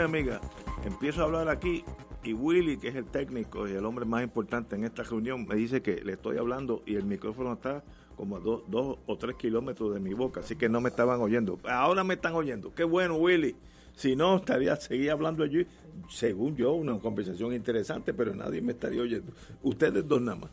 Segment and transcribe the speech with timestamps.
[0.00, 0.40] Amigos y amigas,
[0.86, 1.84] empiezo a hablar aquí
[2.24, 5.56] y Willy, que es el técnico y el hombre más importante en esta reunión, me
[5.56, 7.82] dice que le estoy hablando y el micrófono está
[8.16, 11.20] como a dos, dos o tres kilómetros de mi boca, así que no me estaban
[11.20, 11.58] oyendo.
[11.64, 12.74] Ahora me están oyendo.
[12.74, 13.54] Qué bueno, Willy.
[13.94, 15.66] Si no, estaría seguir hablando allí,
[16.08, 19.32] según yo, una conversación interesante, pero nadie me estaría oyendo.
[19.62, 20.50] Ustedes dos nada más.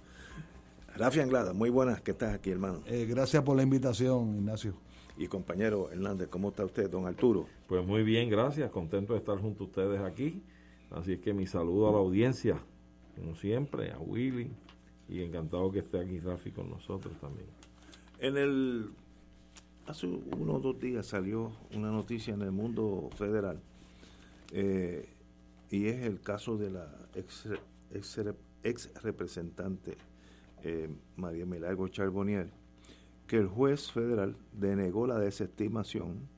[0.98, 2.82] Rafi Anglada, muy buenas que estás aquí, hermano.
[2.86, 4.87] Eh, gracias por la invitación, Ignacio.
[5.18, 7.48] Y compañero Hernández, ¿cómo está usted, don Arturo?
[7.68, 8.70] Pues muy bien, gracias.
[8.72, 10.44] Contento de estar junto a ustedes aquí.
[10.92, 12.58] Así es que mi saludo a la audiencia,
[13.16, 14.52] como siempre, a Willy,
[15.10, 17.48] y encantado que esté aquí Rafi con nosotros también.
[18.20, 18.90] En el
[19.88, 23.62] hace uno o dos días salió una noticia en el mundo federal
[24.52, 25.08] eh,
[25.72, 27.48] y es el caso de la ex,
[27.92, 28.20] ex,
[28.64, 29.98] ex representante
[30.64, 32.50] eh, María Milagro Charbonnier,
[33.28, 36.30] que el juez federal denegó la desestimación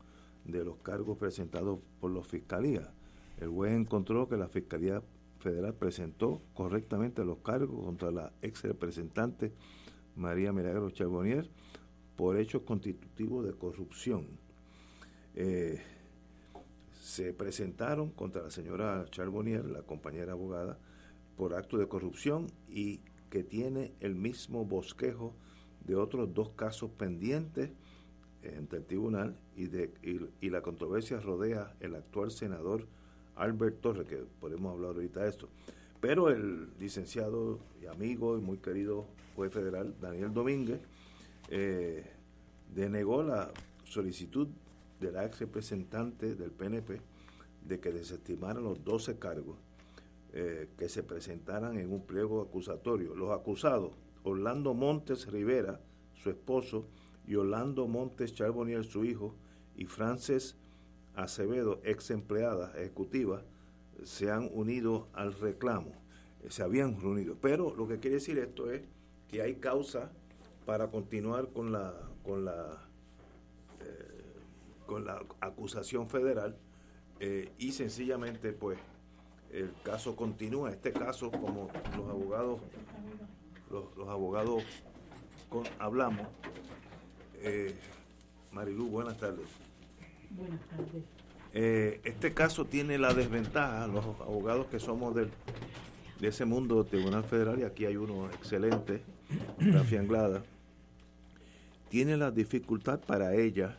[0.44, 2.92] de los cargos presentados por la fiscalía.
[3.38, 5.02] El juez encontró que la fiscalía
[5.40, 9.54] federal presentó correctamente los cargos contra la ex representante
[10.16, 11.50] María Milagro Charbonnier
[12.16, 14.28] por hechos constitutivos de corrupción.
[15.36, 15.82] Eh,
[17.00, 20.78] se presentaron contra la señora Charbonnier, la compañera abogada,
[21.38, 25.34] por acto de corrupción y que tiene el mismo bosquejo
[25.90, 27.72] de otros dos casos pendientes
[28.58, 29.92] ante el tribunal y, de,
[30.40, 32.86] y, la controversia rodea el actual senador
[33.36, 35.50] Albert Torres, que podemos hablar ahorita de esto.
[36.00, 40.80] Pero el licenciado y amigo y muy querido juez federal Daniel Domínguez
[41.50, 42.06] eh,
[42.74, 43.52] denegó la
[43.84, 44.48] solicitud
[45.00, 47.02] de la ex representante del PNP
[47.68, 49.58] de que desestimaran los 12 cargos
[50.34, 53.16] eh, que se presentaran en un pliego acusatorio.
[53.16, 53.92] Los acusados,
[54.30, 55.80] Orlando Montes Rivera,
[56.14, 56.88] su esposo,
[57.28, 59.36] y Orlando Montes Charbonnier, su hijo,
[59.76, 60.58] y Frances
[61.16, 63.44] Acevedo, ex empleada ejecutiva,
[64.04, 65.94] se han unido al reclamo,
[66.50, 67.36] se habían reunido.
[67.42, 68.84] Pero lo que quiere decir esto es
[69.28, 70.12] que hay causa
[70.66, 72.88] para continuar con la con la
[73.82, 74.40] eh,
[74.86, 76.58] con la acusación federal
[77.20, 78.80] eh, y sencillamente pues
[79.52, 80.72] el caso continúa.
[80.72, 82.62] Este caso, como los abogados
[83.70, 84.64] los, los abogados
[85.50, 86.28] con, hablamos,
[87.42, 87.76] eh,
[88.52, 89.48] Marilu, buenas tardes.
[90.32, 91.04] Buenas tardes.
[91.54, 95.32] Eh, este caso tiene la desventaja, los abogados que somos del,
[96.20, 99.02] de ese mundo Tribunal Federal, y aquí hay uno excelente,
[99.60, 100.44] Rafi Anglada,
[101.90, 103.76] tiene la dificultad para ella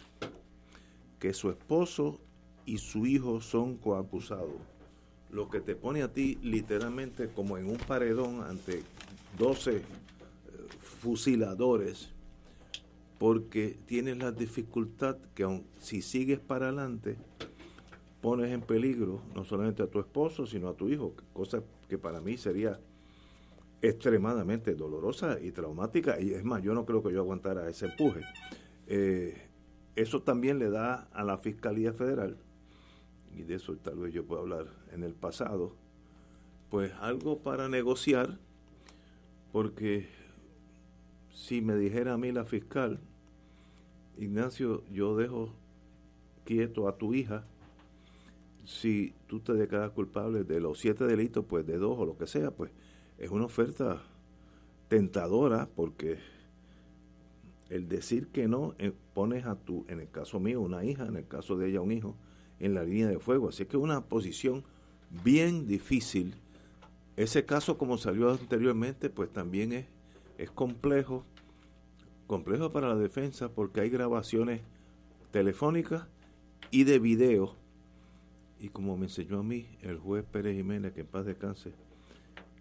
[1.21, 2.19] que su esposo
[2.67, 4.61] y su hijo son coacusados,
[5.31, 8.83] lo que te pone a ti literalmente como en un paredón ante
[9.39, 9.83] 12 eh,
[10.81, 12.11] fusiladores
[13.19, 17.19] porque tienes la dificultad que aun, si sigues para adelante,
[18.23, 22.21] pones en peligro no solamente a tu esposo, sino a tu hijo, cosa que para
[22.21, 22.81] mí sería
[23.83, 28.21] extremadamente dolorosa y traumática, y es más, yo no creo que yo aguantara ese empuje.
[28.87, 29.37] Eh,
[29.97, 32.37] eso también le da a la Fiscalía Federal,
[33.37, 35.75] y de eso tal vez yo pueda hablar en el pasado,
[36.71, 38.39] pues algo para negociar,
[39.53, 40.09] porque
[41.33, 43.01] si me dijera a mí la fiscal,
[44.19, 45.55] Ignacio, yo dejo
[46.45, 47.45] quieto a tu hija
[48.65, 52.27] si tú te declaras culpable de los siete delitos, pues de dos o lo que
[52.27, 52.71] sea, pues
[53.19, 54.03] es una oferta
[54.89, 56.19] tentadora porque
[57.69, 61.17] el decir que no eh, pones a tu, en el caso mío, una hija, en
[61.17, 62.17] el caso de ella, un hijo,
[62.59, 63.49] en la línea de fuego.
[63.49, 64.65] Así que es una posición
[65.25, 66.35] bien difícil.
[67.21, 69.85] Ese caso, como salió anteriormente, pues también es,
[70.39, 71.27] es complejo,
[72.27, 74.63] complejo para la defensa porque hay grabaciones
[75.31, 76.07] telefónicas
[76.71, 77.57] y de video.
[78.59, 81.75] Y como me enseñó a mí el juez Pérez Jiménez, que en paz descanse,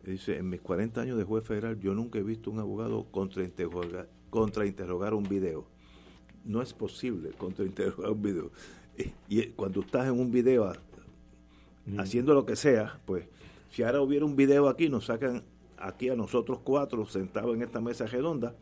[0.04, 4.10] dice, en mis 40 años de juez federal yo nunca he visto un abogado contrainterrogar,
[4.30, 5.66] contrainterrogar un video.
[6.44, 8.52] No es posible contrainterrogar un video.
[9.30, 10.74] Y cuando estás en un video
[11.86, 11.98] mm.
[11.98, 13.24] haciendo lo que sea, pues
[13.70, 15.44] si ahora hubiera un video aquí, nos sacan
[15.78, 18.56] aquí a nosotros cuatro sentados en esta mesa redonda,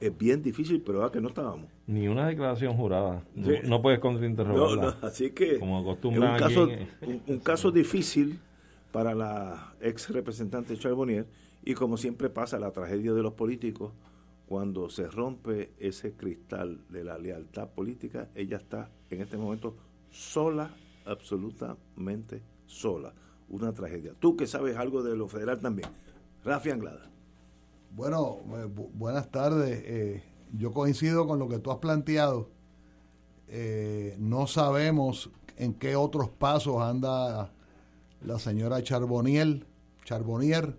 [0.00, 1.70] es bien difícil, pero que no estábamos.
[1.86, 3.22] Ni una declaración jurada.
[3.34, 4.98] No, puedes contrainterrogarla.
[5.00, 6.68] No, así que como un caso,
[7.26, 8.38] un, caso difícil
[8.92, 11.26] para la ex representante Charbonnier
[11.64, 13.92] y como siempre pasa la tragedia de los políticos
[14.46, 19.74] cuando se rompe ese cristal de la lealtad política, ella está en este momento
[20.10, 20.70] sola,
[21.06, 23.14] absolutamente sola.
[23.48, 24.12] Una tragedia.
[24.18, 25.88] Tú que sabes algo de lo federal también.
[26.44, 27.10] Rafi Anglada.
[27.90, 29.82] Bueno, eh, buenas tardes.
[29.84, 32.50] Eh, yo coincido con lo que tú has planteado.
[33.48, 37.52] Eh, no sabemos en qué otros pasos anda
[38.22, 39.66] la señora Charbonier.
[40.04, 40.76] Charbonnier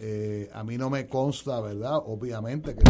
[0.00, 1.96] eh, a mí no me consta, ¿verdad?
[2.04, 2.84] Obviamente que,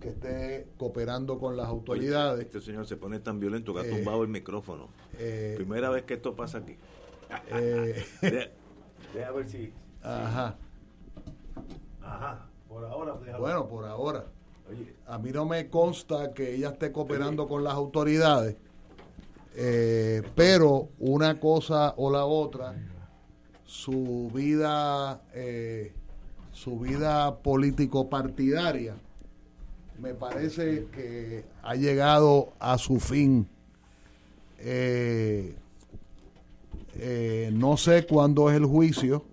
[0.00, 2.44] que esté cooperando con las autoridades.
[2.44, 4.88] este señor se pone tan violento que ha tumbado el micrófono.
[5.56, 6.76] Primera vez que esto pasa aquí.
[9.12, 9.72] Deja, ver si,
[10.02, 10.56] Ajá.
[12.02, 12.46] Ajá.
[12.68, 13.14] Por ahora.
[13.38, 14.26] Bueno, por ahora.
[15.06, 18.56] A mí no me consta que ella esté cooperando con las autoridades.
[20.34, 22.74] pero una cosa o la otra,
[23.64, 25.92] su vida eh,
[26.58, 28.96] su vida político-partidaria,
[30.00, 33.48] me parece que ha llegado a su fin.
[34.58, 35.54] Eh,
[36.98, 39.24] eh, no sé cuándo es el juicio,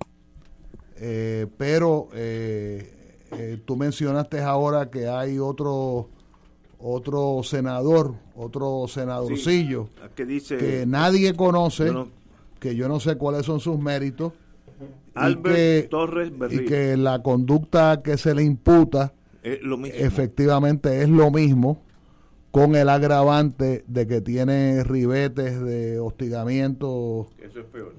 [0.97, 2.09] eh, pero
[3.65, 6.09] tú mencionaste ahora que hay otro
[6.77, 11.91] otro senador, otro senadorcillo que, dice, que nadie conoce,
[12.59, 14.33] que yo no sé cuáles son sus méritos
[15.15, 19.13] Albert y que, Torres Y que la conducta que se le imputa
[19.43, 21.81] efectivamente es lo mismo
[22.55, 27.27] con el agravante de que tiene ribetes de hostigamiento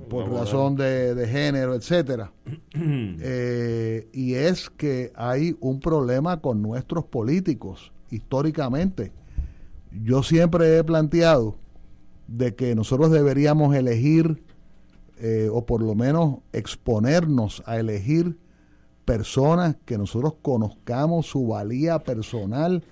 [0.08, 2.32] por razón de, género, etcétera.
[2.78, 9.12] Eh, y es que hay un problema con nuestros políticos históricamente.
[9.92, 11.58] Yo siempre he planteado
[12.26, 14.42] de que nosotros deberíamos elegir
[15.18, 18.38] eh, o por lo menos exponernos a elegir
[19.04, 22.82] personas que nosotros conozcamos su valía personal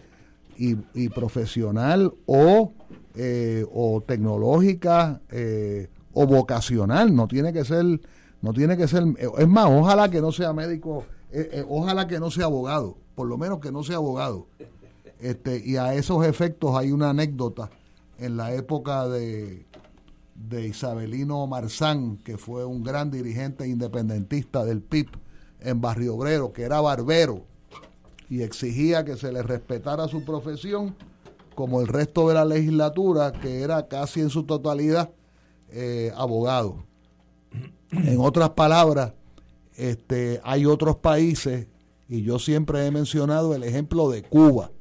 [0.57, 2.73] y, profesional o,
[3.15, 7.15] eh, o tecnológica eh, o vocacional.
[7.15, 8.01] No tiene que ser,
[8.43, 9.05] no tiene que ser,
[9.39, 11.05] es más, ojalá que no sea médico,
[11.69, 14.47] ojalá que no sea abogado, por lo menos que no sea abogado.
[15.21, 17.71] Este, y a esos efectos hay una anécdota
[18.19, 19.67] en la época de,
[20.35, 25.09] de Isabelino Marzán, que fue un gran dirigente independentista del PIB
[25.61, 27.54] en Barrio Obrero, que era barbero
[28.29, 30.97] y exigía que se le respetara su profesión
[31.55, 35.11] como el resto de la legislatura, que era casi en su totalidad
[35.71, 36.85] eh, abogado.
[37.91, 39.13] En otras palabras,
[39.77, 41.69] este, hay otros países,
[42.09, 44.73] y yo siempre he mencionado el ejemplo de Cuba.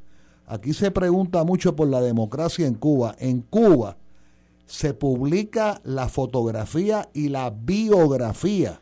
[0.45, 3.15] Aquí se pregunta mucho por la democracia en Cuba.
[3.19, 3.97] En Cuba,
[4.65, 8.81] se publica la fotografía y la biografía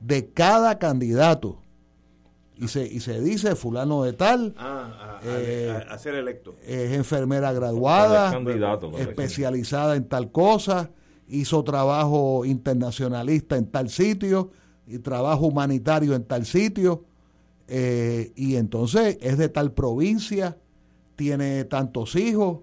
[0.00, 1.58] de cada candidato.
[2.58, 6.56] Y se, y se dice fulano de tal ah, eh, a, ser electo.
[6.64, 8.34] Es enfermera graduada,
[8.98, 10.90] especializada en tal cosa,
[11.28, 14.52] hizo trabajo internacionalista en tal sitio
[14.86, 17.04] y trabajo humanitario en tal sitio.
[17.68, 20.56] Eh, y entonces es de tal provincia,
[21.16, 22.60] tiene tantos hijos,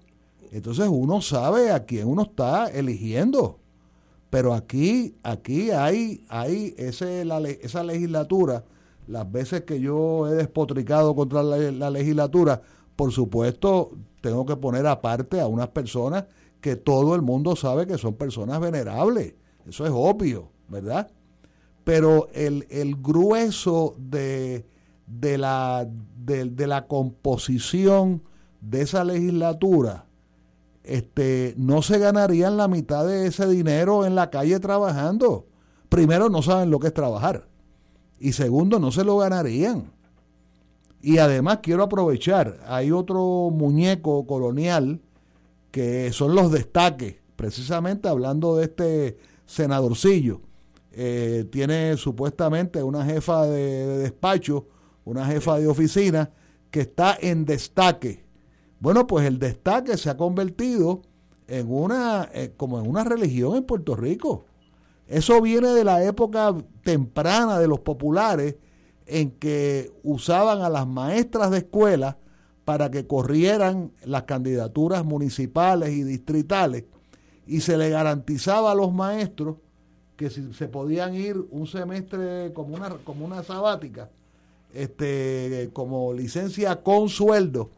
[0.52, 3.60] entonces uno sabe a quién uno está eligiendo.
[4.30, 7.24] Pero aquí, aquí hay, hay ese,
[7.62, 8.64] esa legislatura,
[9.08, 12.62] las veces que yo he despotricado contra la, legislatura,
[12.96, 13.92] por supuesto,
[14.22, 16.26] tengo que poner aparte a unas personas
[16.62, 19.36] que todo el mundo sabe que son personas venerables.
[19.68, 21.12] Eso es obvio, ¿verdad?
[21.84, 24.66] Pero el, el grueso de,
[25.08, 28.24] de, la, de la composición
[28.62, 30.06] de esa legislatura
[30.84, 35.48] este, no se ganarían la mitad de ese dinero en la calle trabajando.
[35.90, 37.48] Primero, no saben lo que es trabajar.
[38.24, 39.92] Y segundo, no se lo ganarían.
[41.02, 45.02] Y además quiero aprovechar, hay otro muñeco colonial
[45.72, 47.18] que son los destaques.
[47.36, 50.40] precisamente hablando de este senadorcillo,
[50.94, 54.68] eh, tiene supuestamente una jefa de, despacho,
[55.04, 56.32] una jefa de oficina
[56.72, 58.24] que está en destaque.
[58.80, 61.02] Bueno, pues el destaque se ha convertido
[61.50, 64.46] en una, eh, como en una religión en Puerto Rico.
[65.08, 68.56] Eso viene de la época temprana de los populares
[69.06, 72.18] en que usaban a las maestras de escuela
[72.66, 76.86] para que corrieran las candidaturas municipales y distritales
[77.46, 79.58] y se le garantizaba a los maestros
[80.16, 84.10] que si se podían ir un semestre como una, como una sabática,
[84.74, 87.70] este, como licencia con sueldo,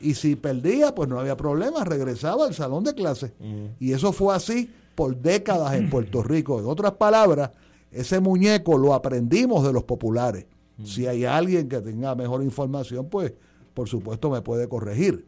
[0.00, 3.32] y si perdía, pues no había problema, regresaba al salón de clase.
[3.78, 6.60] Y eso fue así por décadas en Puerto Rico.
[6.60, 7.52] En otras palabras,
[7.90, 10.44] ese muñeco lo aprendimos de los populares.
[10.84, 13.32] Si hay alguien que tenga mejor información, pues
[13.72, 15.26] por supuesto me puede corregir.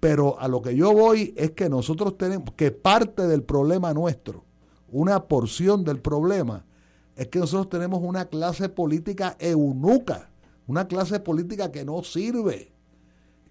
[0.00, 4.44] Pero a lo que yo voy es que nosotros tenemos que parte del problema nuestro,
[4.90, 6.66] una porción del problema,
[7.14, 10.30] es que nosotros tenemos una clase política eunuca,
[10.66, 12.72] una clase política que no sirve,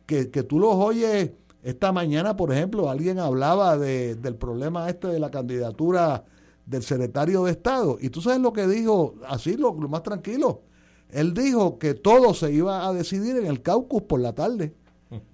[0.05, 1.31] que, que tú los oyes
[1.65, 6.24] esta mañana, por ejemplo, alguien hablaba de, del problema este de la candidatura
[6.63, 10.62] del secretario de Estado, y tú sabes lo que dijo, así lo más tranquilo,
[11.10, 14.75] él dijo que todo se iba a decidir en el caucus por la tarde,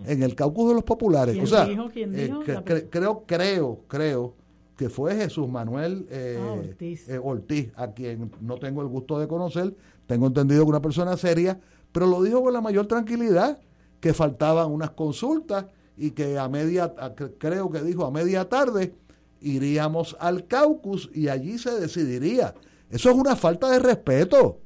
[0.05, 1.38] en el caucus de los populares.
[1.38, 4.35] o sea, eh, creo, creo, creo
[4.77, 7.73] que fue Jesús Manuel eh, ah, eh, Ortiz.
[7.75, 9.75] a quien no tengo el gusto de conocer,
[10.07, 11.59] tengo entendido que una persona seria,
[11.91, 13.59] pero lo dijo con la mayor tranquilidad,
[14.00, 15.65] que faltaban unas consultas
[15.98, 16.93] y que a media,
[17.38, 18.93] creo que dijo a media tarde,
[19.41, 22.53] iríamos al caucus y allí se decidiría.
[22.89, 24.60] Eso es una falta de respeto.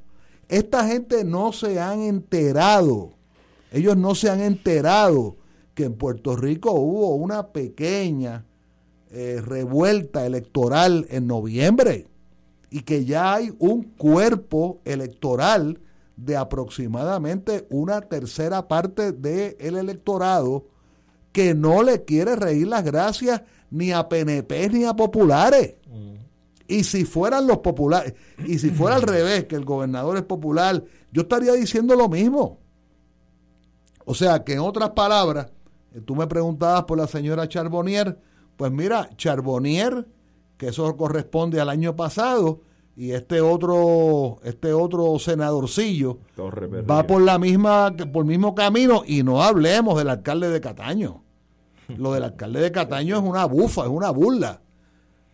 [0.48, 3.14] Esta gente no se han enterado,
[3.72, 5.38] ellos no se han enterado
[5.74, 8.46] que en Puerto Rico hubo una pequeña
[9.12, 12.08] eh, revuelta electoral en noviembre
[12.70, 15.80] y que ya hay un cuerpo electoral
[16.16, 20.66] de aproximadamente una tercera parte del electorado
[21.36, 25.76] que no le quiere reír las gracias ni a PNP ni a populares.
[25.86, 26.16] Mm.
[26.66, 28.14] Y si fueran los populares,
[28.48, 32.62] y si fuera al revés, que el gobernador es popular, yo estaría diciendo lo mismo.
[34.06, 35.48] O sea, que en otras palabras,
[35.94, 38.18] eh, tú me preguntabas por la señora Charbonnier,
[38.56, 40.08] pues mira, Charbonnier,
[40.58, 42.62] que eso corresponde al año pasado,
[42.96, 46.20] y este otro, este otro senadorcillo
[46.90, 51.25] va por la misma, por el mismo camino, y no hablemos del alcalde de Cataño.
[51.98, 54.62] Lo del alcalde de Cataño es una bufa, es una burla.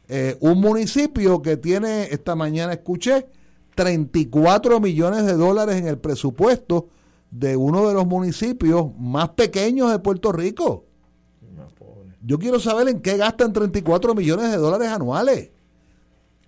[0.07, 3.27] Eh, un municipio que tiene, esta mañana escuché,
[3.75, 6.89] 34 millones de dólares en el presupuesto
[7.31, 10.85] de uno de los municipios más pequeños de Puerto Rico.
[12.23, 15.49] Yo quiero saber en qué gastan 34 millones de dólares anuales.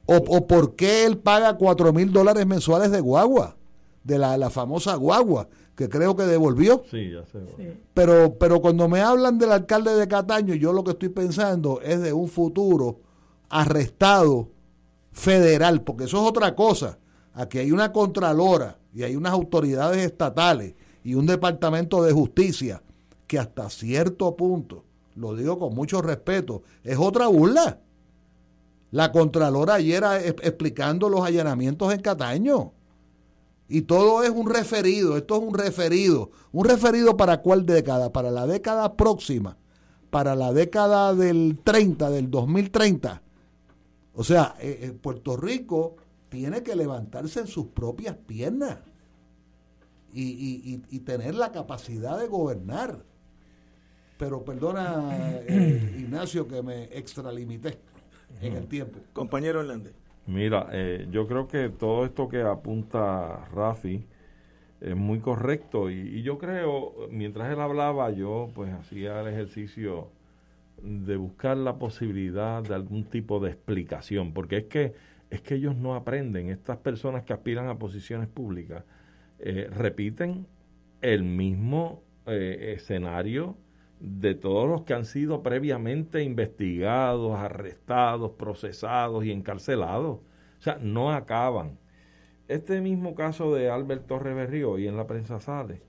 [0.05, 3.55] O, por qué él paga 4 mil dólares mensuales de guagua,
[4.03, 6.83] de la, famosa guagua, que creo que devolvió.
[6.89, 7.39] Sí, ya sé.
[7.93, 12.01] Pero, pero cuando me hablan del alcalde de Cataño, yo lo que estoy pensando es
[12.01, 13.01] de un futuro
[13.49, 14.49] arrestado
[15.11, 16.97] federal, porque eso es otra cosa.
[17.33, 22.81] Aquí hay una contralora y hay unas autoridades estatales y un departamento de justicia
[23.27, 24.83] que hasta cierto punto,
[25.15, 27.79] lo digo con mucho respeto, es otra burla.
[28.91, 30.03] La Contralora ayer
[30.43, 32.73] explicando los allanamientos en Cataño.
[33.73, 36.29] Y todo es un referido, esto es un referido.
[36.51, 38.13] ¿Un referido para cuál década?
[38.13, 39.57] Para la década próxima,
[40.11, 43.23] para la década del 30, del 2030.
[44.13, 45.95] O sea, eh, eh, Puerto Rico
[46.29, 48.77] tiene que levantarse en sus propias piernas
[50.13, 53.03] y, tener la capacidad de gobernar.
[54.19, 55.09] Pero perdona,
[55.47, 57.79] eh, Ignacio, que me extralimité
[58.39, 58.99] en el tiempo.
[59.13, 60.02] Compañero Hernández.
[60.25, 60.69] Mira,
[61.11, 64.05] yo creo que todo esto que apunta Rafi
[64.79, 70.09] es muy correcto y, y, yo creo, mientras él hablaba, yo pues hacía el ejercicio
[70.81, 74.93] de buscar la posibilidad de algún tipo de explicación, porque es que
[75.33, 78.83] es que ellos no aprenden, estas personas que aspiran a posiciones públicas
[79.39, 80.45] eh, repiten
[81.01, 83.57] el mismo eh, escenario
[84.03, 90.17] de todos los que han sido previamente investigados, arrestados, procesados y encarcelados.
[90.17, 91.79] O sea, no acaban.
[92.49, 95.81] Este mismo caso de Albert Torres Berrío, y en la prensa sale,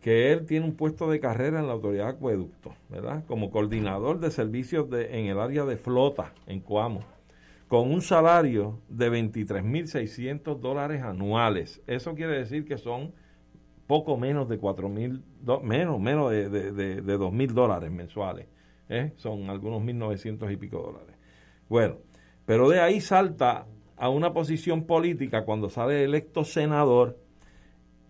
[0.00, 3.24] que él tiene un puesto de carrera en la autoridad de acueducto, ¿verdad?
[3.26, 7.04] Como coordinador de servicios de, en el área de flota en Coamo,
[7.68, 11.80] con un salario de 23.600 dólares anuales.
[11.86, 13.12] Eso quiere decir que son
[13.86, 18.46] poco menos de 4.000, menos, menos de, de, de, de 2.000 dólares mensuales.
[18.88, 19.12] ¿eh?
[19.16, 21.16] son algunos 1.900 y pico dólares.
[21.68, 21.98] Bueno,
[22.46, 27.18] pero de ahí salta a una posición política cuando sale electo senador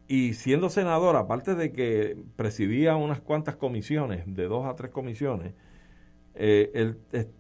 [0.07, 5.54] y siendo senador, aparte de que presidía unas cuantas comisiones, de dos a tres comisiones,
[6.35, 6.99] eh, él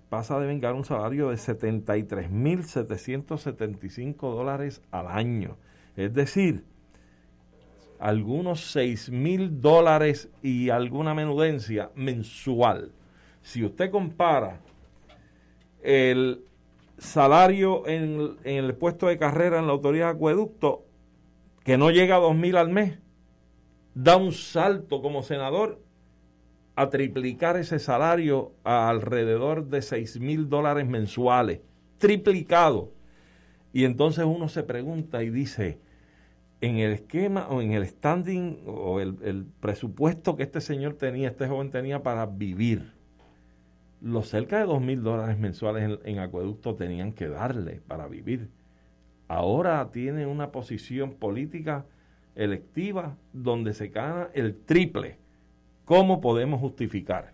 [0.08, 5.56] pasa de vengar un salario de 73.775 dólares al año.
[5.96, 6.64] Es decir,
[8.04, 12.92] algunos 6.000 dólares y alguna menudencia mensual.
[13.40, 14.60] Si usted compara
[15.82, 16.44] el
[16.98, 20.84] salario en, el puesto de carrera en la autoridad de acueducto
[21.64, 22.98] que no llega a dos mil al mes,
[23.94, 25.80] da un salto como senador
[26.76, 31.62] a triplicar ese salario a alrededor de seis mil dólares mensuales,
[31.96, 32.92] triplicado.
[33.72, 35.78] Y entonces uno se pregunta y dice,
[36.64, 41.48] en el esquema o en el standing o el, presupuesto que este señor tenía, este
[41.48, 42.92] joven tenía para vivir,
[44.00, 48.50] los cerca de dos mil dólares mensuales en acueducto tenían que darle para vivir
[49.28, 51.86] ahora tiene una posición política
[52.34, 55.18] electiva donde se gana el triple.
[55.84, 57.32] ¿Cómo podemos justificar?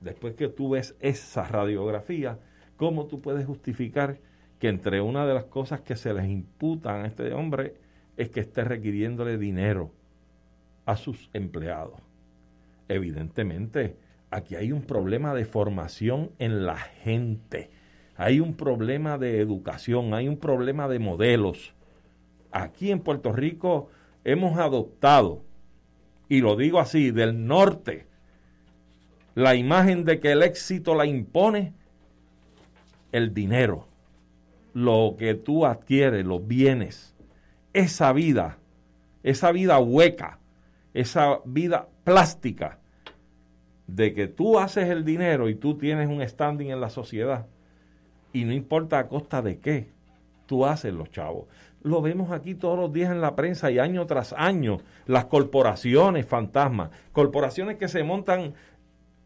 [0.00, 2.38] Después que tú ves esa radiografía,
[2.76, 4.18] ¿cómo tú puedes justificar
[4.58, 7.74] que entre una de las cosas que se les imputan a este hombre
[8.18, 9.90] es que esté requiriéndole dinero
[10.84, 11.98] a sus empleados?
[12.88, 13.96] Evidentemente,
[14.30, 17.70] aquí hay un problema de formación en la gente
[18.18, 21.72] hay un problema de educación, hay un problema de modelos.
[22.50, 23.90] Aquí en Puerto Rico
[24.24, 25.44] hemos adoptado,
[26.28, 28.08] y lo digo así, del norte,
[29.36, 31.74] la imagen de que el éxito la impone
[33.12, 33.86] el dinero,
[34.74, 37.14] lo que tú adquieres, los bienes,
[37.78, 38.58] esa vida,
[39.22, 40.38] esa vida hueca,
[40.94, 42.78] esa vida plástica,
[43.86, 47.46] de que tú haces el dinero y tú tienes un standing en la sociedad
[48.32, 49.90] y no importa a costa de qué,
[50.46, 51.46] tú haces los chavos.
[51.82, 56.26] Lo vemos aquí todos los días en la prensa y año tras año, las corporaciones
[56.26, 58.54] fantasmas, corporaciones que se montan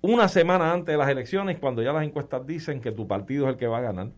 [0.02, 3.52] una semana antes de las elecciones cuando ya las encuestas dicen que tu partido es
[3.52, 4.10] el que va a ganar,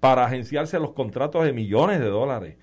[0.00, 2.56] para agenciarse los contratos de millones de dólares.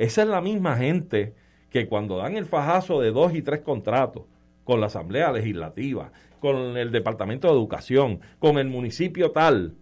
[0.00, 1.34] Esa es la misma gente
[1.68, 4.22] que cuando dan el fajazo de dos y tres contratos
[4.64, 6.10] con la Asamblea Legislativa,
[6.40, 9.74] con el Departamento de Educación, con el municipio tal,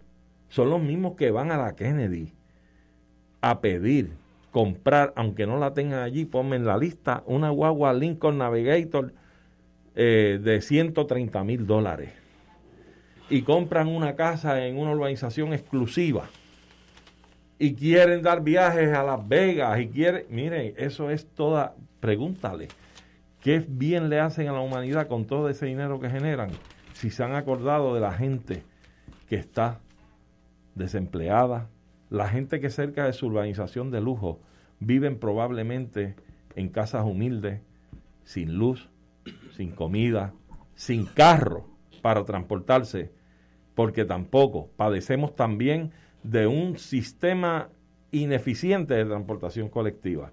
[0.49, 2.33] son los mismos que van a la Kennedy
[3.39, 4.11] a pedir
[4.51, 9.13] comprar, aunque no la tengan allí, ponme en la lista, una guagua Lincoln Navigator
[9.95, 12.09] eh, de 130 mil dólares.
[13.29, 16.27] Y compran una casa en una urbanización exclusiva.
[17.59, 19.79] Y quieren dar viajes a Las Vegas.
[19.81, 22.69] Y quieren, miren, eso es toda, pregúntale,
[23.41, 26.49] ¿qué bien le hacen a la humanidad con todo ese dinero que generan?
[26.93, 28.63] Si se han acordado de la gente
[29.27, 29.79] que está
[30.75, 31.67] desempleada,
[32.09, 34.39] la gente que cerca de su urbanización de lujo
[34.79, 36.15] viven probablemente
[36.55, 37.61] en casas humildes,
[38.23, 38.89] sin luz,
[39.55, 40.33] sin comida,
[40.75, 41.67] sin carro
[42.01, 43.11] para transportarse,
[43.75, 45.91] porque tampoco padecemos también
[46.23, 47.69] de un sistema
[48.11, 50.31] ineficiente de transportación colectiva.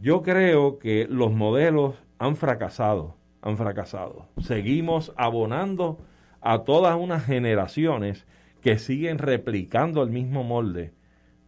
[0.00, 4.28] Yo creo que los modelos han fracasado, han fracasado.
[4.38, 5.98] Seguimos abonando
[6.40, 8.26] a todas unas generaciones
[8.60, 10.92] que siguen replicando el mismo molde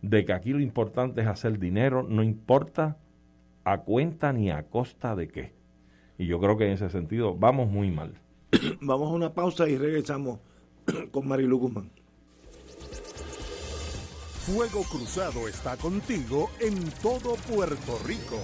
[0.03, 2.99] de que aquí lo importante es hacer dinero, no importa
[3.65, 5.53] a cuenta ni a costa de qué.
[6.19, 8.15] Y yo creo que en ese sentido vamos muy mal.
[8.81, 10.39] Vamos a una pausa y regresamos
[11.11, 11.91] con Marilu Guzmán.
[14.47, 18.39] Fuego Cruzado está contigo en todo Puerto Rico.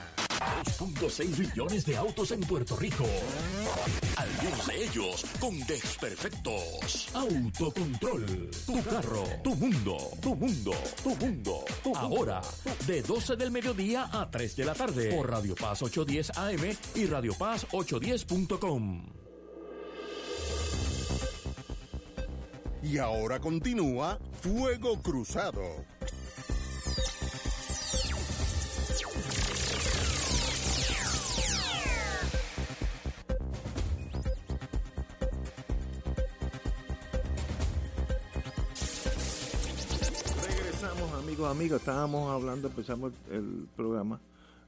[0.78, 3.06] 2.6 millones de autos en Puerto Rico.
[4.18, 7.10] Algunos de ellos con desperfectos.
[7.14, 8.50] Autocontrol.
[8.66, 9.24] Tu carro.
[9.44, 9.98] Tu mundo.
[10.22, 10.74] Tu mundo.
[11.04, 11.66] Tu mundo.
[11.96, 12.42] Ahora,
[12.86, 15.16] de 12 del mediodía a 3 de la tarde.
[15.16, 19.23] Por Radio Paz 810 AM y Radio Paz 810.com.
[22.84, 25.62] Y ahora continúa Fuego Cruzado.
[40.46, 44.20] Regresamos amigos, amigas, estábamos hablando, empezamos el, programa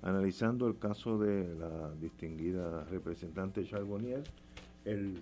[0.01, 4.23] analizando el caso de la distinguida representante Charbonnier,
[4.85, 5.21] el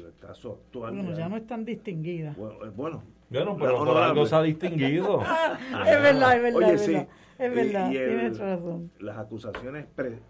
[0.00, 0.94] el caso actual.
[0.94, 2.34] Bueno, ya no es tan distinguida.
[2.36, 3.02] Bueno, bueno
[3.32, 5.20] pero por algo se ha distinguido.
[5.86, 6.68] es verdad, es verdad.
[6.68, 6.96] Oye, sí.
[7.38, 8.90] Es verdad, tienes razón.
[9.00, 9.86] Las acusaciones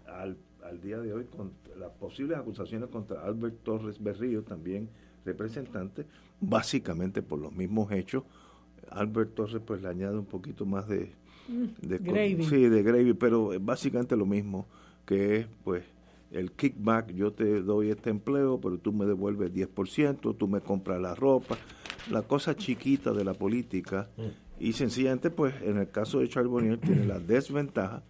[0.07, 4.89] al, al, día de hoy, con, las posibles acusaciones contra Albert Torres Berrío, también
[5.25, 6.05] representante,
[6.39, 8.23] básicamente por los mismos hechos.
[8.89, 11.11] Albert Torres pues le añade un poquito más de,
[11.47, 12.43] mm, de gravy.
[12.45, 14.65] Sí, de gravy, pero es básicamente lo mismo,
[15.05, 15.83] que es pues
[16.33, 20.99] el kickback, yo te doy este empleo, pero tú me devuelves 10%, tú me compras
[20.99, 21.57] la ropa,
[22.11, 24.09] la cosa chiquita de la política.
[24.59, 28.03] Y sencillamente, pues, en el caso de Charbonnier tiene la desventaja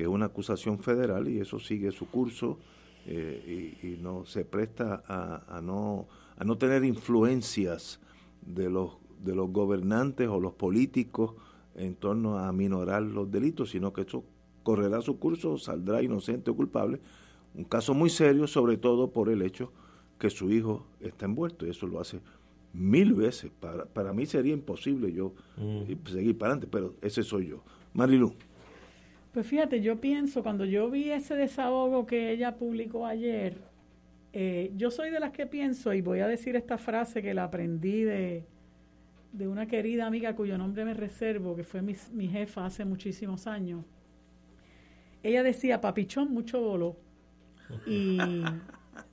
[0.00, 2.58] que es una acusación federal y eso sigue su curso
[3.04, 8.00] eh, y, no se presta a, no, a no tener influencias
[8.40, 8.92] de los,
[9.22, 11.34] de los gobernantes o los políticos
[11.74, 14.24] en torno a minorar los delitos, sino que eso
[14.62, 17.00] correrá su curso, saldrá inocente o culpable,
[17.54, 19.72] un caso muy serio, sobre todo por el hecho
[20.18, 22.20] que su hijo está envuelto, y eso lo hace
[22.72, 23.50] mil veces.
[23.58, 26.06] Para, para mí sería imposible yo mm.
[26.06, 27.62] seguir para adelante, pero ese soy yo.
[27.94, 28.34] Marilu.
[29.32, 33.58] Pues fíjate, yo pienso, cuando yo vi ese desahogo que ella publicó ayer,
[34.32, 37.44] eh, yo soy de las que pienso, y voy a decir esta frase que la
[37.44, 38.44] aprendí de,
[39.32, 43.46] de una querida amiga cuyo nombre me reservo, que fue mi, mi jefa hace muchísimos
[43.46, 43.84] años.
[45.22, 46.96] Ella decía, papichón, mucho voló.
[47.86, 48.18] Y,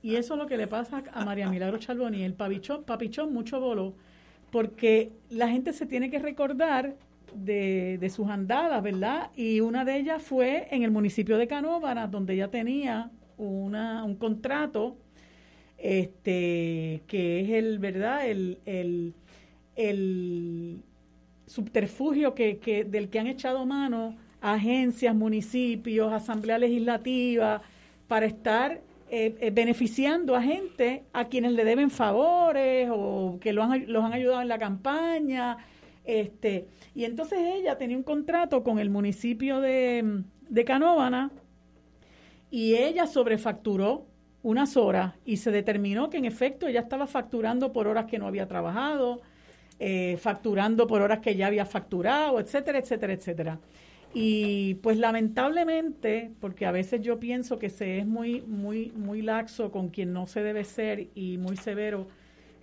[0.02, 2.22] y eso es lo que le pasa a María Milagro Charboni.
[2.22, 3.94] El papichón, papichón mucho voló,
[4.50, 6.96] porque la gente se tiene que recordar
[7.34, 9.30] de, de, sus andadas, ¿verdad?
[9.36, 14.16] Y una de ellas fue en el municipio de Canóvanas, donde ella tenía una, un
[14.16, 14.96] contrato,
[15.76, 18.26] este, que es el, ¿verdad?
[18.26, 19.14] El, el,
[19.76, 20.80] el
[21.46, 27.62] subterfugio que, que, del que han echado mano agencias, municipios, asamblea legislativa,
[28.08, 33.64] para estar eh, eh, beneficiando a gente a quienes le deben favores o que los
[33.64, 35.58] han ayudado en la campaña.
[36.04, 41.30] Este, y entonces ella tenía un contrato con el municipio de, de Canóvana
[42.50, 44.06] y ella sobrefacturó
[44.42, 48.26] unas horas y se determinó que en efecto ella estaba facturando por horas que no
[48.26, 49.20] había trabajado,
[49.78, 53.58] eh, facturando por horas que ya había facturado, etcétera, etcétera, etcétera.
[54.14, 59.70] Y pues lamentablemente, porque a veces yo pienso que se es muy, muy, muy laxo
[59.70, 62.08] con quien no se debe ser y muy severo,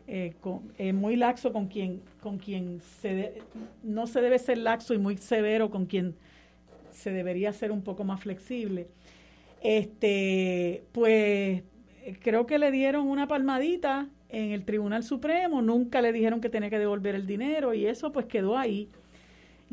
[0.08, 0.36] eh,
[0.78, 3.44] eh, muy laxo con quien, con quien se
[3.84, 6.16] no se debe ser laxo y muy severo con quien
[6.92, 8.90] se debería ser un poco más flexible.
[9.62, 11.64] este, pues
[12.22, 16.70] creo que le dieron una palmadita en el Tribunal Supremo, nunca le dijeron que tenía
[16.70, 18.90] que devolver el dinero y eso pues quedó ahí.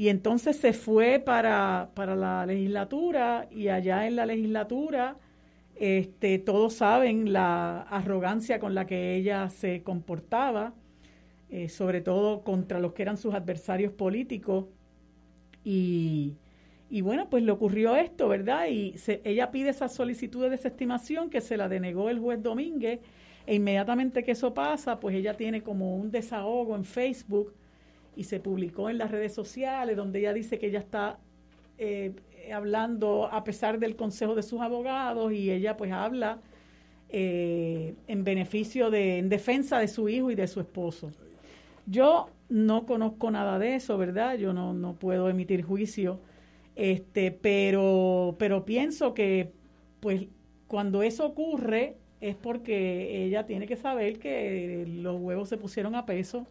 [0.02, 5.16] Y entonces se fue para, para la legislatura y allá en la legislatura
[5.76, 10.74] este, todos saben la arrogancia con la que ella se comportaba,
[11.50, 14.64] eh, sobre todo contra los que eran sus adversarios políticos.
[15.62, 16.34] Y,
[16.90, 18.66] y bueno, pues le ocurrió esto, ¿verdad?
[18.70, 22.98] Y ella pide esa solicitud de desestimación que se la denegó el juez Domínguez.
[23.46, 27.54] E inmediatamente que eso pasa, pues ella tiene como un desahogo en Facebook
[28.16, 31.18] y se publicó en las redes sociales donde ella dice que ella está
[31.78, 32.14] eh,
[32.52, 36.40] hablando a pesar del consejo de sus abogados y ella pues habla
[37.08, 41.10] eh, en beneficio de, en defensa de su hijo y de su esposo.
[41.86, 44.36] Yo no conozco nada de eso, ¿verdad?
[44.36, 46.20] Yo no, no puedo emitir juicio,
[46.76, 49.52] este, pero, pero pienso que
[50.00, 50.26] pues
[50.68, 56.06] cuando eso ocurre es porque ella tiene que saber que los huevos se pusieron a
[56.06, 56.46] peso,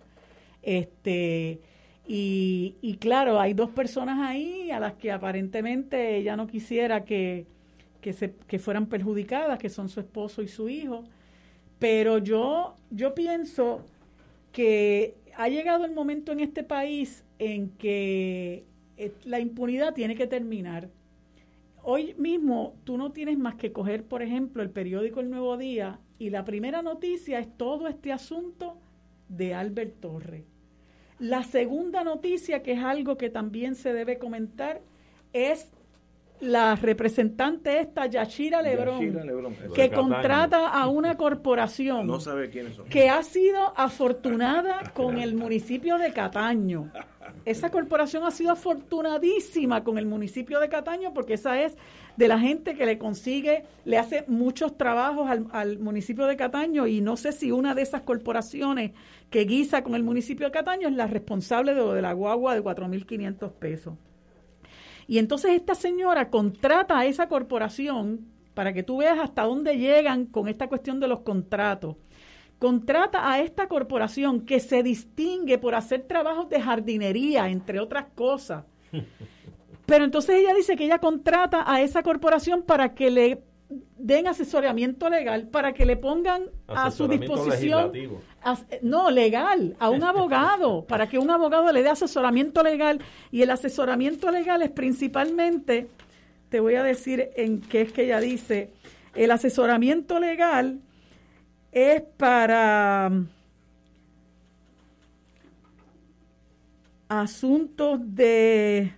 [0.62, 1.62] este,
[2.08, 7.46] y, y, claro, hay dos personas ahí a las que aparentemente ella no quisiera que,
[8.02, 11.04] que, se, que fueran perjudicadas, que son su esposo y su hijo.
[11.80, 13.86] Pero yo, yo pienso
[14.52, 18.66] que ha llegado el momento en este país en que
[18.98, 20.90] eh, la impunidad tiene que terminar.
[21.84, 26.00] Hoy mismo tú no tienes más que coger, por ejemplo, el periódico El Nuevo Día
[26.20, 28.78] y la primera noticia es todo este asunto
[29.36, 30.52] de Albert Torres
[31.22, 34.82] la segunda noticia, que es algo que también se debe comentar,
[35.34, 35.72] es
[36.40, 39.16] la representante esta, Yashira Lebrón,
[39.76, 42.10] que contrata a una corporación
[42.90, 46.92] que ha sido afortunada con el municipio de Cataño.
[47.46, 51.78] Esa corporación ha sido afortunadísima con el municipio de Cataño porque esa es
[52.18, 56.88] de la gente que le consigue, le hace muchos trabajos al, al municipio de Cataño
[56.88, 58.92] y no sé si una de esas corporaciones
[59.32, 62.54] que guisa con el municipio de Cataño es la responsable de lo de la guagua
[62.54, 63.94] de 4.500 pesos.
[65.08, 70.26] Y entonces esta señora contrata a esa corporación para que tú veas hasta dónde llegan
[70.26, 71.96] con esta cuestión de los contratos.
[72.60, 78.66] Contrata a esta corporación que se distingue por hacer trabajos de jardinería, entre otras cosas.
[79.86, 83.44] Pero entonces ella dice que ella contrata a esa corporación para que le
[83.98, 87.92] den asesoramiento legal para que le pongan a su disposición
[88.82, 93.00] no legal a un abogado para que un abogado le dé asesoramiento legal.
[93.32, 95.88] Y el asesoramiento legal es principalmente
[96.50, 98.74] te voy a decir en qué es que ella dice
[99.16, 100.82] el asesoramiento legal
[101.72, 103.12] es para
[107.08, 108.94] asuntos de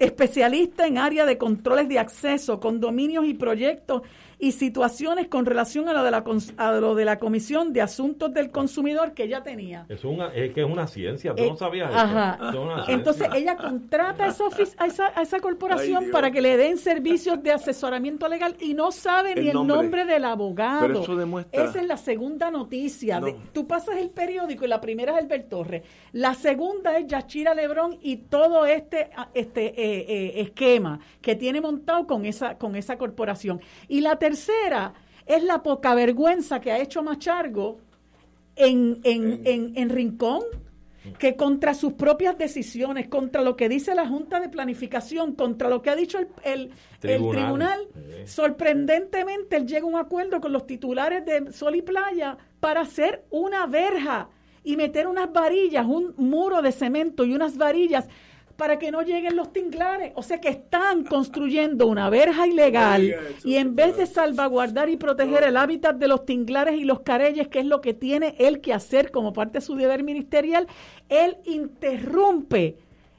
[0.00, 4.02] especialista en área de controles de acceso, condominios y proyectos
[4.40, 6.24] y situaciones con relación a lo de la,
[6.56, 9.84] a lo de la Comisión de Asuntos del Consumidor que ella tenía.
[9.88, 12.84] Es, una, es que es una ciencia, tú no eh, sabías eso.
[12.88, 18.28] Entonces ella contrata a esa, a esa, corporación para que le den servicios de asesoramiento
[18.28, 20.86] legal y no sabe ni el nombre del abogado.
[20.86, 21.64] Pero eso demuestra...
[21.64, 23.20] Esa es la segunda noticia.
[23.52, 25.82] tú pasas el periódico y la primera es Albert Torres.
[26.12, 32.06] La segunda es Yachira Lebrón y todo este, este eh, eh, esquema que tiene montado
[32.06, 33.60] con esa, con esa corporación.
[33.86, 34.29] Y la tercera
[35.26, 37.78] es la poca vergüenza que ha hecho Machargo
[38.56, 40.42] en, en, en, Rincón,
[41.18, 45.82] que contra sus propias decisiones, contra lo que dice la Junta de Planificación, contra lo
[45.82, 47.88] que ha dicho el, tribunal,
[48.26, 53.24] sorprendentemente él llega a un acuerdo con los titulares de Sol y Playa para hacer
[53.30, 54.28] una verja
[54.62, 58.08] y meter unas varillas, un muro de cemento y unas varillas
[58.60, 60.12] para que no lleguen los tinglares.
[60.16, 65.44] O sea que están construyendo una verja ilegal y en vez de salvaguardar y proteger
[65.44, 68.74] el hábitat de los tinglares y los careyes, que es lo que tiene él que
[68.74, 70.66] hacer como parte de su deber ministerial,
[71.08, 72.76] él interrumpe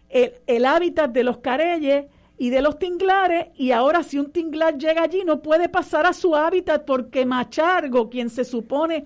[0.09, 2.05] el, el hábitat de los careyes
[2.37, 6.13] y de los tinglares y ahora si un tinglar llega allí no puede pasar a
[6.13, 9.05] su hábitat porque Machargo, quien se supone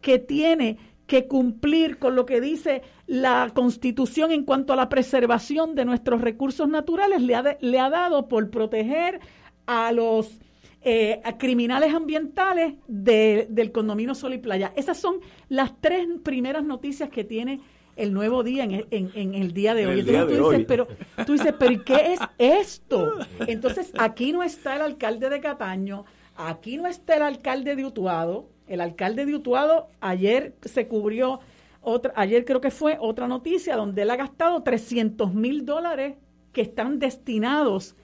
[0.00, 5.74] que tiene que cumplir con lo que dice la Constitución en cuanto a la preservación
[5.74, 9.20] de nuestros recursos naturales, le ha, le ha dado por proteger
[9.66, 10.38] a los
[10.82, 14.72] eh, criminales ambientales del condominio Sol y Playa.
[14.76, 17.60] Esas son las tres primeras noticias que tiene
[17.96, 20.00] el nuevo día en, en, el día de hoy.
[20.00, 20.86] Entonces tú dices, pero
[21.24, 23.14] tú dices, pero qué es esto?
[23.46, 26.04] Entonces aquí no está el alcalde de Cataño,
[26.36, 31.40] aquí no está el alcalde de Utuado, el alcalde de Utuado ayer se cubrió,
[31.82, 36.16] otra, ayer creo que fue otra noticia donde él ha gastado 300 mil dólares
[36.52, 37.94] que están destinados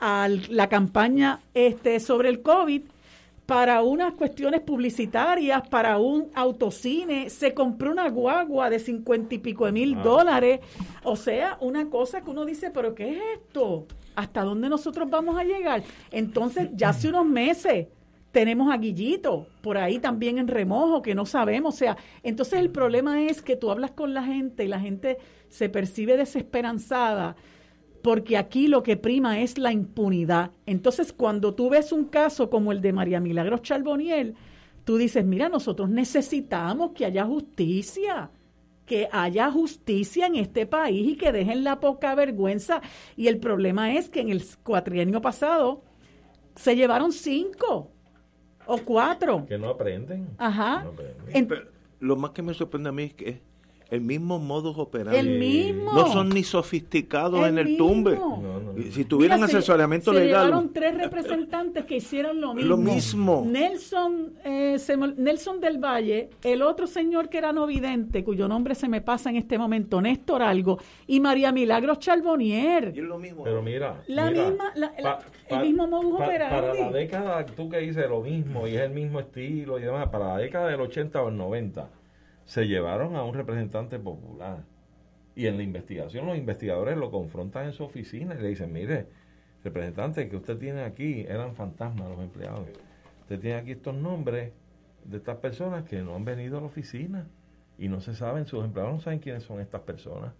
[0.00, 2.82] a la campaña este, sobre el COVID
[3.46, 9.66] para unas cuestiones publicitarias, para un autocine, se compró una guagua de cincuenta y pico
[9.66, 10.60] de mil dólares.
[11.02, 13.86] O sea, una cosa que uno dice, pero ¿qué es esto?
[14.14, 15.82] ¿Hasta dónde nosotros vamos a llegar?
[16.10, 17.88] Entonces, ya hace unos meses
[18.32, 18.80] tenemos a
[19.60, 21.74] por ahí también en remojo, que no sabemos.
[21.74, 25.18] O sea, entonces el problema es que tú hablas con la gente y la gente
[25.48, 27.36] se percibe desesperanzada
[28.02, 30.50] porque aquí lo que prima es la impunidad.
[30.66, 34.34] Entonces, cuando tú ves un caso como el de María Milagros Charboniel,
[34.84, 38.30] tú dices, mira, nosotros necesitamos que haya justicia,
[38.86, 42.82] que haya justicia en este país y que dejen la poca vergüenza.
[43.16, 45.84] Y el problema es que en el cuatrienio pasado
[46.56, 47.92] se llevaron cinco
[48.66, 49.44] o cuatro.
[49.46, 50.28] Que no aprenden.
[50.38, 50.84] Ajá.
[52.00, 53.42] lo más que me sorprende a mí es que
[53.92, 55.18] el mismo modus operandi.
[55.18, 55.92] El mismo.
[55.92, 58.18] No son ni sofisticados en el tumbe.
[58.90, 60.46] Si tuvieran asesoramiento legal.
[60.46, 62.70] llevaron tres representantes que hicieron lo mismo.
[62.70, 63.44] Lo mismo.
[63.46, 64.78] Nelson, eh,
[65.18, 69.28] Nelson del Valle, el otro señor que era no vidente, cuyo nombre se me pasa
[69.28, 72.94] en este momento, Néstor Algo, y María Milagros Charbonnier.
[72.96, 73.44] Y es lo mismo.
[73.44, 74.02] Pero mira.
[74.06, 74.72] La misma,
[75.48, 76.54] el mismo modus operandi.
[76.54, 80.08] Para la década, tú que dices lo mismo y es el mismo estilo y demás,
[80.08, 82.01] para la década del 80 o el 90
[82.52, 84.62] se llevaron a un representante popular.
[85.34, 89.06] Y en la investigación los investigadores lo confrontan en su oficina y le dicen, mire,
[89.64, 92.68] representante que usted tiene aquí eran fantasmas los empleados.
[93.22, 94.52] Usted tiene aquí estos nombres
[95.02, 97.26] de estas personas que no han venido a la oficina
[97.78, 100.34] y no se saben, sus empleados no saben quiénes son estas personas.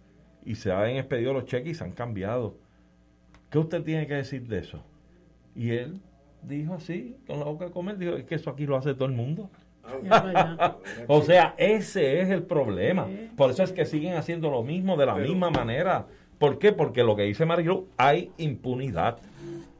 [0.45, 2.57] Y se han expedido los cheques y se han cambiado.
[3.49, 4.83] ¿Qué usted tiene que decir de eso?
[5.55, 5.99] Y él
[6.43, 9.05] dijo así, con la boca de comer, dijo, es que eso aquí lo hace todo
[9.05, 9.49] el mundo.
[11.07, 13.07] o sea, ese es el problema.
[13.35, 16.07] Por eso es que siguen haciendo lo mismo de la misma manera.
[16.37, 16.71] ¿Por qué?
[16.71, 19.19] Porque lo que dice Marilu, hay impunidad.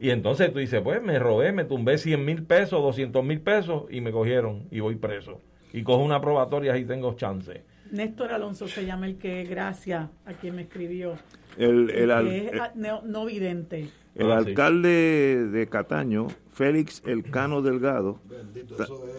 [0.00, 3.84] Y entonces tú dices, pues me robé, me tumbé 100 mil pesos, 200 mil pesos
[3.90, 5.40] y me cogieron y voy preso.
[5.72, 7.62] Y cojo una probatoria y tengo chance.
[7.90, 11.14] Néstor Alonso se llama el que, gracias a quien me escribió,
[11.56, 13.88] el, el, es no, vidente.
[14.14, 18.20] El ah, alcalde de Cataño, Félix Elcano Delgado,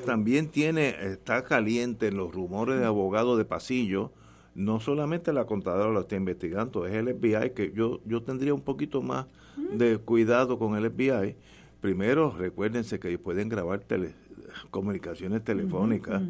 [0.05, 4.13] también tiene, está caliente en los rumores de abogado de pasillo.
[4.55, 8.61] No solamente la contadora lo está investigando, es el FBI, que yo, yo tendría un
[8.61, 9.25] poquito más
[9.73, 11.35] de cuidado con el FBI.
[11.81, 13.83] Primero, recuérdense que pueden grabar
[14.71, 16.23] comunicaciones telefónicas,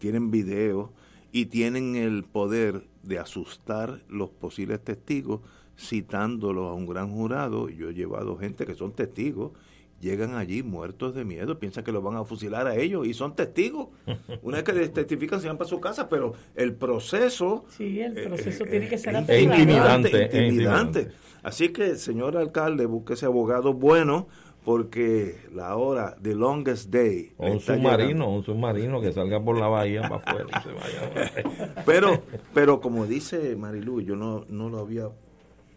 [0.00, 0.92] tienen video
[1.30, 5.40] y tienen el poder de asustar los posibles testigos
[5.78, 7.68] citándolos a un gran jurado.
[7.68, 9.52] Yo he llevado gente que son testigos
[10.00, 13.34] llegan allí muertos de miedo, piensan que los van a fusilar a ellos y son
[13.34, 13.88] testigos.
[14.42, 17.64] Una vez que les testifican se van para su casa, pero el proceso...
[17.68, 21.08] Sí, el eh, proceso eh, tiene que ser es intimidante, intimidante.
[21.42, 24.28] Así que, señor alcalde, ese abogado bueno
[24.66, 27.32] porque la hora, the longest day.
[27.36, 31.82] O un submarino, un submarino que salga por la bahía para afuera y se vaya.
[31.86, 32.20] pero,
[32.52, 35.08] pero como dice Marilu, yo no, no lo había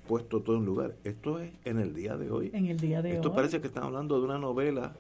[0.10, 0.96] puesto todo en lugar.
[1.04, 2.50] Esto es en el día de hoy.
[2.52, 4.94] En el día de Esto parece que están hablando de una novela.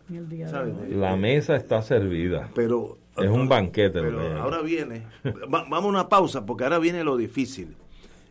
[0.87, 2.51] La mesa está servida.
[2.53, 4.01] Pero es un banquete.
[4.01, 5.07] Pero ahora viene,
[5.49, 7.75] vamos a una pausa porque ahora viene lo difícil.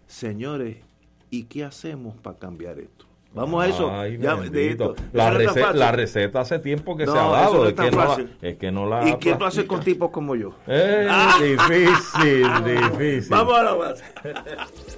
[0.07, 0.77] Señores,
[1.31, 3.07] ¿y qué hacemos para cambiar esto?
[3.35, 3.91] Vamos a eso.
[5.13, 7.69] La, receta, la, receta, hace tiempo que se ha dado.
[7.69, 9.09] es, que no es, que no la.
[9.09, 10.55] ¿Y qué tú haces con tipos como yo?
[10.67, 11.09] Es
[11.43, 13.31] difícil, difícil.
[13.31, 14.05] Vamos a la base.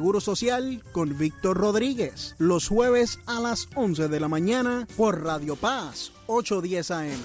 [0.01, 5.55] Seguro Social con Víctor Rodríguez, los jueves a las 11 de la mañana por Radio
[5.55, 7.21] Paz, 810 AM.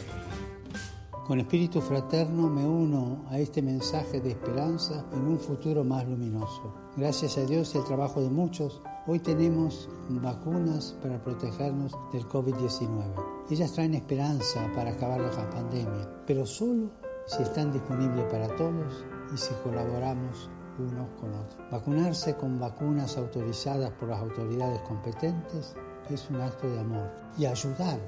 [1.27, 6.75] Con espíritu fraterno me uno a este mensaje de esperanza en un futuro más luminoso.
[6.99, 13.25] Gracias a Dios y al trabajo de muchos, hoy tenemos vacunas para protegernos del COVID-19.
[13.49, 16.91] Ellas traen esperanza para acabar la pandemia, pero solo
[17.25, 21.71] si están disponibles para todos y si colaboramos unos con otros.
[21.71, 25.75] Vacunarse con vacunas autorizadas por las autoridades competentes
[26.11, 27.99] es un acto de amor y ayudar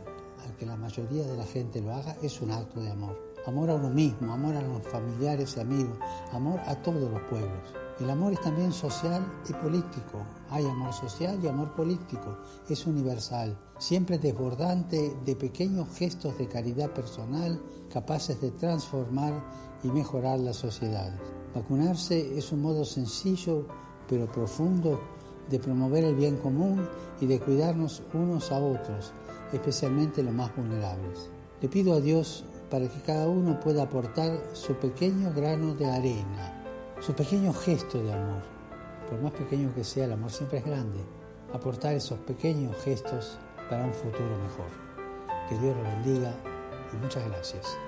[0.47, 3.29] a que la mayoría de la gente lo haga es un acto de amor.
[3.47, 5.99] Amor a uno mismo, amor a los familiares y amigos,
[6.33, 7.75] amor a todos los pueblos.
[8.01, 10.25] El amor es también social y político.
[10.51, 12.37] Hay amor social y amor político.
[12.69, 17.61] Es universal, siempre desbordante de pequeños gestos de caridad personal
[17.93, 19.43] capaces de transformar
[19.83, 21.38] y mejorar las sociedades.
[21.55, 23.67] Vacunarse es un modo sencillo
[24.09, 25.01] pero profundo
[25.51, 26.87] de promover el bien común
[27.21, 29.13] y de cuidarnos unos a otros
[29.53, 31.31] especialmente los más vulnerables.
[31.61, 36.65] Le pido a Dios para que cada uno pueda aportar su pequeño grano de arena,
[37.01, 38.43] su pequeño gesto de amor.
[39.09, 40.99] Por más pequeño que sea, el amor siempre es grande.
[41.53, 43.39] Aportar esos pequeños gestos
[43.71, 44.69] para un futuro mejor.
[45.49, 46.35] Que Dios lo bendiga
[46.93, 47.88] y muchas gracias.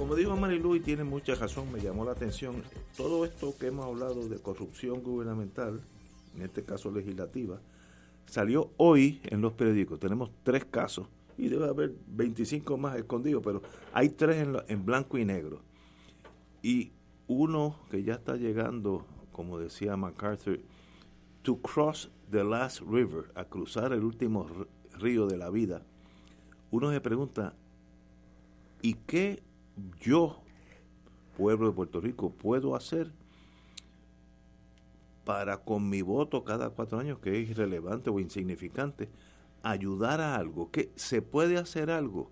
[0.00, 2.62] Como dijo Marilu y tiene mucha razón, me llamó la atención,
[2.96, 5.82] todo esto que hemos hablado de corrupción gubernamental,
[6.34, 7.60] en este caso legislativa,
[8.24, 10.00] salió hoy en los periódicos.
[10.00, 13.60] Tenemos tres casos y debe haber 25 más escondidos, pero
[13.92, 15.60] hay tres en, en blanco y negro.
[16.62, 16.92] Y
[17.26, 20.60] uno que ya está llegando, como decía MacArthur,
[21.42, 24.46] to cross the last river, a cruzar el último
[24.98, 25.82] río de la vida.
[26.70, 27.54] Uno se pregunta,
[28.80, 29.42] ¿y qué
[30.00, 30.40] yo,
[31.36, 33.12] pueblo de Puerto Rico, puedo hacer
[35.24, 39.08] para con mi voto cada cuatro años, que es irrelevante o insignificante,
[39.62, 42.30] ayudar a algo, que se puede hacer algo.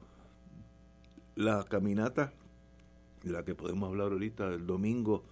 [1.37, 2.33] La caminata,
[3.23, 5.23] la que podemos hablar ahorita el domingo,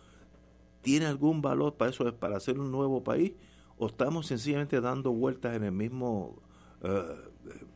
[0.82, 3.32] ¿tiene algún valor para eso, para hacer un nuevo país?
[3.78, 6.36] ¿O estamos sencillamente dando vueltas en el mismo
[6.82, 7.02] eh,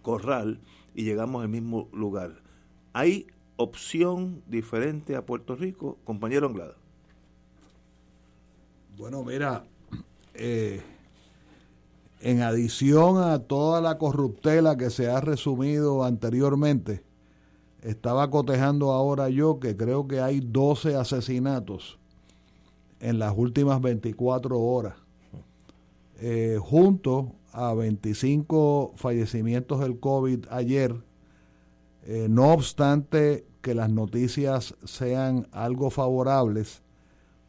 [0.03, 0.61] corral
[0.95, 2.43] y llegamos al mismo lugar?
[2.93, 3.27] Hay
[3.61, 6.77] opción diferente a Puerto Rico, compañero Anglada?
[8.97, 9.65] Bueno, mira,
[10.35, 10.83] eh,
[12.21, 17.03] en adición a toda la corruptela que se ha resumido anteriormente,
[17.83, 21.99] estaba cotejando ahora yo que creo que hay 12 asesinatos
[23.01, 24.95] en las últimas 24 horas,
[26.19, 30.95] eh, junto a 25 fallecimientos del COVID ayer.
[32.05, 36.83] Eh, no obstante, que las noticias sean algo favorables,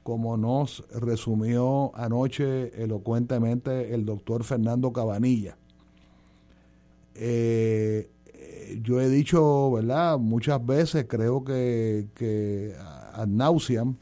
[0.04, 5.58] como nos resumió anoche elocuentemente el doctor Fernando Cabanilla.
[7.16, 8.10] Eh,
[8.82, 10.18] yo he dicho, ¿verdad?
[10.18, 12.76] Muchas veces creo que, que
[13.14, 13.98] ad nauseam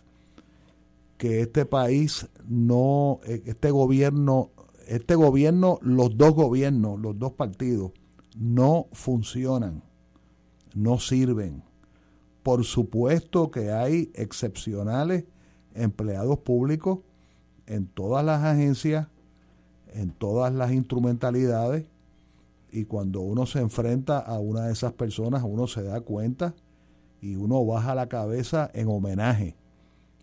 [1.18, 4.52] que este país no, este gobierno,
[4.88, 7.92] este gobierno, los dos gobiernos, los dos partidos,
[8.38, 9.84] no funcionan,
[10.74, 11.64] no sirven
[12.44, 15.26] por supuesto que hay excepcionales
[15.74, 17.00] empleados públicos
[17.68, 19.08] en todas las agencias,
[19.94, 21.86] en todas las instrumentalidades,
[22.72, 26.54] y cuando uno se enfrenta a una de esas personas, uno se da cuenta
[27.22, 29.56] y uno baja la cabeza en homenaje.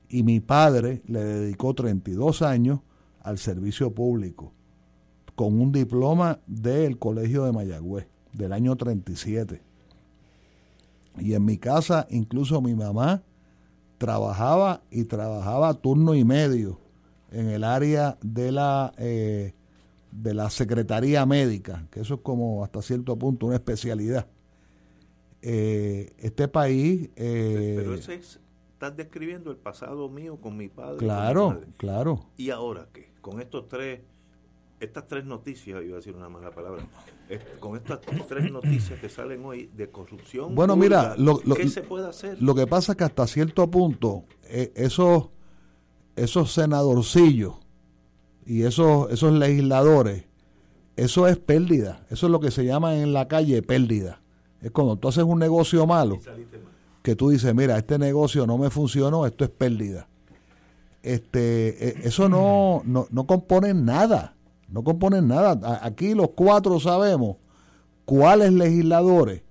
[0.09, 2.81] Y mi padre le dedicó 32 años
[3.21, 4.53] al servicio público,
[5.35, 9.61] con un diploma del Colegio de Mayagüez, del año 37.
[11.19, 13.23] Y en mi casa, incluso mi mamá
[13.99, 16.79] trabajaba y trabajaba turno y medio
[17.31, 19.55] en el área de la eh,
[20.23, 24.27] de la secretaría médica, que eso es como hasta cierto punto una especialidad.
[25.43, 27.11] Eh, este país...
[27.17, 28.41] Eh, Pero ese es,
[28.73, 30.99] estás describiendo el pasado mío con mi padre.
[30.99, 32.27] Claro, claro.
[32.37, 33.13] ¿Y ahora qué?
[33.21, 34.01] Con estos tres,
[34.81, 36.87] estas tres noticias, iba a decir una mala palabra,
[37.61, 40.55] con estas tres noticias que salen hoy de corrupción.
[40.55, 42.41] Bueno, mira, lo, ¿qué se puede hacer?
[42.43, 45.29] Lo que pasa es que hasta cierto punto, eh, esos,
[46.15, 47.55] esos senadorcillos
[48.45, 50.25] y esos, esos legisladores,
[50.97, 52.07] eso es pérdida.
[52.11, 54.23] Eso es lo que se llama en la calle pérdida.
[54.61, 56.19] Es cuando tú haces un negocio malo,
[57.03, 60.09] que tú dices, mira, este negocio no me funcionó, esto es pérdida.
[61.03, 64.36] Este, e, eso no, no, no componen nada.
[64.69, 65.81] No componen nada.
[65.83, 67.37] Aquí los cuatro sabemos
[68.05, 69.43] cuáles legisladores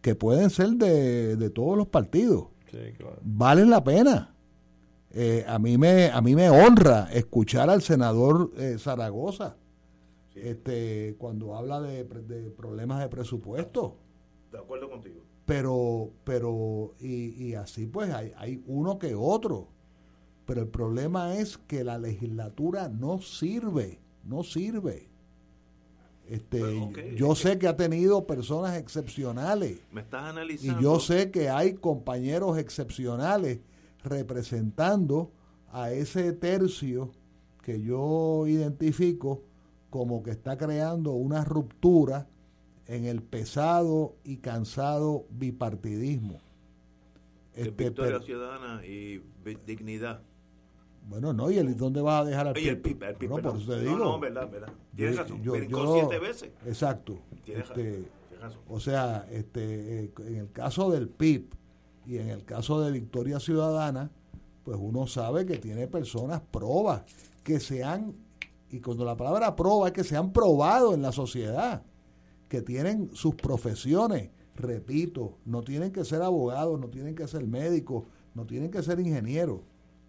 [0.00, 2.48] que pueden ser de, todos los partidos.
[3.22, 4.34] Valen la pena.
[5.12, 9.56] Eh, a, mí me, a mí me honra escuchar al senador eh, Zaragoza
[10.36, 12.04] este, cuando habla de,
[12.56, 13.96] problemas de presupuesto.
[14.52, 15.22] De acuerdo contigo.
[15.46, 19.68] Pero, pero, y, y así pues hay, hay uno que otro.
[20.46, 25.08] Pero el problema es que la legislatura no sirve, no sirve.
[26.28, 26.60] Este,
[27.16, 29.80] yo sé que ha tenido personas excepcionales.
[29.90, 30.80] Me estás analizando.
[30.80, 33.58] Y yo sé que hay compañeros excepcionales
[34.04, 35.32] representando
[35.72, 37.10] a ese tercio
[37.62, 39.42] que yo identifico
[39.90, 42.28] como que está creando una ruptura
[42.86, 46.38] en el pesado y cansado bipartidismo.
[47.54, 49.22] Este, Victoria Ciudadana y
[49.66, 50.22] Dignidad.
[51.10, 53.28] Bueno, no, ¿y el, dónde vas a dejar al PIB?
[53.28, 53.96] no, por eso te digo.
[53.96, 54.72] No, no, verdad, verdad.
[54.94, 56.50] Tienes razón, yo, siete veces.
[56.64, 57.18] Exacto.
[57.44, 58.08] Este,
[58.40, 58.62] razón.
[58.68, 61.50] O sea, este, en el caso del PIB,
[62.06, 64.12] y en el caso de Victoria Ciudadana,
[64.62, 67.02] pues uno sabe que tiene personas probas
[67.42, 68.14] que se han,
[68.70, 71.82] y cuando la palabra proba es que se han probado en la sociedad,
[72.48, 78.04] que tienen sus profesiones, repito, no tienen que ser abogados, no tienen que ser médicos,
[78.32, 79.62] no tienen que ser ingenieros,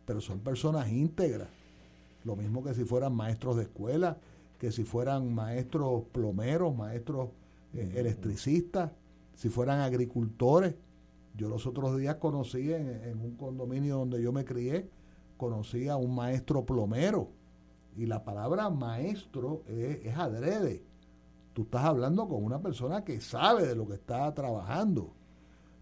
[0.06, 1.49] pero son personas íntegras.
[2.24, 4.18] Lo mismo que si fueran maestros de escuela,
[4.60, 7.30] que si fueran maestros plomeros, maestros
[7.74, 8.91] eh, electricistas,
[9.36, 10.76] si fueran agricultores
[11.36, 14.89] yo los otros días conocí en, un condominio donde yo me crié,
[15.38, 17.30] conocí a un maestro plomero.
[17.95, 20.84] Y la palabra maestro es, adrede.
[21.54, 25.14] Tú estás hablando con una persona que sabe de lo que está trabajando.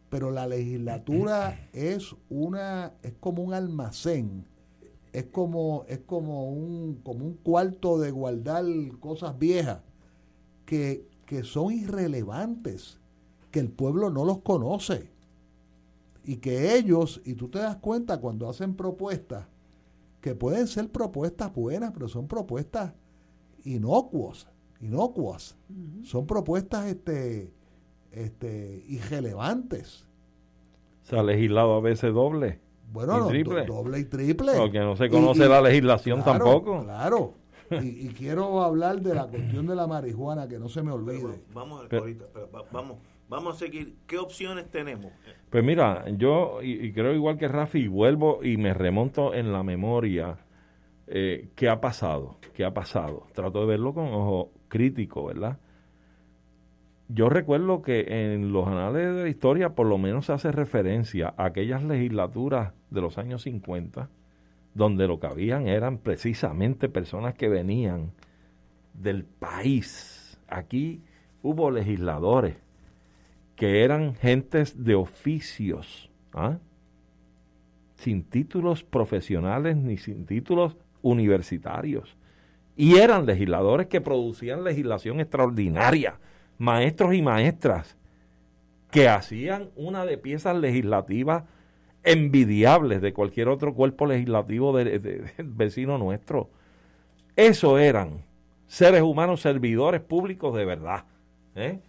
[0.10, 4.46] Pero la legislatura es una, es como un almacén,
[5.14, 8.66] es como, es como un, como un cuarto de guardar
[9.00, 9.82] cosas viejas
[10.66, 12.98] que, que son irrelevantes,
[13.52, 15.12] que el pueblo no los conoce
[16.24, 19.48] y que ellos, y tú te das cuenta cuando hacen propuestas,
[20.22, 22.94] que pueden ser propuestas buenas, pero son propuestas
[23.64, 24.48] inocuas,
[24.82, 25.56] inocuas.
[26.04, 27.52] Son propuestas este,
[28.12, 30.06] este, irrelevantes.
[31.04, 32.60] Se ha legislado a veces doble.
[32.92, 33.66] Bueno, triple.
[33.66, 34.54] doble y triple.
[34.58, 36.84] Porque no se conoce la legislación tampoco.
[36.84, 37.34] Claro.
[37.84, 41.44] y, quiero hablar de la cuestión de la marihuana, que no se me olvide.
[41.54, 42.26] vamos ahorita,
[42.72, 42.98] vamos
[43.30, 43.96] Vamos a seguir.
[44.08, 45.12] ¿Qué opciones tenemos?
[45.52, 50.40] Pues mira, yo y, creo igual que Rafi, vuelvo y me remonto en la memoria
[51.06, 53.28] eh, qué ha pasado, qué ha pasado.
[53.34, 55.60] Trato de verlo con ojo crítico, ¿verdad?
[57.12, 61.34] Yo recuerdo que en los anales de la historia por lo menos se hace referencia
[61.38, 64.10] a aquellas legislaturas de los años 50,
[64.76, 68.12] donde lo que habían eran precisamente personas que venían
[68.94, 70.40] del país.
[70.48, 71.02] Aquí
[71.42, 72.58] hubo legisladores
[73.56, 76.60] que eran gentes de oficios, ¿ah?
[77.96, 82.16] sin títulos profesionales ni sin títulos universitarios.
[82.76, 86.20] Y eran legisladores que producían legislación extraordinaria,
[86.60, 87.98] maestros y maestras,
[88.92, 91.46] que hacían una de piezas legislativas
[92.04, 96.52] envidiables de cualquier otro cuerpo legislativo del vecino nuestro.
[97.36, 98.24] Eso eran
[98.68, 101.06] seres humanos servidores públicos de verdad.
[101.56, 101.80] ¿eh?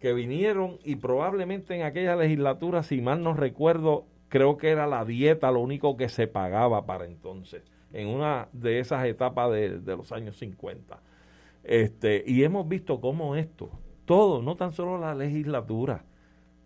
[0.00, 5.04] que vinieron y probablemente en aquella legislatura, si mal no recuerdo, creo que era la
[5.04, 7.62] dieta lo único que se pagaba para entonces,
[7.92, 11.00] en una de esas etapas de, los años 50.
[11.62, 13.70] Este, y hemos visto cómo esto,
[14.10, 16.02] todo, no tan solo la legislatura,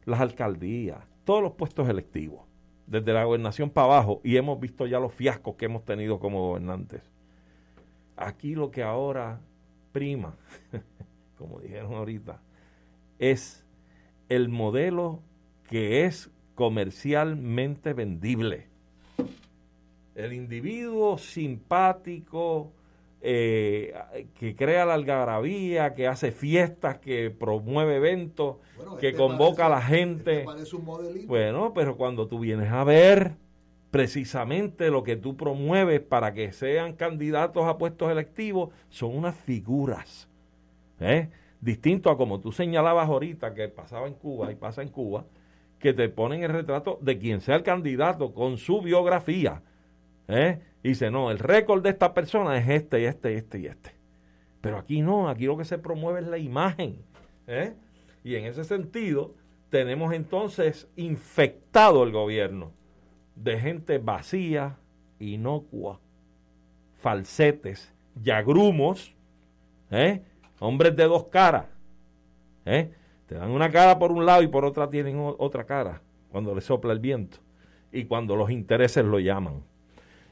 [0.07, 2.41] las alcaldías, todos los puestos electivos,
[2.87, 6.41] desde la gobernación para abajo, y hemos visto ya los fiascos que hemos tenido como
[6.41, 7.03] gobernantes.
[8.17, 9.43] Aquí lo que ahora
[9.93, 10.37] prima,
[11.39, 12.41] como dijeron ahorita,
[13.19, 13.63] es
[14.31, 15.21] el modelo
[15.69, 18.69] que es comercialmente vendible.
[20.15, 22.73] El individuo simpático,
[23.27, 28.57] eh, que crea la algarabía, que hace fiestas, que promueve eventos,
[29.01, 30.41] que este convoca a la gente.
[30.41, 30.77] Este
[31.27, 33.33] bueno, pero cuando tú vienes a ver
[33.91, 40.29] precisamente lo que tú promueves para que sean candidatos a puestos electivos, son unas figuras.
[41.01, 41.31] ¿eh?
[41.63, 45.25] Distinto a como tú señalabas ahorita que pasaba en Cuba y pasa en Cuba,
[45.79, 49.63] que te ponen el retrato de quien sea el candidato con su biografía
[50.29, 50.61] ¿eh?
[50.85, 53.67] Y dice, no, el récord de esta persona es este, y este, y este y
[53.67, 53.93] este.
[54.61, 56.99] Pero aquí no, aquí lo que se promueve es la imagen.
[57.47, 57.73] ¿eh?
[58.23, 59.35] Y en ese sentido,
[59.71, 62.73] tenemos entonces infectado el gobierno
[63.35, 64.77] de gente vacía,
[65.19, 66.01] inocua,
[67.01, 67.91] falsetes,
[68.23, 69.17] yagrumos,
[69.91, 70.23] ¿eh?
[70.61, 71.65] hombres de dos caras.
[72.67, 72.93] ¿eh?
[73.25, 76.61] Te dan una cara por un lado y por otra tienen otra cara cuando le
[76.61, 77.39] sopla el viento
[77.91, 79.63] y cuando los intereses lo llaman.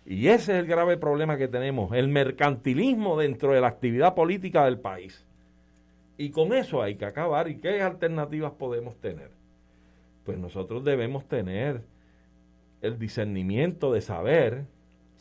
[0.05, 4.65] Y ese es el grave problema que tenemos, el mercantilismo dentro de la actividad política
[4.65, 5.25] del país.
[6.19, 7.49] Y con eso hay que acabar.
[7.49, 9.31] ¿Y qué alternativas podemos tener?
[10.25, 11.83] Pues nosotros debemos tener
[12.81, 14.65] el discernimiento de saber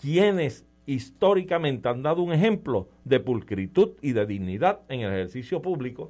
[0.02, 6.10] quiénes históricamente han dado un ejemplo de pulcritud y de dignidad en el ejercicio público.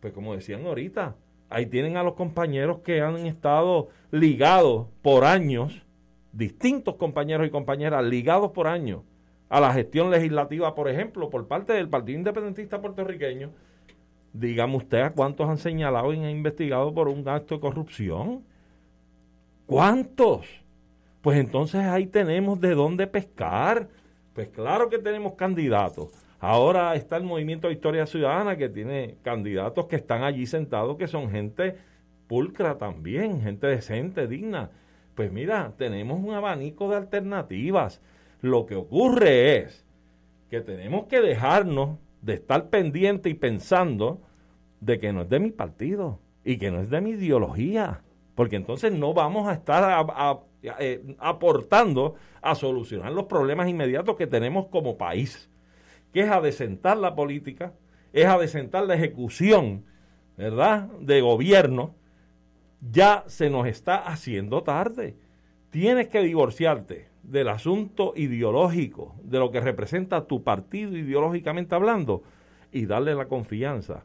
[0.00, 1.16] Pues como decían ahorita,
[1.48, 5.82] ahí tienen a los compañeros que han estado ligados por años
[6.32, 9.02] distintos compañeros y compañeras ligados por años
[9.48, 13.50] a la gestión legislativa, por ejemplo, por parte del Partido Independentista puertorriqueño,
[14.32, 18.44] dígame usted a cuántos han señalado y han investigado por un acto de corrupción.
[19.66, 20.46] ¿Cuántos?
[21.20, 23.88] Pues entonces ahí tenemos de dónde pescar.
[24.34, 26.10] Pues claro que tenemos candidatos.
[26.38, 31.08] Ahora está el Movimiento de Historia Ciudadana que tiene candidatos que están allí sentados, que
[31.08, 31.76] son gente
[32.28, 34.70] pulcra también, gente decente, digna
[35.20, 38.00] pues mira, tenemos un abanico de alternativas.
[38.40, 39.84] Lo que ocurre es
[40.48, 44.22] que tenemos que dejarnos de estar pendiente y pensando
[44.80, 48.02] de que no es de mi partido y que no es de mi ideología,
[48.34, 54.68] porque entonces no vamos a estar eh, aportando a solucionar los problemas inmediatos que tenemos
[54.68, 55.50] como país,
[56.14, 57.74] que es adecentar la política,
[58.14, 59.84] es adecentar la ejecución,
[60.38, 61.99] ¿verdad?, de gobierno
[62.80, 65.16] ya se nos está haciendo tarde.
[65.70, 72.22] Tienes que divorciarte del asunto ideológico, de lo que representa tu partido ideológicamente hablando,
[72.72, 74.04] y darle la confianza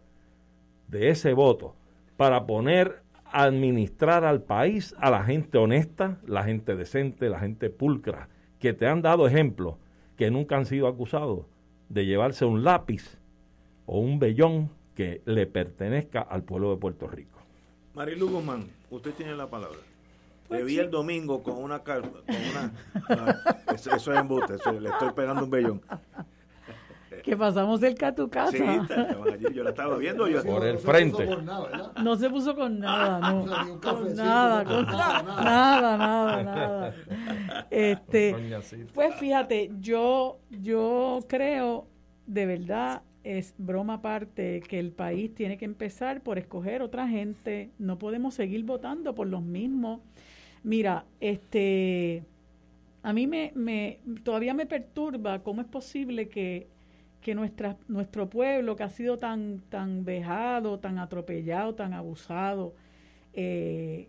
[0.87, 1.75] de ese voto
[2.17, 7.69] para poner a administrar al país a la gente honesta, la gente decente, la gente
[7.69, 9.75] pulcra, que te han dado ejemplos
[10.15, 11.45] que nunca han sido acusados
[11.89, 13.19] de llevarse un lápiz
[13.85, 17.34] o un vellón que le pertenezca al pueblo de Puerto Rico.
[17.95, 19.79] Marilu Guzmán, usted tiene la palabra.
[20.49, 23.73] Te vi el domingo con una carta, con una...
[23.73, 25.81] eso, es embuste, le estoy pegando un bellón.
[27.23, 28.51] Que pasamos cerca a tu casa.
[28.51, 30.27] Sí, allí, yo la estaba viendo.
[30.27, 31.27] Yo, por el frente.
[32.03, 33.79] no se puso con nada, no.
[33.81, 36.95] con nada, con nada, nada, nada, nada.
[37.71, 38.35] Este,
[38.93, 41.87] pues fíjate, yo, yo creo
[42.27, 47.71] de verdad es broma aparte que el país tiene que empezar por escoger otra gente.
[47.79, 49.99] No podemos seguir votando por los mismos.
[50.63, 52.23] Mira, este,
[53.01, 56.67] a mí me, me todavía me perturba cómo es posible que,
[57.21, 62.75] que nuestro pueblo, que ha sido tan, tan vejado, tan atropellado, tan abusado,
[63.33, 64.07] eh,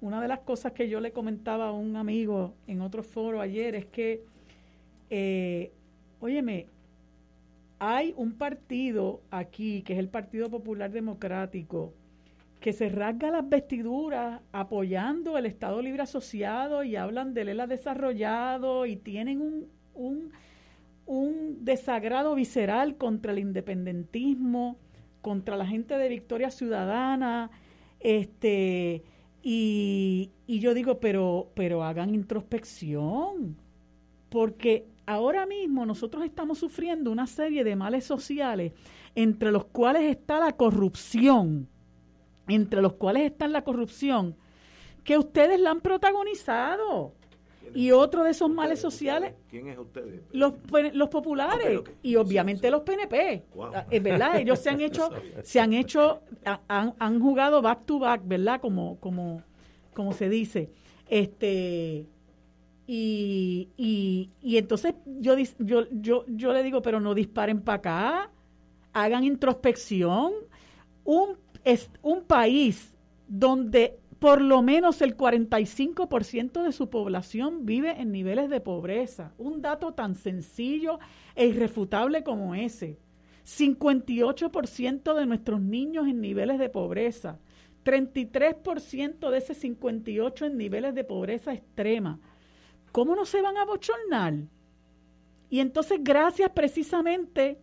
[0.00, 3.74] una de las cosas que yo le comentaba a un amigo en otro foro ayer
[3.74, 4.22] es que,
[5.10, 5.72] eh,
[6.20, 6.66] óyeme,
[7.84, 11.92] hay un partido aquí, que es el Partido Popular Democrático,
[12.60, 18.86] que se rasga las vestiduras apoyando el Estado Libre Asociado y hablan del ELA desarrollado
[18.86, 20.30] y tienen un, un,
[21.06, 24.78] un desagrado visceral contra el independentismo,
[25.20, 27.50] contra la gente de Victoria Ciudadana,
[27.98, 29.02] este,
[29.42, 33.56] y, y yo digo, pero, pero hagan introspección,
[34.28, 38.72] porque ahora mismo nosotros estamos sufriendo una serie de males sociales
[39.14, 41.68] entre los cuales está la corrupción,
[42.48, 44.36] entre los cuales está la corrupción,
[45.04, 47.14] que ustedes la han protagonizado.
[47.74, 49.34] Y otro de esos males sociales.
[49.48, 50.20] ¿Quién es ustedes?
[50.32, 50.54] Los,
[50.92, 53.44] los populares y obviamente los PNP.
[53.72, 55.08] Ah, es verdad, ellos se han hecho,
[55.42, 56.20] se han hecho,
[56.68, 58.60] han, han jugado back to back, ¿verdad?
[58.60, 59.42] Como, como,
[59.94, 60.70] como se dice.
[61.08, 62.06] Este,
[62.94, 68.30] y, y, y entonces yo, yo, yo, yo le digo, pero no disparen para acá,
[68.92, 70.34] hagan introspección.
[71.02, 72.94] Un, es un país
[73.26, 79.32] donde por lo menos el 45% de su población vive en niveles de pobreza.
[79.38, 80.98] Un dato tan sencillo
[81.34, 82.98] e irrefutable como ese.
[83.46, 87.38] 58% de nuestros niños en niveles de pobreza.
[87.86, 92.20] 33% de ese 58 en niveles de pobreza extrema.
[92.92, 94.34] ¿Cómo no se van a bochornar?
[95.50, 97.58] Y entonces, gracias precisamente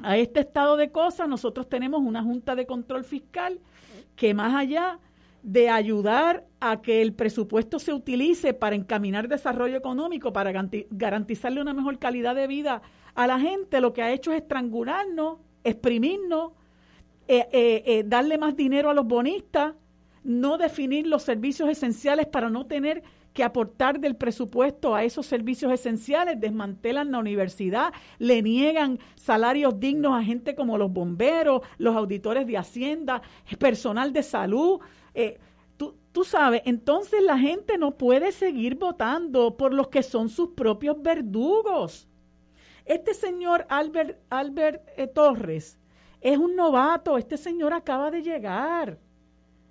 [0.00, 3.60] a este estado de cosas, nosotros tenemos una Junta de Control Fiscal
[4.14, 4.98] que más allá
[5.42, 10.50] de ayudar a que el presupuesto se utilice para encaminar desarrollo económico, para
[10.90, 12.82] garantizarle una mejor calidad de vida
[13.14, 16.52] a la gente, lo que ha hecho es estrangularnos, exprimirnos,
[17.28, 19.74] eh, eh, eh, darle más dinero a los bonistas,
[20.24, 23.04] no definir los servicios esenciales para no tener
[23.36, 30.14] que aportar del presupuesto a esos servicios esenciales, desmantelan la universidad, le niegan salarios dignos
[30.14, 33.20] a gente como los bomberos, los auditores de Hacienda,
[33.58, 34.80] personal de salud,
[35.14, 35.38] eh,
[35.76, 40.96] tú, sabes, entonces la gente no puede seguir votando por los que son sus propios
[41.02, 42.08] verdugos.
[42.86, 45.78] Este señor Albert, Albert eh, Torres
[46.22, 48.98] es un novato, este señor acaba de llegar.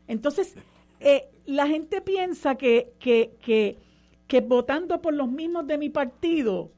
[0.07, 0.55] Entonces,
[0.99, 3.77] eh, la gente piensa que, que, que,
[4.27, 6.71] que, votando por los mismos de mi partido,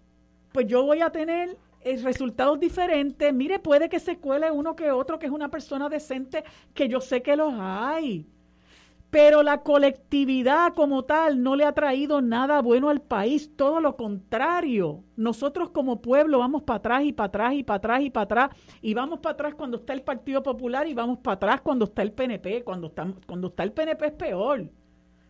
[0.51, 1.57] pues yo voy a tener
[2.03, 3.34] resultados diferentes.
[3.34, 6.43] Mire, puede que se cuele uno que otro que es una persona decente,
[6.74, 8.28] que yo sé que los hay
[9.10, 13.95] pero la colectividad como tal no le ha traído nada bueno al país, todo lo
[13.95, 15.03] contrario.
[15.16, 18.49] Nosotros como pueblo vamos para atrás y para atrás y para atrás y para atrás
[18.82, 22.01] y vamos para atrás cuando está el Partido Popular y vamos para atrás cuando está
[22.01, 24.70] el PNP, cuando está, cuando está el PNP es peor,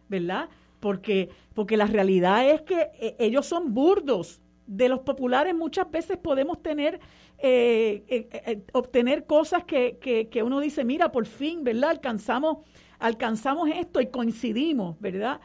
[0.09, 0.49] ¿verdad?
[0.79, 4.41] Porque, porque la realidad es que eh, ellos son burdos.
[4.65, 6.99] De los populares muchas veces podemos tener
[7.37, 11.91] eh, eh, obtener cosas que, que, que uno dice, mira, por fin, ¿verdad?
[11.91, 12.57] Alcanzamos
[12.99, 15.39] alcanzamos esto y coincidimos, ¿verdad?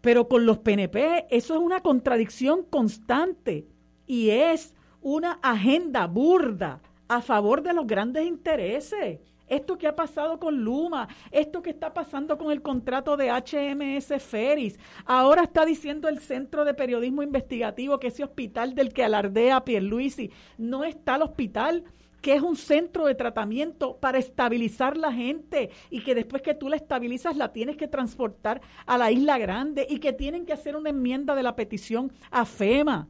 [0.00, 3.66] Pero con los PNP eso es una contradicción constante
[4.06, 9.20] y es una agenda burda a favor de los grandes intereses.
[9.48, 14.22] Esto que ha pasado con Luma, esto que está pasando con el contrato de HMS
[14.22, 19.64] Ferris, ahora está diciendo el Centro de Periodismo Investigativo que ese hospital del que alardea
[19.64, 21.84] Pierluisi no está el hospital
[22.22, 26.68] que es un centro de tratamiento para estabilizar la gente y que después que tú
[26.68, 30.76] la estabilizas la tienes que transportar a la isla grande y que tienen que hacer
[30.76, 33.08] una enmienda de la petición a FEMA.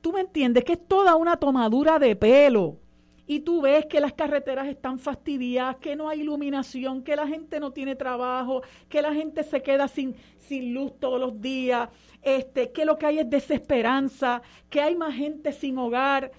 [0.00, 2.78] Tú me entiendes que es toda una tomadura de pelo.
[3.26, 7.60] Y tú ves que las carreteras están fastidiadas, que no hay iluminación, que la gente
[7.60, 11.90] no tiene trabajo, que la gente se queda sin, sin luz todos los días,
[12.22, 14.40] este, que lo que hay es desesperanza,
[14.70, 16.32] que hay más gente sin hogar.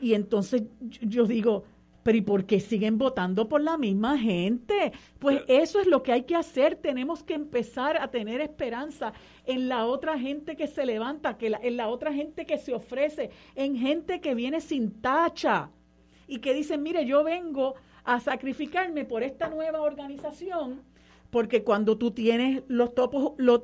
[0.00, 1.64] Y entonces yo digo,
[2.08, 4.92] pero ¿y por qué siguen votando por la misma gente?
[5.18, 6.76] Pues eso es lo que hay que hacer.
[6.76, 9.12] Tenemos que empezar a tener esperanza
[9.44, 13.28] en la otra gente que se levanta, que en la otra gente que se ofrece,
[13.54, 15.70] en gente que viene sin tacha
[16.26, 17.74] y que dicen, mire, yo vengo
[18.04, 20.80] a sacrificarme por esta nueva organización,
[21.28, 23.60] porque cuando tú tienes los topos, los,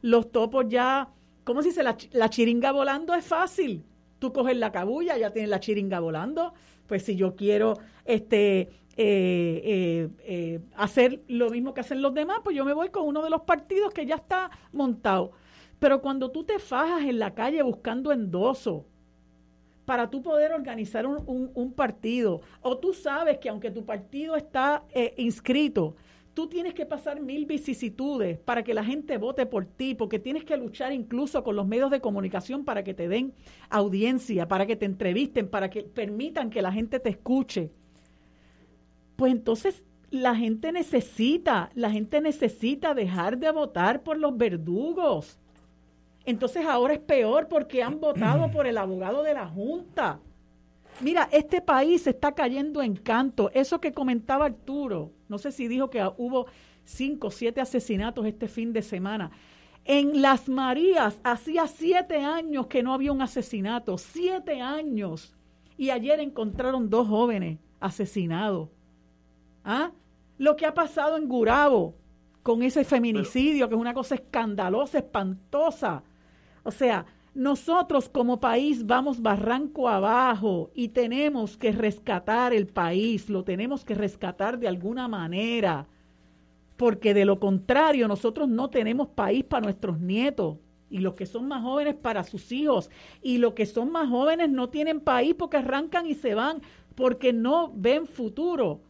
[0.00, 1.10] los topos ya,
[1.44, 1.82] ¿cómo se dice?
[1.82, 3.84] la chiringa volando es fácil
[4.22, 6.54] tú coges la cabulla, ya tienes la chiringa volando,
[6.86, 12.38] pues si yo quiero este eh, eh, eh, hacer lo mismo que hacen los demás,
[12.44, 15.32] pues yo me voy con uno de los partidos que ya está montado.
[15.80, 18.86] Pero cuando tú te fajas en la calle buscando endoso
[19.84, 24.84] para tú poder organizar un, un partido, o tú sabes que aunque tu partido está
[25.16, 25.96] inscrito,
[26.34, 30.44] tú tienes que pasar mil vicisitudes para que la gente vote por ti, porque tienes
[30.44, 33.34] que luchar incluso con los medios de comunicación para que te den
[33.68, 37.70] audiencia, para que te entrevisten, para que permitan que la gente te escuche.
[39.16, 45.38] Pues entonces la gente necesita, la gente necesita dejar de votar por los verdugos.
[46.24, 50.20] Entonces ahora es peor porque han votado por el abogado de la Junta.
[51.02, 53.50] Mira, este país está cayendo en canto.
[53.54, 56.46] Eso que comentaba Arturo, no sé si dijo que hubo
[56.84, 59.32] cinco o siete asesinatos este fin de semana.
[59.84, 65.34] En Las Marías hacía siete años que no había un asesinato, siete años.
[65.76, 68.68] Y ayer encontraron dos jóvenes asesinados.
[69.64, 69.90] ¿Ah?
[70.38, 71.96] Lo que ha pasado en Gurabo
[72.44, 76.04] con ese feminicidio, que es una cosa escandalosa, espantosa.
[76.62, 83.42] O sea, nosotros como país vamos barranco abajo y tenemos que rescatar el país, lo
[83.42, 85.86] tenemos que rescatar de alguna manera,
[86.76, 90.58] porque de lo contrario nosotros no tenemos país para nuestros nietos
[90.90, 92.90] y los que son más jóvenes para sus hijos
[93.22, 96.60] y los que son más jóvenes no tienen país porque arrancan y se van
[96.94, 98.80] porque no ven futuro.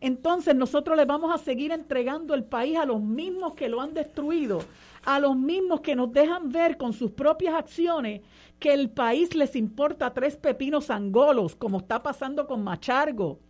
[0.00, 3.92] entonces nosotros le vamos a seguir entregando el país a los mismos que lo han
[3.92, 4.60] destruido,
[5.04, 8.22] a los mismos que nos dejan ver con sus propias acciones
[8.58, 13.40] que el país les importa tres pepinos angolos, como está pasando con Machargo.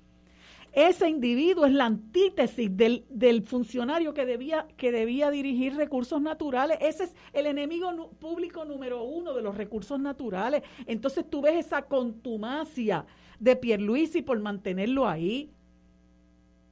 [0.72, 6.78] Ese individuo es la antítesis del, del, funcionario que debía, que debía dirigir recursos naturales.
[6.80, 10.62] Ese es el enemigo público número uno de los recursos naturales.
[10.86, 13.06] Entonces tú ves esa contumacia
[13.38, 15.52] de Pierluisi por mantenerlo ahí.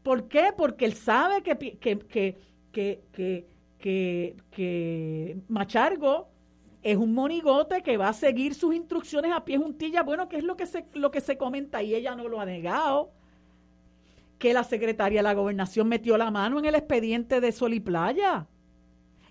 [0.03, 0.53] ¿Por qué?
[0.57, 2.39] Porque él sabe que, que, que,
[2.73, 3.47] que,
[3.83, 6.29] que, Machargo
[6.83, 10.03] es un monigote que va a seguir sus instrucciones a pie juntilla.
[10.03, 11.83] Bueno, ¿qué es lo que se, lo que se comenta?
[11.83, 13.11] Y ella no lo ha negado.
[14.39, 17.81] Que la secretaria de la gobernación metió la mano en el expediente de Sol y
[17.81, 18.47] Playa.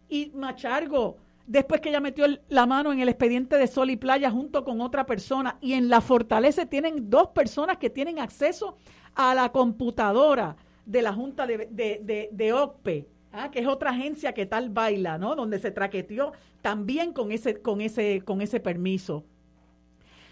[0.08, 4.32] Y Machargo, después que ella metió la mano en el expediente de Sol y Playa
[4.32, 8.78] junto con otra persona, y en la fortaleza tienen dos personas que tienen acceso
[9.16, 14.34] a la computadora de la Junta de, de, de OCPE Ah, que es otra agencia
[14.34, 15.36] que tal baila, ¿no?
[15.36, 19.24] Donde se traqueteó también con ese, con ese, con ese permiso.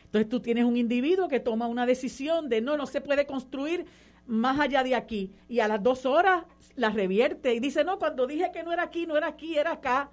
[0.06, 3.86] Entonces tú tienes un individuo que toma una decisión de no, no se puede construir
[4.26, 5.32] más allá de aquí.
[5.48, 6.46] Y a las dos horas
[6.76, 9.74] la revierte y dice, no, cuando dije que no era aquí, no era aquí, era
[9.74, 10.12] acá.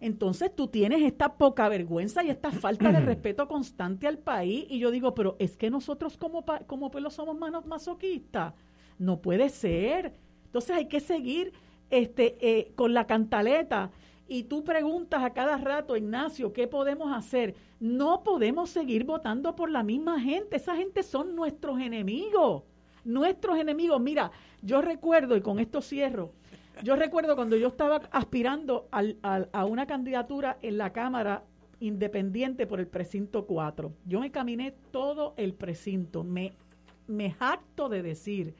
[0.00, 4.64] Entonces tú tienes esta poca vergüenza y esta falta de respeto constante al país.
[4.68, 8.54] Y yo digo, pero es que nosotros como, como pueblo somos masoquistas.
[8.98, 10.14] No puede ser.
[10.50, 11.52] Entonces hay que seguir
[11.90, 13.92] este, eh, con la cantaleta.
[14.26, 17.54] Y tú preguntas a cada rato, Ignacio, ¿qué podemos hacer?
[17.78, 20.56] No podemos seguir votando por la misma gente.
[20.56, 22.64] Esa gente son nuestros enemigos.
[23.04, 24.00] Nuestros enemigos.
[24.00, 26.32] Mira, yo recuerdo, y con esto cierro,
[26.82, 31.44] yo recuerdo cuando yo estaba aspirando a una candidatura en la Cámara
[31.78, 33.92] independiente por el precinto 4.
[34.04, 36.24] Yo me caminé todo el precinto.
[36.24, 36.52] Me,
[37.06, 38.54] me jacto de decir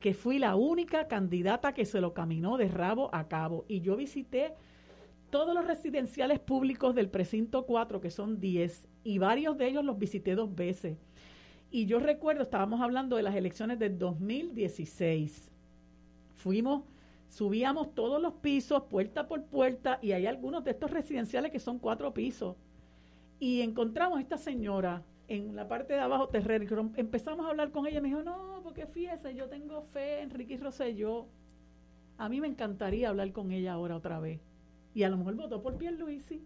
[0.00, 3.64] que fui la única candidata que se lo caminó de rabo a cabo.
[3.68, 4.54] Y yo visité
[5.30, 9.98] todos los residenciales públicos del precinto 4, que son 10, y varios de ellos los
[9.98, 10.98] visité dos veces.
[11.70, 15.50] Y yo recuerdo, estábamos hablando de las elecciones del 2016.
[16.36, 16.84] Fuimos,
[17.28, 21.78] subíamos todos los pisos, puerta por puerta, y hay algunos de estos residenciales que son
[21.78, 22.56] cuatro pisos.
[23.40, 26.92] Y encontramos a esta señora en la parte de abajo terreno.
[26.96, 28.00] Empezamos a hablar con ella.
[28.00, 31.26] Me dijo, no, porque fíjese, yo tengo fe en Ricky Rosselló.
[32.18, 34.40] A mí me encantaría hablar con ella ahora otra vez.
[34.94, 36.42] Y a lo mejor votó por Pierluisi.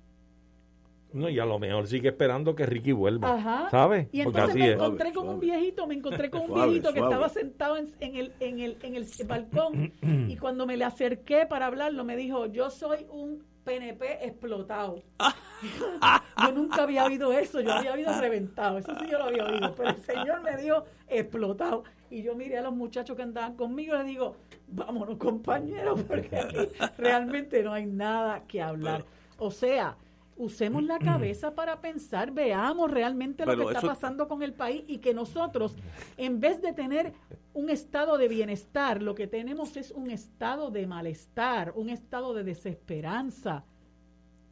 [1.12, 3.34] No, y a lo mejor sigue esperando que Ricky vuelva.
[3.34, 3.68] Ajá.
[3.70, 4.08] ¿Sabes?
[4.12, 7.76] Y entonces me encontré con un viejito, me encontré con un viejito que estaba sentado
[7.76, 9.92] en, el, en, el, en el balcón.
[10.28, 15.02] y cuando me le acerqué para hablarlo, me dijo, yo soy un PNP explotado.
[16.42, 19.74] yo nunca había oído eso, yo había oído reventado, eso sí yo lo había oído,
[19.74, 21.84] pero el Señor me dio explotado.
[22.10, 24.36] Y yo miré a los muchachos que andaban conmigo y les digo,
[24.66, 29.04] vámonos compañeros, porque aquí realmente no hay nada que hablar.
[29.38, 29.96] O sea,
[30.40, 34.98] usemos la cabeza para pensar, veamos realmente lo que está pasando con el país y
[34.98, 35.76] que nosotros,
[36.16, 37.12] en vez de tener
[37.52, 42.44] un estado de bienestar, lo que tenemos es un estado de malestar, un estado de
[42.44, 43.64] desesperanza.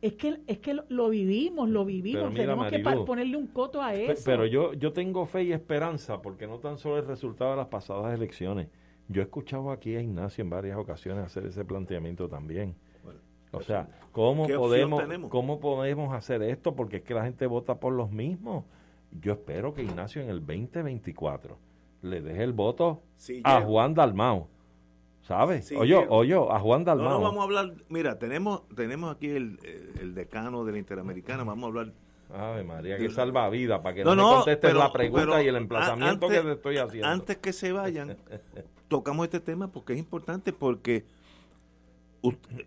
[0.01, 4.23] Es que, es que lo vivimos, lo vivimos, tenemos que ponerle un coto a eso.
[4.27, 7.67] Pero yo, yo tengo fe y esperanza, porque no tan solo el resultado de las
[7.69, 8.69] pasadas elecciones.
[9.09, 12.77] Yo he escuchado aquí a Ignacio en varias ocasiones hacer ese planteamiento también
[13.53, 16.75] o sea, ¿cómo podemos, ¿cómo podemos hacer esto?
[16.75, 18.65] Porque es que la gente vota por los mismos.
[19.11, 21.59] Yo espero que Ignacio en el 2024
[22.03, 23.03] le deje el voto
[23.45, 24.49] a Juan Dalmao.
[25.23, 25.71] ¿Sabes?
[25.73, 27.11] oye, oye, a Juan Dalmao.
[27.11, 29.59] No, vamos a hablar, mira, tenemos tenemos aquí el,
[30.15, 31.93] decano de la Interamericana, vamos a hablar
[32.33, 36.29] Ave María, que salva vida para que no, me contestes la pregunta y el emplazamiento
[36.29, 37.09] que te estoy haciendo.
[37.09, 38.17] Antes que se vayan,
[38.89, 41.05] tocamos este tema porque es importante porque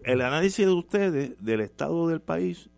[0.04, 2.70] el análisis de ustedes del estado del país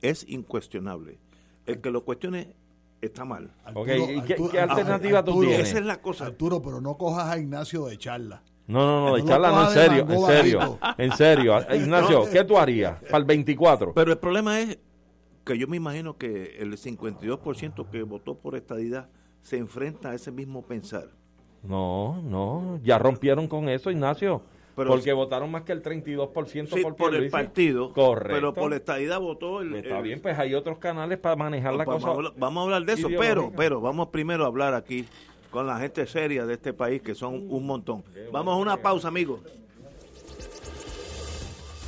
[0.00, 1.18] es incuestionable.
[1.66, 2.54] El que lo cuestione
[3.00, 3.52] está mal.
[3.84, 5.68] qué, alternativa tú tienes?
[5.68, 6.26] Esa es la cosa.
[6.26, 8.42] Arturo, pero no cojas a Ignacio de charla.
[8.66, 11.58] No, no, no, de charla no, en serio, en serio, en serio.
[11.74, 13.92] Ignacio, ¿qué tú harías para el 24?
[13.92, 14.78] Pero el problema es
[15.44, 19.08] que yo me imagino que el 52% que votó por estadidad
[19.42, 21.08] se enfrenta a ese mismo pensar.
[21.64, 24.42] No, no, ya rompieron con eso, Ignacio
[24.74, 27.92] porque votaron más que el 32% por, por el partido.
[27.92, 28.34] Correcto.
[28.34, 29.74] Pero por la estadidad votó el.
[29.74, 32.12] Está bien, pues hay otros canales para manejar la cosa.
[32.36, 35.06] Vamos a, hablar, de eso, pero, pero vamos primero a hablar aquí
[35.50, 38.02] con la gente seria de este país, que son un montón.
[38.32, 39.40] Vamos a una pausa, amigos.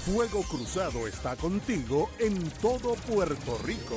[0.05, 3.97] Fuego Cruzado está contigo en todo Puerto Rico.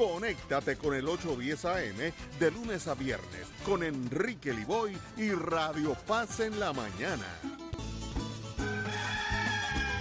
[0.00, 6.40] Conéctate con el 810 AM de lunes a viernes con Enrique Liboy y Radio Paz
[6.40, 7.26] en la mañana.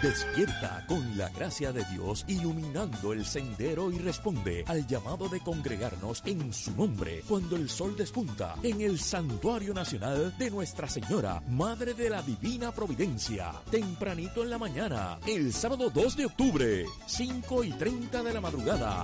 [0.02, 6.24] Despierta con la gracia de Dios iluminando el sendero y responde al llamado de congregarnos
[6.26, 11.93] en su nombre cuando el sol despunta en el Santuario Nacional de Nuestra Señora, Madre
[11.93, 17.72] de la Divina Providencia, tempranito en la mañana, el sábado 2 de octubre, 5 y
[17.74, 19.04] 30 de la madrugada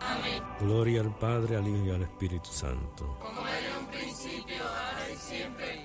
[0.00, 0.42] Amén.
[0.60, 3.16] Gloria al Padre, al Hijo y al Espíritu Santo.
[3.20, 5.84] Como era un principio, ahora y siempre,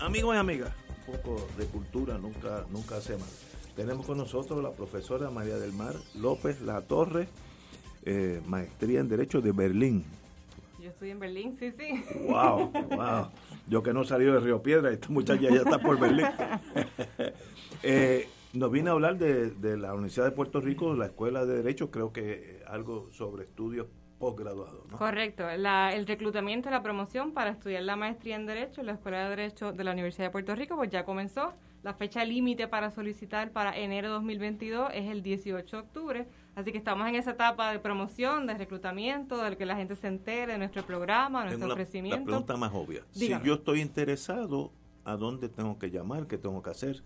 [0.00, 3.28] Amigos y amigas, un poco de cultura nunca, nunca hace mal.
[3.74, 7.28] Tenemos con nosotros la profesora María del Mar López La Torre,
[8.04, 10.04] eh, maestría en Derecho de Berlín.
[10.80, 12.04] Yo estoy en Berlín, sí, sí.
[12.28, 13.28] Wow, wow.
[13.66, 16.26] Yo que no salió de Río Piedra, esta muchacha ya está por Berlín.
[17.82, 21.56] eh, nos viene a hablar de, de, la Universidad de Puerto Rico, la Escuela de
[21.56, 23.88] Derecho, creo que algo sobre estudios
[24.18, 24.98] posgraduados, ¿no?
[24.98, 25.44] Correcto.
[25.56, 29.24] La, el reclutamiento y la promoción para estudiar la maestría en Derecho en la Escuela
[29.24, 31.54] de Derecho de la Universidad de Puerto Rico, pues ya comenzó.
[31.82, 36.26] La fecha límite para solicitar para enero de 2022 es el 18 de octubre.
[36.56, 40.08] Así que estamos en esa etapa de promoción, de reclutamiento, de que la gente se
[40.08, 42.18] entere de nuestro programa, de nuestro ofrecimiento.
[42.18, 43.04] La pregunta más obvia.
[43.14, 43.42] Dígame.
[43.42, 44.72] Si yo estoy interesado,
[45.04, 46.26] ¿a dónde tengo que llamar?
[46.26, 47.02] ¿Qué tengo que hacer?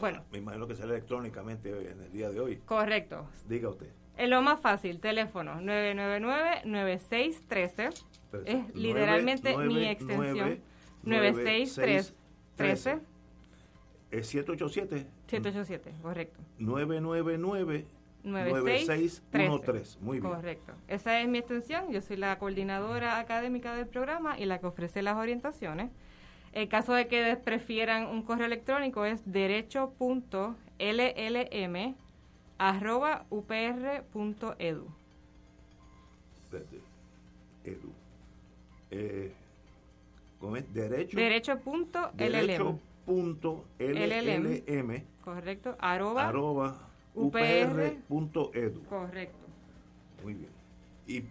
[0.00, 0.22] bueno.
[0.30, 2.56] Me imagino que sale electrónicamente en el día de hoy.
[2.66, 3.26] Correcto.
[3.48, 3.88] Diga usted.
[4.18, 8.04] Es lo más fácil, teléfono 999-9613.
[8.44, 10.58] Es literalmente mi extensión.
[11.04, 12.98] 9613.
[14.10, 15.06] ¿Es 787?
[15.28, 16.40] 787, correcto.
[16.58, 17.84] 999
[18.24, 20.00] 9613.
[20.00, 20.32] Muy bien.
[20.32, 20.72] Correcto.
[20.88, 21.92] Esa es mi extensión.
[21.92, 25.92] Yo soy la coordinadora académica del programa y la que ofrece las orientaciones.
[26.52, 30.56] En caso de que prefieran un correo electrónico es derecho.llm
[32.58, 34.86] arroba upr.edu.
[37.64, 37.92] Edu.
[38.90, 39.32] Eh,
[40.40, 40.72] ¿Cómo es?
[40.72, 41.16] Derecho.
[41.16, 42.16] Derecho.llm.
[42.16, 42.80] Derecho.llm.
[45.24, 45.76] Correcto.
[45.78, 46.28] Arroba.
[46.28, 48.84] Arroba upr.edu.
[48.88, 49.46] Correcto.
[50.22, 50.50] Muy bien.
[51.06, 51.24] Y,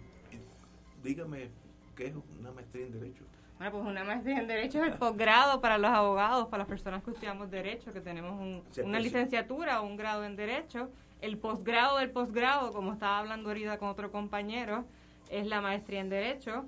[1.02, 1.48] dígame,
[1.96, 3.24] ¿qué es una maestría en Derecho?
[3.58, 7.02] Bueno, pues una maestría en Derecho es el posgrado para los abogados, para las personas
[7.02, 10.90] que estudiamos Derecho, que tenemos una licenciatura o un grado en Derecho.
[11.20, 14.84] El posgrado del posgrado, como estaba hablando ahorita con otro compañero,
[15.30, 16.64] es la maestría en Derecho.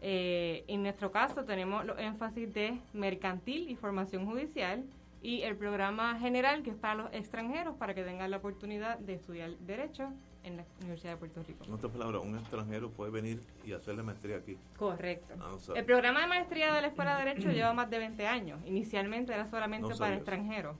[0.00, 4.84] Eh, en nuestro caso tenemos los énfasis de mercantil y formación judicial
[5.22, 9.14] y el programa general que es para los extranjeros para que tengan la oportunidad de
[9.14, 10.12] estudiar Derecho
[10.44, 11.64] en la Universidad de Puerto Rico.
[11.64, 14.56] En otras palabras, un extranjero puede venir y hacer la maestría aquí.
[14.76, 15.34] Correcto.
[15.40, 18.60] Ah, el programa de maestría de la Escuela de Derecho lleva más de 20 años.
[18.66, 20.76] Inicialmente era solamente para extranjeros.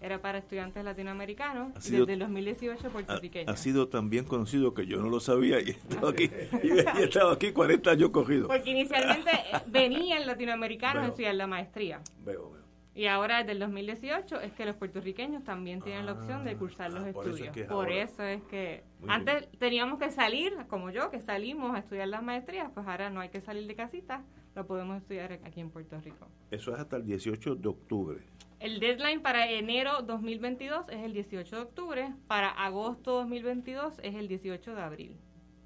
[0.00, 3.52] Era para estudiantes latinoamericanos y desde el 2018 puertorriqueños.
[3.52, 6.30] Ha, sido tan bien conocido que yo no lo sabía y he estado aquí,
[6.62, 8.46] y he estado aquí 40 años cogido.
[8.46, 9.30] Porque inicialmente
[9.66, 12.00] venían latinoamericanos a estudiar la maestría.
[12.24, 12.58] Veo, veo.
[12.98, 16.92] Y ahora desde el 2018 es que los puertorriqueños también tienen la opción de cursar
[16.92, 17.56] los ah, estudios.
[17.68, 22.24] por eso es que antes teníamos que salir, como yo, que salimos a estudiar las
[22.24, 24.24] maestrías, pues ahora no hay que salir de casita,
[24.56, 26.26] lo podemos estudiar aquí en Puerto Rico.
[26.50, 28.18] Eso es hasta el 18 de octubre.
[28.60, 34.26] El deadline para enero 2022 es el 18 de octubre, para agosto 2022 es el
[34.26, 35.16] 18 de abril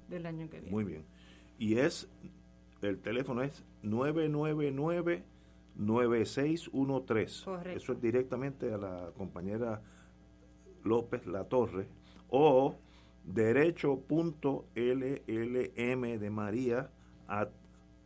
[0.09, 0.71] del año que viene.
[0.71, 1.03] Muy bien.
[1.57, 2.07] Y es,
[2.81, 5.23] el teléfono es 999
[5.75, 7.45] 9613.
[7.45, 7.77] Correcto.
[7.77, 9.81] Eso es directamente a la compañera
[10.83, 11.87] López La Torre
[12.29, 12.75] o
[13.23, 14.61] derecho.llm
[16.19, 16.89] de María
[17.27, 17.49] at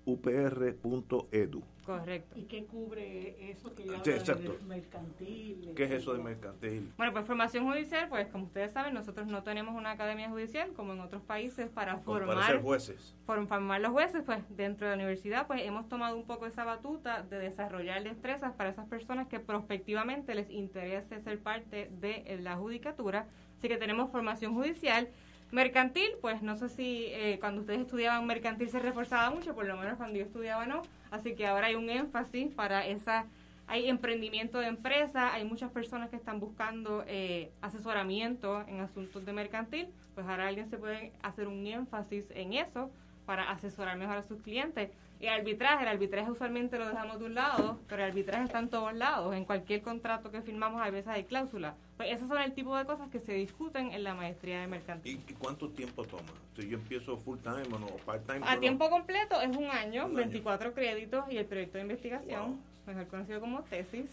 [0.06, 1.64] upr.edu.
[1.88, 2.38] Correcto.
[2.38, 5.72] ¿Y qué cubre eso que habla de mercantil?
[5.74, 6.92] ¿Qué es eso de mercantil?
[6.98, 10.92] Bueno, pues formación judicial, pues como ustedes saben, nosotros no tenemos una academia judicial como
[10.92, 13.16] en otros países para formar jueces.
[13.26, 17.24] formar los jueces, pues dentro de la universidad pues hemos tomado un poco esa batuta
[17.24, 23.28] de desarrollar destrezas para esas personas que prospectivamente les interese ser parte de la judicatura.
[23.58, 25.08] Así que tenemos formación judicial
[25.52, 29.78] Mercantil, pues no sé si eh, cuando ustedes estudiaban mercantil se reforzaba mucho, por lo
[29.78, 30.82] menos cuando yo estudiaba no.
[31.10, 33.26] Así que ahora hay un énfasis para esa,
[33.66, 39.32] hay emprendimiento de empresa, hay muchas personas que están buscando eh, asesoramiento en asuntos de
[39.32, 42.92] mercantil, pues ahora alguien se puede hacer un énfasis en eso
[43.26, 44.90] para asesorar mejor a sus clientes.
[45.20, 48.60] Y el arbitraje, el arbitraje usualmente lo dejamos de un lado, pero el arbitraje está
[48.60, 49.34] en todos lados.
[49.34, 51.76] En cualquier contrato que firmamos a veces hay cláusulas.
[51.98, 55.20] Pues esos son el tipo de cosas que se discuten en la maestría de mercantil.
[55.28, 56.32] ¿Y, cuánto tiempo toma?
[56.56, 58.42] Si yo empiezo full time o no, part time.
[58.44, 63.40] A tiempo completo es un año, 24 créditos y el proyecto de investigación, mejor conocido
[63.40, 64.12] como tesis.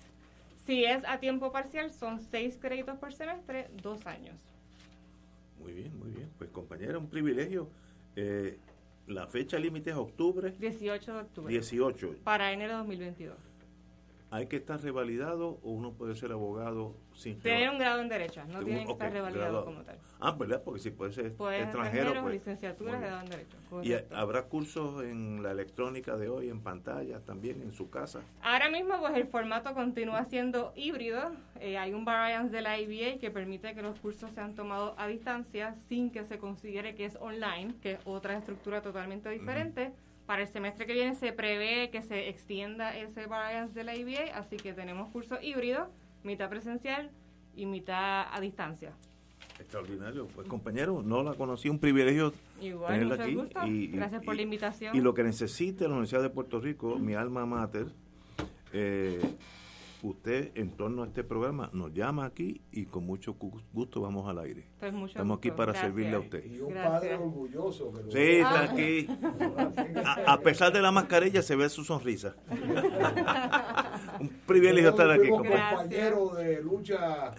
[0.64, 4.34] Si es a tiempo parcial, son 6 créditos por semestre, dos años.
[5.60, 6.30] Muy bien, muy bien.
[6.38, 7.68] Pues compañera, un privilegio.
[8.16, 8.58] Eh,
[9.06, 10.52] la fecha límite es octubre.
[10.58, 11.52] 18 de octubre.
[11.52, 12.14] 18.
[12.24, 13.36] Para enero de 2022.
[14.34, 18.44] ¿Hay que estar revalidado o uno puede ser abogado sin Tener un grado en Derecho,
[18.46, 19.96] no tiene que estar revalidado como tal.
[20.18, 20.60] Ah, ¿verdad?
[20.64, 22.20] Porque si puede ser extranjero.
[22.20, 23.56] Pues, licenciatura de grado en Derecho.
[23.84, 28.22] ¿Y habrá cursos en la electrónica de hoy, en pantalla, también en su casa?
[28.42, 31.30] Ahora mismo, pues el formato continúa siendo híbrido.
[31.60, 35.06] Eh, hay un variance de la IBA que permite que los cursos sean tomados a
[35.06, 39.92] distancia sin que se considere que es online, que es otra estructura totalmente diferente.
[40.26, 44.36] Para el semestre que viene se prevé que se extienda ese variance de la IBA,
[44.36, 45.88] así que tenemos cursos híbridos,
[46.22, 47.10] mitad presencial
[47.54, 48.92] y mitad a distancia.
[49.58, 50.26] Extraordinario.
[50.34, 53.38] Pues compañero, no la conocí, un privilegio tenerla aquí.
[53.66, 54.96] Y, Gracias por la invitación.
[54.96, 57.86] Y lo que necesite la Universidad de Puerto Rico, mi alma mater,
[58.72, 59.20] eh,
[60.04, 63.36] usted en torno a este programa nos llama aquí y con mucho
[63.72, 64.66] gusto vamos al aire.
[64.78, 66.44] Pues Estamos aquí para servirle a usted.
[66.44, 67.90] Y un padre orgulloso.
[67.90, 69.06] Que sí, está aquí.
[70.26, 72.36] A, pesar de la mascarilla se ve su sonrisa.
[74.20, 75.28] un privilegio estar aquí.
[75.28, 77.32] Compañero de lucha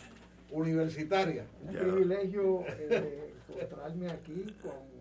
[0.50, 1.46] universitaria.
[1.62, 4.96] Un privilegio eh, encontrarme aquí con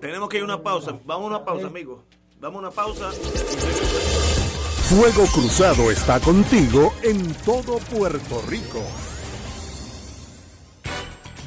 [0.00, 0.98] Tenemos que ir a una pausa.
[1.04, 2.00] Vamos a una pausa, amigos.
[2.44, 3.10] Damos una pausa.
[4.90, 8.82] Fuego Cruzado está contigo en todo Puerto Rico.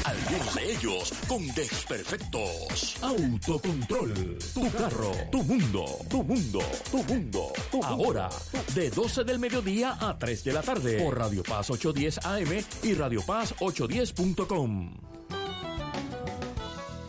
[0.03, 2.97] Algunos de ellos con desperfectos.
[3.01, 4.37] Autocontrol.
[4.53, 5.11] Tu carro.
[5.31, 5.85] Tu mundo.
[6.09, 6.59] Tu mundo.
[6.91, 7.53] Tu mundo.
[7.83, 8.29] Ahora,
[8.73, 11.03] de 12 del mediodía a 3 de la tarde.
[11.03, 14.93] Por Radio Paz 810 AM y Radio Paz 810.com.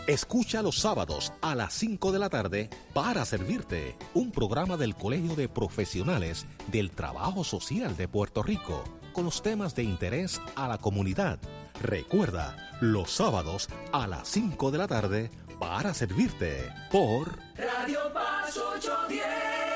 [0.07, 5.37] Escucha los sábados a las 5 de la tarde para servirte un programa del Colegio
[5.37, 8.83] de Profesionales del Trabajo Social de Puerto Rico
[9.13, 11.39] con los temas de interés a la comunidad.
[11.81, 19.72] Recuerda, los sábados a las 5 de la tarde para servirte por Radio Paz 810.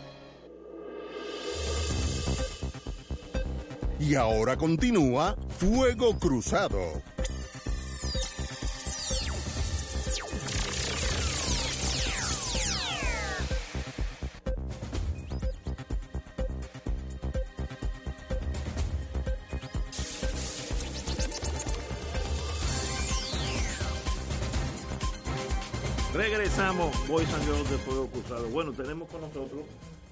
[4.01, 7.01] Y ahora continúa Fuego Cruzado.
[26.21, 28.47] Regresamos, Boys and Girls de Fuego Cruzado.
[28.51, 29.63] Bueno, tenemos con nosotros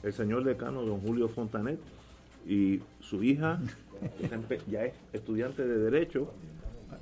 [0.03, 1.79] el señor decano, don Julio Fontanet,
[2.47, 3.61] y su hija,
[4.67, 6.33] ya es estudiante de Derecho.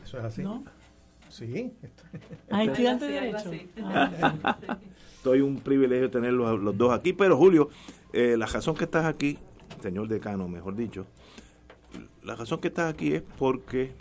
[0.04, 0.42] ¿Eso es así?
[0.42, 0.64] ¿No?
[1.28, 1.72] Sí.
[2.50, 3.52] Ah, estudiante de Derecho.
[3.80, 4.58] Ah.
[5.18, 7.70] Estoy un privilegio tenerlos los dos aquí, pero Julio,
[8.12, 9.38] eh, la razón que estás aquí,
[9.82, 11.06] señor decano, mejor dicho,
[12.24, 13.92] la razón que estás aquí es porque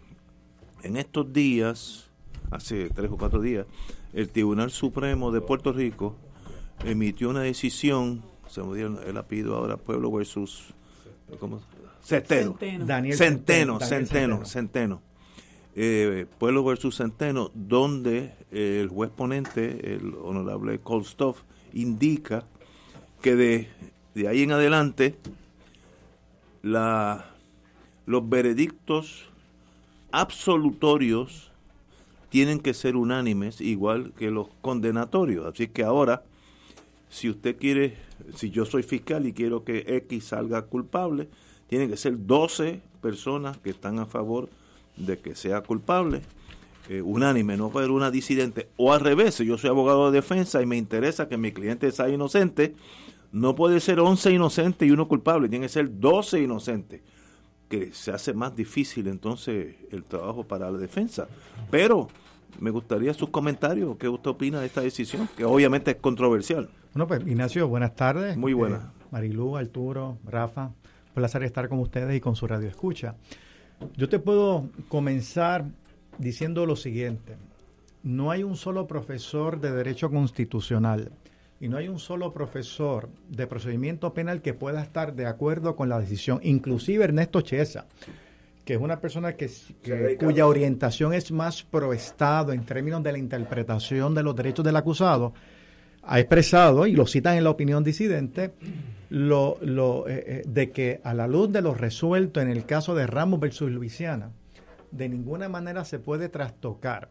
[0.81, 2.09] en estos días,
[2.49, 3.67] hace tres o cuatro días,
[4.15, 6.15] el Tribunal Supremo de Puerto Rico
[6.85, 10.73] emitió una decisión, se me dio el apellido ahora, Pueblo versus
[11.39, 11.61] ¿cómo?
[12.01, 12.51] Centeno.
[12.57, 12.85] Centeno.
[12.85, 15.01] Daniel Centeno, Centeno, Centeno, Centeno.
[15.75, 21.41] Eh, Pueblo versus Centeno, donde eh, el juez ponente, el honorable Kolstoff,
[21.73, 22.45] indica
[23.21, 23.67] que de,
[24.13, 25.17] de ahí en adelante
[26.61, 27.25] la,
[28.05, 29.25] los veredictos
[30.11, 31.51] absolutorios
[32.35, 35.45] tienen que ser unánimes, igual que los condenatorios.
[35.45, 36.25] Así que ahora,
[37.07, 37.95] si usted quiere,
[38.35, 41.29] si yo soy fiscal y quiero que X salga culpable,
[41.69, 44.49] tienen que ser 12 personas que están a favor
[44.97, 46.23] de que sea culpable,
[46.89, 48.67] eh, unánime, no puede haber una disidente.
[48.75, 51.89] O al revés, si yo soy abogado de defensa y me interesa que mi cliente
[51.93, 52.75] sea inocente,
[53.31, 57.01] no puede ser 11 inocentes y uno culpable, tiene que ser 12 inocentes
[57.69, 61.29] que se hace más difícil entonces el trabajo para la defensa.
[61.71, 62.09] Pero
[62.59, 65.29] me gustaría sus comentarios, ¿qué usted opina de esta decisión?
[65.35, 66.69] Que obviamente es controversial.
[66.93, 68.37] Bueno, pues Ignacio, buenas tardes.
[68.37, 68.83] Muy buenas.
[68.83, 70.71] Eh, Marilú, Arturo, Rafa,
[71.13, 73.15] placer estar con ustedes y con su radio escucha.
[73.95, 75.65] Yo te puedo comenzar
[76.17, 77.35] diciendo lo siguiente.
[78.03, 81.11] No hay un solo profesor de Derecho Constitucional
[81.59, 85.89] y no hay un solo profesor de procedimiento penal que pueda estar de acuerdo con
[85.89, 87.87] la decisión, inclusive Ernesto Chesa,
[88.65, 89.49] que es una persona que,
[90.19, 94.75] cuya orientación es más pro Estado en términos de la interpretación de los derechos del
[94.75, 95.33] acusado,
[96.01, 98.53] ha expresado, y lo citan en la opinión disidente,
[99.09, 102.95] lo, lo eh, eh, de que a la luz de lo resuelto en el caso
[102.95, 104.31] de Ramos versus Luisiana,
[104.91, 107.09] de ninguna manera se puede trastocar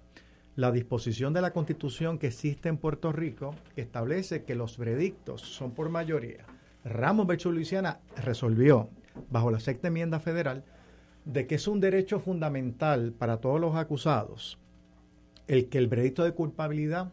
[0.56, 5.40] la disposición de la Constitución que existe en Puerto Rico, que establece que los veredictos
[5.40, 6.46] son por mayoría.
[6.84, 8.88] Ramos versus Luisiana resolvió,
[9.30, 10.64] bajo la sexta enmienda federal,
[11.24, 14.58] de que es un derecho fundamental para todos los acusados
[15.46, 17.12] el que el veredicto de culpabilidad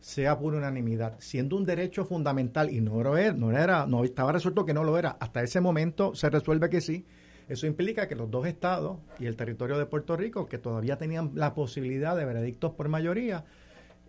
[0.00, 4.32] sea por unanimidad, siendo un derecho fundamental y no lo era, no era, no estaba
[4.32, 5.16] resuelto que no lo era.
[5.20, 7.06] Hasta ese momento se resuelve que sí.
[7.48, 11.32] Eso implica que los dos estados y el territorio de Puerto Rico, que todavía tenían
[11.34, 13.44] la posibilidad de veredictos por mayoría,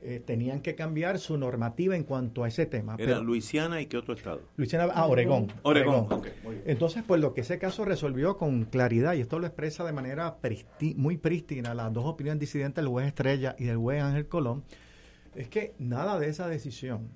[0.06, 2.96] eh, tenían que cambiar su normativa en cuanto a ese tema.
[3.00, 4.42] ¿Era Luisiana y qué otro estado?
[4.58, 5.48] Luisiana, ah, Oregón.
[5.62, 6.08] Oregón.
[6.66, 10.38] Entonces, pues lo que ese caso resolvió con claridad, y esto lo expresa de manera
[10.98, 14.66] muy prístina las dos opiniones disidentes del juez Estrella y del juez Ángel Colón,
[15.36, 17.10] es que nada de esa decisión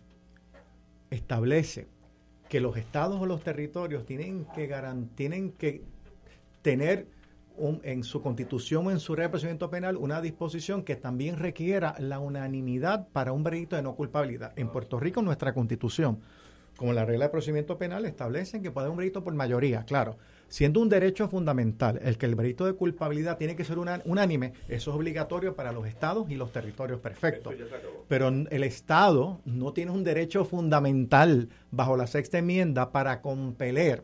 [1.09, 1.87] establece
[2.47, 4.73] que los estados o los territorios tienen que,
[5.15, 5.83] tienen que
[6.61, 7.07] tener
[7.83, 13.07] en su constitución o en su representamiento penal una disposición que también requiera la unanimidad
[13.09, 14.53] para un veredicto de no culpabilidad.
[14.55, 16.19] En Puerto Rico, nuestra constitución,
[16.75, 20.17] como la regla de procedimiento penal, establecen que puede haber un veredicto por mayoría, claro
[20.47, 24.91] siendo un derecho fundamental el que el veredicto de culpabilidad tiene que ser unánime, eso
[24.91, 27.53] es obligatorio para los estados y los territorios perfectos.
[28.07, 34.03] Pero el Estado no tiene un derecho fundamental bajo la sexta enmienda para compeler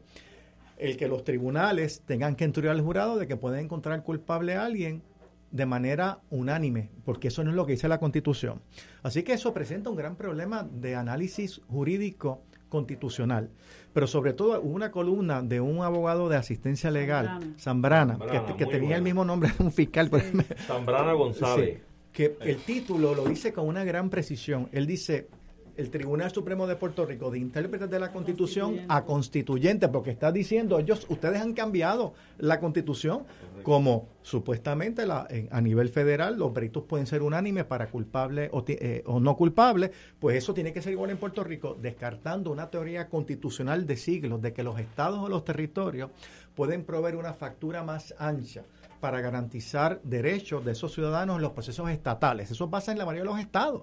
[0.83, 4.65] el que los tribunales tengan que instruir al jurado de que pueden encontrar culpable a
[4.65, 5.01] alguien
[5.49, 8.61] de manera unánime, porque eso no es lo que dice la Constitución.
[9.01, 13.49] Así que eso presenta un gran problema de análisis jurídico constitucional.
[13.93, 18.17] Pero sobre todo hubo una columna de un abogado de asistencia legal, Zambrana,
[18.57, 20.11] que, tenía el mismo nombre de un fiscal.
[20.67, 21.81] Zambrana González.
[22.11, 24.67] que el título lo dice con una gran precisión.
[24.73, 25.29] Él dice,
[25.75, 30.31] el Tribunal Supremo de Puerto Rico de intérprete de la Constitución a constituyente, porque está
[30.31, 33.23] diciendo, ellos, ustedes han cambiado la Constitución
[33.63, 39.03] como supuestamente la, a nivel federal los peritos pueden ser unánimes para culpable o, eh,
[39.05, 43.09] o, no culpable, pues eso tiene que ser igual en Puerto Rico, descartando una teoría
[43.09, 46.11] constitucional de siglos de que los estados o los territorios
[46.55, 48.63] pueden proveer una factura más ancha
[48.99, 52.51] para garantizar derechos de esos ciudadanos en los procesos estatales.
[52.51, 53.81] Eso pasa en la mayoría de los estados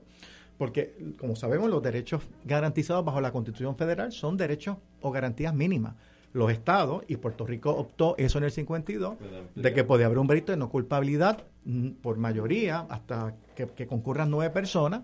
[0.61, 5.95] porque como sabemos los derechos garantizados bajo la Constitución Federal son derechos o garantías mínimas.
[6.35, 9.17] Los estados, y Puerto Rico optó eso en el 52,
[9.55, 14.31] de que podía haber un verito de no culpabilidad mm, por mayoría hasta que, concurran
[14.31, 15.01] nueve personas,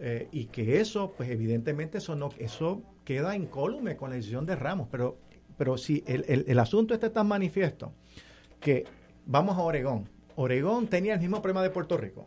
[0.00, 4.56] eh, y que eso, pues evidentemente eso no, eso queda incólume con la decisión de
[4.56, 5.18] Ramos, pero,
[5.56, 7.92] pero si el, el, el asunto este tan manifiesto,
[8.58, 8.86] que
[9.24, 12.26] vamos a Oregón, Oregón tenía el mismo problema de Puerto Rico.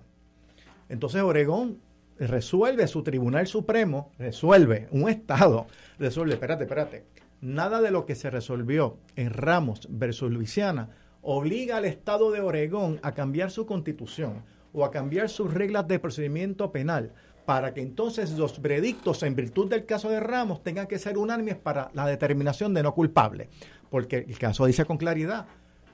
[0.87, 1.85] Entonces Oregón
[2.19, 5.67] resuelve su Tribunal Supremo, resuelve, un Estado
[5.99, 7.05] resuelve, espérate, espérate,
[7.41, 10.89] nada de lo que se resolvió en Ramos versus Luisiana
[11.21, 15.99] obliga al Estado de Oregón a cambiar su constitución o a cambiar sus reglas de
[15.99, 17.11] procedimiento penal
[17.45, 21.55] para que entonces los veredictos en virtud del caso de Ramos tengan que ser unánimes
[21.55, 23.49] para la determinación de no culpable.
[23.89, 25.45] Porque el caso dice con claridad,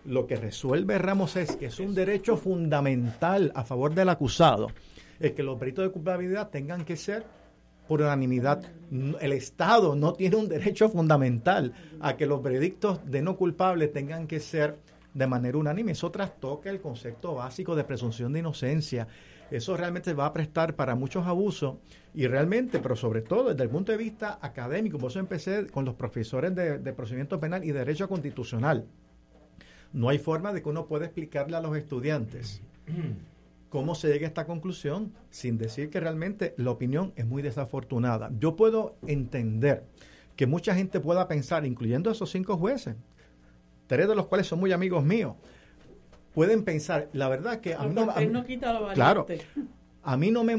[0.03, 4.69] lo que resuelve Ramos es que es un derecho fundamental a favor del acusado
[5.27, 7.23] es que los peritos de culpabilidad tengan que ser
[7.87, 8.61] por unanimidad.
[9.21, 14.27] El Estado no tiene un derecho fundamental a que los veredictos de no culpable tengan
[14.27, 14.77] que ser
[15.13, 15.93] de manera unánime.
[15.93, 19.07] Eso trastoca el concepto básico de presunción de inocencia.
[19.49, 21.75] Eso realmente va a prestar para muchos abusos
[22.13, 25.85] y realmente, pero sobre todo desde el punto de vista académico, por eso empecé con
[25.85, 28.85] los profesores de, de procedimiento penal y derecho constitucional.
[29.93, 32.61] No hay forma de que uno pueda explicarle a los estudiantes
[33.73, 38.29] cómo se llega a esta conclusión sin decir que realmente la opinión es muy desafortunada.
[38.37, 39.83] Yo puedo entender
[40.35, 42.95] que mucha gente pueda pensar, incluyendo esos cinco jueces,
[43.87, 45.37] tres de los cuales son muy amigos míos,
[46.35, 48.13] pueden pensar, la verdad que a mí no,
[48.93, 49.25] claro,
[50.03, 50.55] a mí no me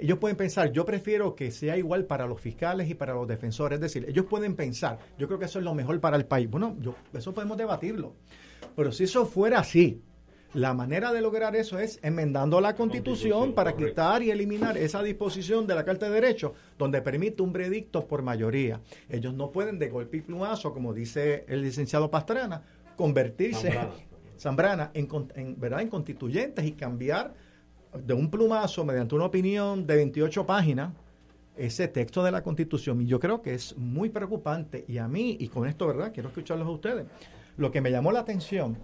[0.00, 3.76] ellos pueden pensar, yo prefiero que sea igual para los fiscales y para los defensores,
[3.76, 6.48] es decir, ellos pueden pensar, yo creo que eso es lo mejor para el país.
[6.48, 8.14] Bueno, yo, eso podemos debatirlo.
[8.74, 10.00] Pero si eso fuera así,
[10.54, 15.66] la manera de lograr eso es enmendando la constitución, para quitar y eliminar esa disposición
[15.66, 18.80] de la Carta de Derechos donde permite un veredicto por mayoría.
[19.08, 22.62] Ellos no pueden de golpe y plumazo, como dice el licenciado Pastrana,
[22.96, 23.76] convertirse
[24.38, 25.08] Zambrana, en,
[25.58, 25.80] ¿verdad?
[25.80, 27.34] en constituyentes y cambiar
[27.92, 30.92] de un plumazo mediante una opinión de 28 páginas
[31.56, 33.00] ese texto de la constitución.
[33.00, 34.84] Y yo creo que es muy preocupante.
[34.88, 36.12] Y a mí, y con esto, ¿verdad?
[36.12, 37.06] Quiero escucharlos a ustedes.
[37.56, 38.76] Lo que me llamó la atención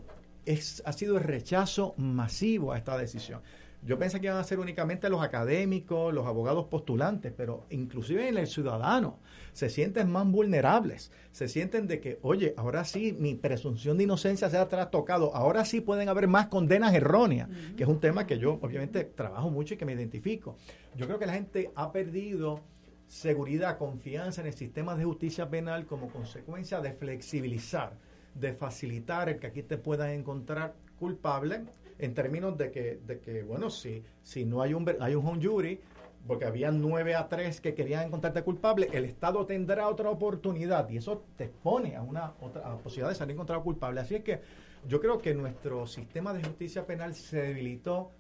[0.44, 3.40] es, ha sido el rechazo masivo a esta decisión.
[3.82, 8.36] Yo pensé que iban a ser únicamente los académicos, los abogados postulantes, pero inclusive en
[8.36, 9.20] el ciudadano
[9.54, 14.50] se sienten más vulnerables, se sienten de que, oye, ahora sí mi presunción de inocencia
[14.50, 18.38] se ha trastocado, ahora sí pueden haber más condenas erróneas, que es un tema que
[18.38, 20.56] yo obviamente trabajo mucho y que me identifico.
[20.94, 22.60] Yo creo que la gente ha perdido
[23.08, 27.96] seguridad, confianza en el sistema de justicia penal como consecuencia de flexibilizar
[28.34, 31.64] de facilitar el que aquí te puedan encontrar culpable
[31.98, 35.80] en términos de que, de que bueno, si, si no hay un, hay un jury,
[36.26, 40.98] porque había nueve a tres que querían encontrarte culpable, el Estado tendrá otra oportunidad y
[40.98, 44.00] eso te expone a una otra posibilidad de salir encontrado culpable.
[44.00, 44.40] Así es que
[44.86, 48.10] yo creo que nuestro sistema de justicia penal se debilitó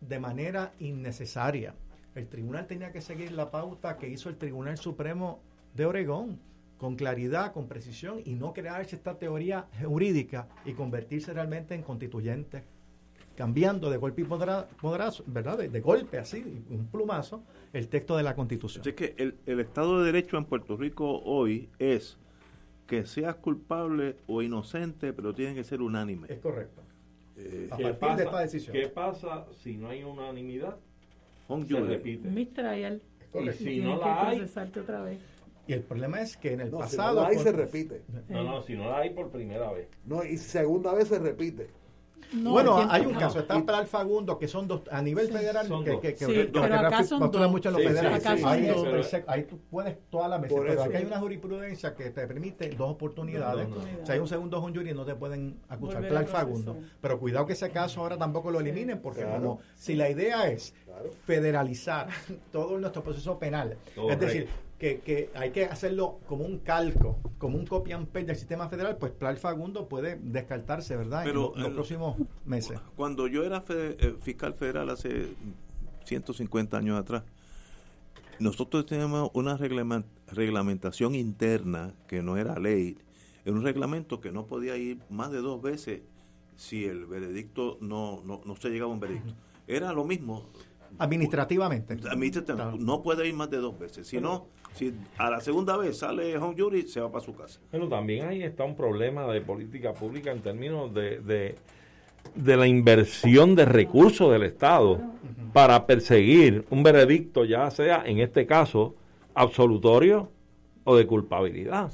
[0.00, 1.74] de manera innecesaria.
[2.14, 5.40] El tribunal tenía que seguir la pauta que hizo el Tribunal Supremo
[5.74, 6.40] de Oregón
[6.80, 12.64] con claridad, con precisión y no crearse esta teoría jurídica y convertirse realmente en constituyente,
[13.36, 15.58] cambiando de golpe y podrazo, ¿verdad?
[15.58, 17.42] De, golpe así, un plumazo,
[17.74, 18.80] el texto de la constitución.
[18.80, 22.16] Así que el, Estado de Derecho en Puerto Rico hoy es
[22.86, 26.28] que seas culpable o inocente, pero tiene que ser unánime.
[26.30, 26.80] Es correcto.
[27.36, 28.72] Eh, a partir pasa, de esta decisión.
[28.72, 30.78] ¿Qué pasa si no hay unanimidad?
[31.46, 32.26] se repite.
[33.34, 35.20] Y si no la hay, otra vez.
[35.70, 37.10] Y el problema es que en el pasado.
[37.10, 38.02] Si no la hay, se repite.
[38.28, 39.86] No, no, si no la hay por primera vez.
[40.04, 41.68] No, y segunda vez se repite
[42.32, 46.00] bueno, hay un caso, está para el Fagundo, que son dos, a nivel federal, que,
[46.00, 47.50] que, que, pero acá son dos.
[47.50, 48.24] mucho los federales.
[49.26, 52.92] ahí, tú puedes toda la mesa, pero acá hay una jurisprudencia que te permite dos
[52.92, 53.68] oportunidades.
[54.04, 56.76] Si hay un segundo jury no te pueden acusar para el Fagundo.
[57.00, 60.74] Pero cuidado que ese caso ahora tampoco lo eliminen, porque como si la idea es
[61.24, 62.08] federalizar
[62.52, 63.76] todo nuestro proceso penal,
[64.08, 64.48] es decir,
[64.80, 68.96] que, hay que hacerlo como un calco, como un copy and paste del sistema federal,
[68.96, 71.28] pues Plan Fagundo puede descartarse, ¿verdad?
[71.28, 72.16] en, los, próximos
[72.46, 72.80] meses.
[72.96, 75.28] Cuando yo era eh, fiscal federal hace
[76.04, 77.24] 150 años atrás,
[78.38, 82.96] nosotros teníamos una reglamentación interna que no era ley,
[83.44, 86.00] era un reglamento que no podía ir más de dos veces
[86.56, 89.34] si el veredicto no, no, no se llegaba a un veredicto.
[89.66, 90.46] Era lo mismo.
[90.98, 91.94] Administrativamente.
[92.08, 92.84] Administrativamente.
[92.84, 94.06] No puede ir más de dos veces.
[94.06, 97.60] Si no, si a la segunda vez sale home jury, se va para su casa.
[97.70, 101.54] Bueno, también ahí está un problema de política pública en términos de,
[102.34, 105.00] de, la inversión de recursos del Estado
[105.52, 108.94] para perseguir un veredicto, ya sea en este caso
[109.34, 110.30] absolutorio
[110.84, 111.90] o de culpabilidad.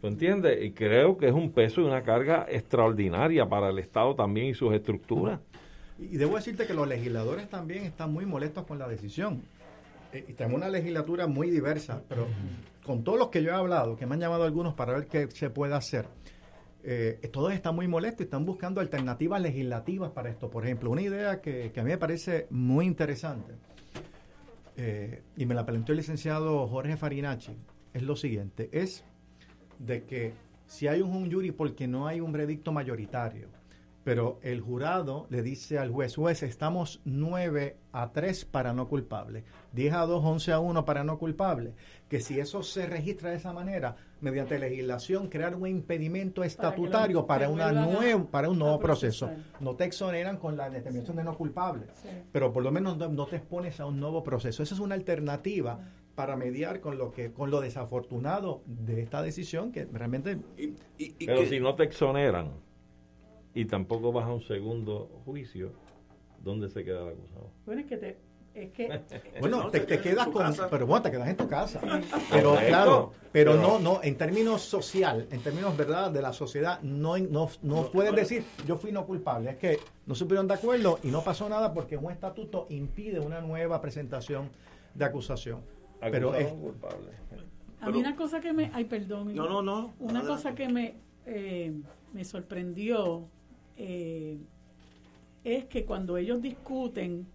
[0.00, 0.62] ¿Tú entiendes?
[0.62, 4.54] Y creo que es un peso y una carga extraordinaria para el Estado también y
[4.54, 5.40] sus estructuras.
[5.98, 9.42] Y debo decirte que los legisladores también están muy molestos con la decisión.
[10.12, 12.26] Eh, y tenemos una legislatura muy diversa, pero
[12.84, 15.28] con todos los que yo he hablado, que me han llamado algunos para ver qué
[15.30, 16.06] se puede hacer,
[16.84, 20.48] eh, todos están muy molestos y están buscando alternativas legislativas para esto.
[20.48, 23.54] Por ejemplo, una idea que, a mí me parece muy interesante,
[24.76, 27.56] eh, y me la planteó el licenciado Jorge Farinacci,
[27.92, 29.04] es lo siguiente, es
[29.78, 30.34] de que
[30.66, 33.48] si hay un jury porque no hay un veredicto mayoritario,
[34.06, 39.42] pero el jurado le dice al juez, juez, estamos 9 a 3 para no culpable,
[39.72, 41.74] 10 a 2, 11 a 1 para no culpable,
[42.08, 47.48] que si eso se registra de esa manera, mediante legislación, crear un impedimento estatutario para,
[47.48, 49.28] una nuevo, para un nuevo proceso.
[49.58, 51.86] No te exoneran con la determinación de no culpable,
[52.30, 54.62] pero por lo menos no, te expones a un nuevo proceso.
[54.62, 55.80] Esa es una alternativa
[56.14, 60.38] para mediar con lo que con lo desafortunado de esta decisión que realmente
[61.26, 62.64] pero si no te exoneran
[63.56, 65.72] y tampoco vas a un segundo juicio,
[66.44, 67.50] ¿dónde se queda el acusado?
[67.64, 68.18] Bueno, es que te,
[68.54, 69.00] es que
[69.40, 71.80] bueno te, quedas con pero bueno te quedas en tu casa.
[72.30, 77.16] Pero claro pero, no no en términos social en términos verdad de la sociedad no
[77.16, 80.98] no, no, puedes decir yo fui no culpable es que no se pusieron de acuerdo
[81.02, 84.50] y no pasó nada porque un estatuto impide una nueva presentación
[84.94, 85.62] de acusación.
[85.98, 87.10] Pero es culpable.
[87.80, 89.34] A mí una cosa que me ay perdón.
[89.34, 91.72] No no no una cosa que me eh,
[92.12, 93.28] me sorprendió
[93.76, 94.38] eh,
[95.44, 97.26] es que cuando ellos discuten,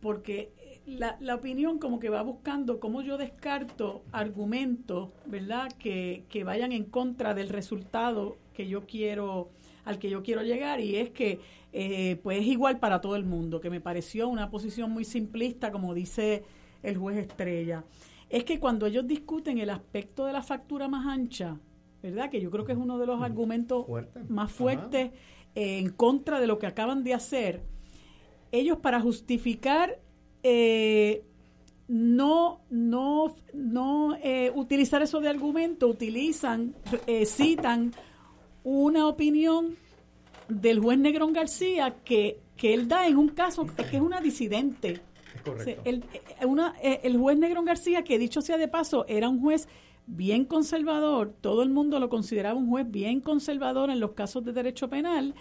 [0.00, 0.52] porque
[0.86, 6.72] la, la, opinión como que va buscando cómo yo descarto argumentos, ¿verdad?, que, que vayan
[6.72, 9.50] en contra del resultado que yo quiero
[9.84, 11.40] al que yo quiero llegar y es que
[11.72, 15.72] eh, pues es igual para todo el mundo, que me pareció una posición muy simplista,
[15.72, 16.44] como dice
[16.82, 17.84] el juez Estrella.
[18.28, 21.58] Es que cuando ellos discuten el aspecto de la factura más ancha,
[22.02, 22.30] ¿verdad?
[22.30, 23.86] Que yo creo que es uno de los argumentos
[24.28, 25.12] más fuertes
[25.54, 27.62] en contra de lo que acaban de hacer.
[28.50, 29.98] Ellos para justificar
[30.42, 31.24] eh,
[31.88, 36.74] no, no, no eh, utilizar eso de argumento, utilizan,
[37.06, 37.92] eh, citan
[38.64, 39.76] una opinión
[40.48, 45.00] del juez Negrón García que, que él da en un caso que es una disidente.
[45.84, 46.04] el,
[46.44, 49.68] una, el juez Negrón García, que dicho sea de paso, era un juez
[50.06, 54.52] bien conservador, todo el mundo lo consideraba un juez bien conservador en los casos de
[54.52, 55.34] derecho penal,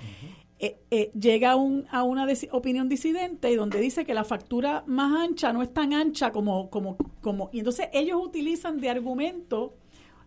[0.60, 5.28] eh, eh, llega un, a una opinión disidente y donde dice que la factura más
[5.28, 9.74] ancha no es tan ancha como, como, como, y entonces ellos utilizan de argumento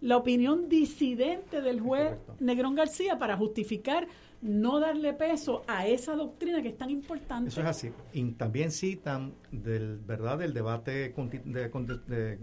[0.00, 4.08] la opinión disidente del juez Negrón García para justificar
[4.44, 7.48] no darle peso a esa doctrina que es tan importante.
[7.48, 7.90] Eso es así.
[8.12, 12.38] Y también citan del verdad del debate de,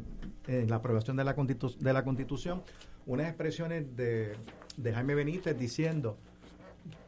[0.47, 2.63] en la aprobación de la, de la Constitución
[3.05, 4.35] unas expresiones de,
[4.77, 6.17] de Jaime Benítez diciendo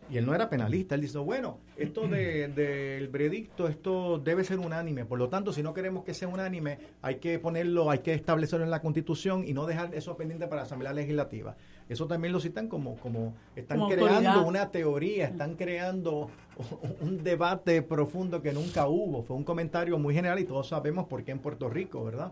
[0.09, 4.59] y él no era penalista, él dice, bueno, esto del de, veredicto, esto debe ser
[4.59, 8.13] unánime, por lo tanto, si no queremos que sea unánime, hay que ponerlo, hay que
[8.13, 11.55] establecerlo en la Constitución y no dejar eso pendiente para la Asamblea Legislativa.
[11.89, 16.29] Eso también lo citan como, como están creando una teoría, están creando
[17.01, 19.23] un debate profundo que nunca hubo.
[19.23, 22.31] Fue un comentario muy general y todos sabemos por qué en Puerto Rico, ¿verdad?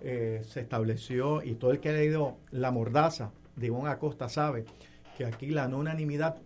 [0.00, 4.64] Eh, se estableció, y todo el que ha leído La Mordaza de Ivonne Acosta sabe
[5.16, 6.36] que aquí la no unanimidad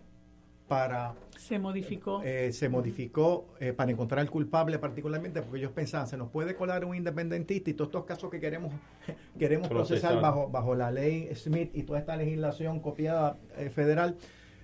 [0.70, 1.14] para...
[1.36, 2.22] Se modificó.
[2.22, 6.54] Eh, se modificó eh, para encontrar al culpable particularmente porque ellos pensaban, se nos puede
[6.54, 8.72] colar un independentista y todos estos casos que queremos,
[9.38, 14.16] queremos procesar, bajo, bajo la ley Smith y toda esta legislación copiada eh, federal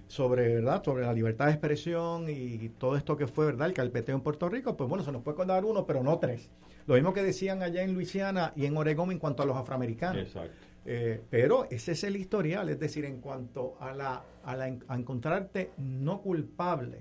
[0.06, 4.14] sobre verdad sobre la libertad de expresión y todo esto que fue verdad el calpeteo
[4.14, 6.48] en Puerto Rico pues bueno se nos puede colar uno pero no tres.
[6.86, 10.22] Lo mismo que decían allá en Luisiana y en Oregón en cuanto a los afroamericanos.
[10.22, 10.66] Exacto.
[10.88, 16.22] Eh, pero ese es el historial, es decir, en cuanto a, la, a, encontrarte no
[16.22, 17.00] culpable,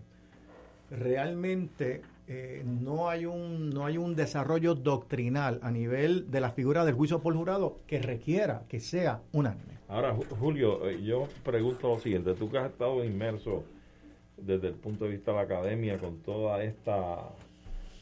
[0.90, 6.84] realmente eh, no, hay un, no hay un desarrollo doctrinal a nivel de la figura
[6.84, 9.76] del juicio por jurado que requiera que sea unánime.
[9.88, 13.66] Ahora, Julio, eh, yo pregunto lo siguiente, tú que has estado inmerso
[14.36, 17.20] desde el punto de vista de la academia con toda esta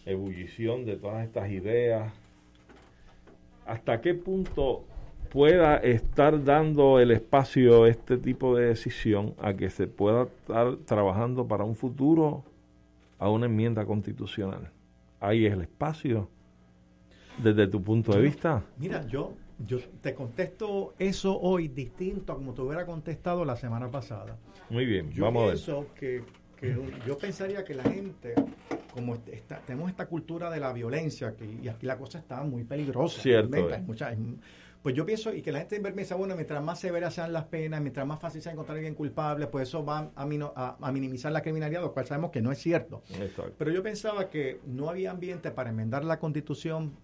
[0.05, 2.13] ebullición de todas estas ideas,
[3.65, 4.85] ¿hasta qué punto
[5.33, 11.47] pueda estar dando el espacio este tipo de decisión a que se pueda estar trabajando
[11.47, 12.43] para un futuro
[13.17, 14.69] a una enmienda constitucional.
[15.19, 16.29] Ahí es el espacio
[17.41, 18.63] desde tu punto de vista.
[18.77, 23.89] Mira, yo yo te contesto eso hoy distinto a como te hubiera contestado la semana
[23.89, 24.37] pasada.
[24.69, 25.87] Muy bien, yo vamos pienso a ver.
[25.95, 26.23] Que,
[26.57, 26.77] que
[27.07, 28.35] yo pensaría que la gente,
[28.93, 29.17] como
[29.65, 33.19] tenemos esta cultura de la violencia, que, y aquí la cosa está muy peligrosa.
[33.19, 33.55] Cierto.
[33.55, 34.15] Hay mucha,
[34.83, 37.79] pues yo pienso, y que la gente piensa, bueno, mientras más severas sean las penas,
[37.79, 41.41] mientras más fácil sea encontrar a alguien culpable, pues eso va a, a, minimizar la
[41.41, 43.01] criminalidad, lo cual sabemos que no es cierto.
[43.57, 46.97] Pero yo pensaba que no había ambiente para enmendar la constitución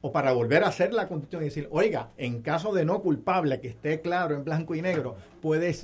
[0.00, 3.60] o para volver a hacer la constitución y decir, oiga, en caso de no culpable,
[3.60, 5.74] que esté claro en blanco y negro, puede,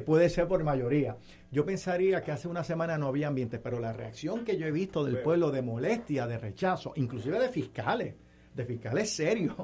[0.00, 1.18] puede ser por mayoría.
[1.52, 4.72] Yo pensaría que hace una semana no había ambiente, pero la reacción que yo he
[4.72, 8.14] visto del pueblo de molestia, de rechazo, inclusive de fiscales,
[8.54, 9.54] de fiscales serios,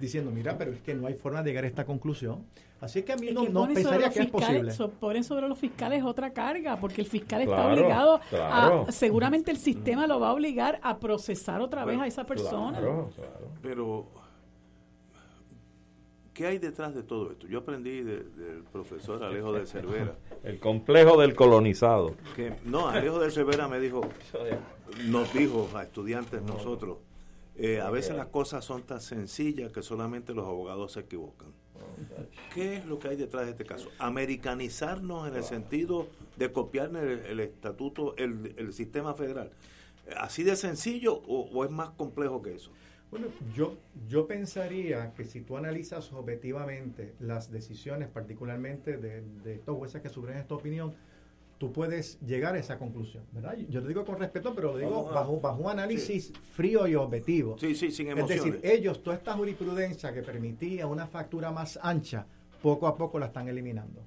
[0.00, 2.46] diciendo, mira, pero es que no hay forma de llegar a esta conclusión.
[2.80, 4.72] Así que a mí no, no pensaría que es posible.
[4.98, 10.06] ponen sobre los fiscales otra carga, porque el fiscal está obligado a, seguramente el sistema
[10.06, 12.80] lo va a obligar a procesar otra vez a esa persona.
[13.62, 14.06] Pero,
[16.32, 17.46] ¿qué hay detrás de todo esto?
[17.46, 20.16] Yo aprendí del profesor Alejo de Cervera.
[20.42, 22.14] el complejo del colonizado.
[22.34, 24.00] Que, no, Alejo de Cervera me dijo,
[25.04, 26.96] nos dijo a estudiantes nosotros,
[27.56, 31.52] eh, a veces las cosas son tan sencillas que solamente los abogados se equivocan.
[32.54, 33.90] ¿Qué es lo que hay detrás de este caso?
[33.98, 39.50] Americanizarnos en el sentido de copiar el, estatuto, el, sistema federal.
[40.16, 42.72] ¿Así de sencillo o, es más complejo que eso?
[43.10, 43.76] Bueno, yo,
[44.08, 50.08] yo pensaría que si tú analizas objetivamente las decisiones, particularmente de, de estos jueces que
[50.08, 50.94] suben esta opinión,
[51.60, 53.54] tú puedes llegar a esa conclusión, ¿verdad?
[53.68, 57.58] Yo te digo con respeto, pero lo digo bajo, bajo un análisis frío y objetivo.
[57.58, 58.38] Sí, sí, sin emociones.
[58.38, 62.24] Es decir, ellos, toda esta jurisprudencia que permitía una factura más ancha,
[62.62, 64.00] poco a poco la están eliminando.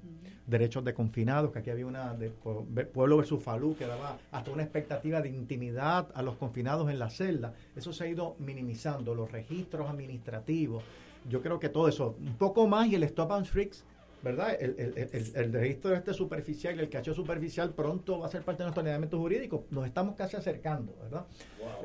[0.48, 4.64] Derechos de confinados, que aquí había una de Pueblo versus Falú, que daba hasta una
[4.64, 7.54] expectativa de intimidad a los confinados en la celda.
[7.76, 10.84] Eso se ha ido minimizando, los registros administrativos.
[11.30, 13.86] Yo creo que todo eso, un poco más y el stop and tricks
[14.24, 14.56] ¿verdad?
[14.58, 18.66] El, el, el, registro este superficial el cacho superficial pronto va a ser parte de
[18.66, 19.66] nuestro ordenamiento jurídico.
[19.70, 21.26] Nos estamos casi acercando, ¿verdad?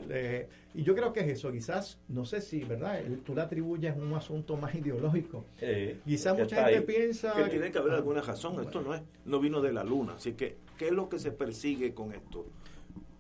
[0.09, 1.51] Eh, y yo creo que es eso.
[1.51, 3.01] Quizás, no sé si, ¿verdad?
[3.27, 5.45] Tú le atribuyes un asunto más ideológico.
[5.61, 7.33] Eh, quizás mucha gente piensa...
[7.33, 8.63] Que tiene que haber alguna razón.
[8.63, 10.15] Esto no, es, no vino de la luna.
[10.15, 12.47] Así que, ¿qué es lo que se persigue con esto?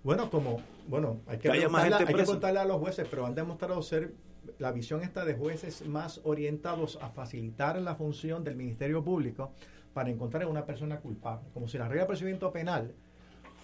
[0.04, 4.12] Bueno, como, bueno, hay que, hay que contarle a los jueces, pero han demostrado ser
[4.58, 9.52] la visión esta de jueces más orientados a facilitar la función del Ministerio Público
[9.94, 12.94] para encontrar a una persona culpable, como si la regla de procedimiento penal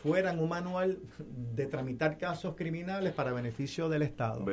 [0.02, 0.98] fueran un manual
[1.54, 4.44] de tramitar casos criminales para beneficio del Estado.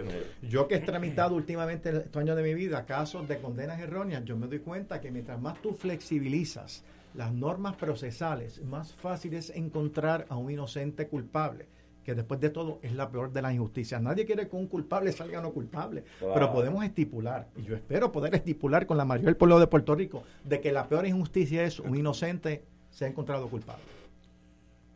[0.41, 4.38] Yo que he tramitado últimamente estos años de mi vida casos de condenas erróneas, yo
[4.38, 10.26] me doy cuenta que mientras más tú flexibilizas las normas procesales, más fácil es encontrar
[10.30, 11.68] a un inocente culpable
[12.03, 14.02] que después de todo es la peor de las injusticias.
[14.02, 18.36] Nadie quiere que un culpable salga no culpable, pero podemos estipular, y yo espero poder
[18.36, 21.80] estipular con la mayoría del pueblo de Puerto Rico, de que la peor injusticia es
[21.80, 23.84] un inocente se ha encontrado culpable.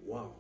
[0.05, 0.31] Wow.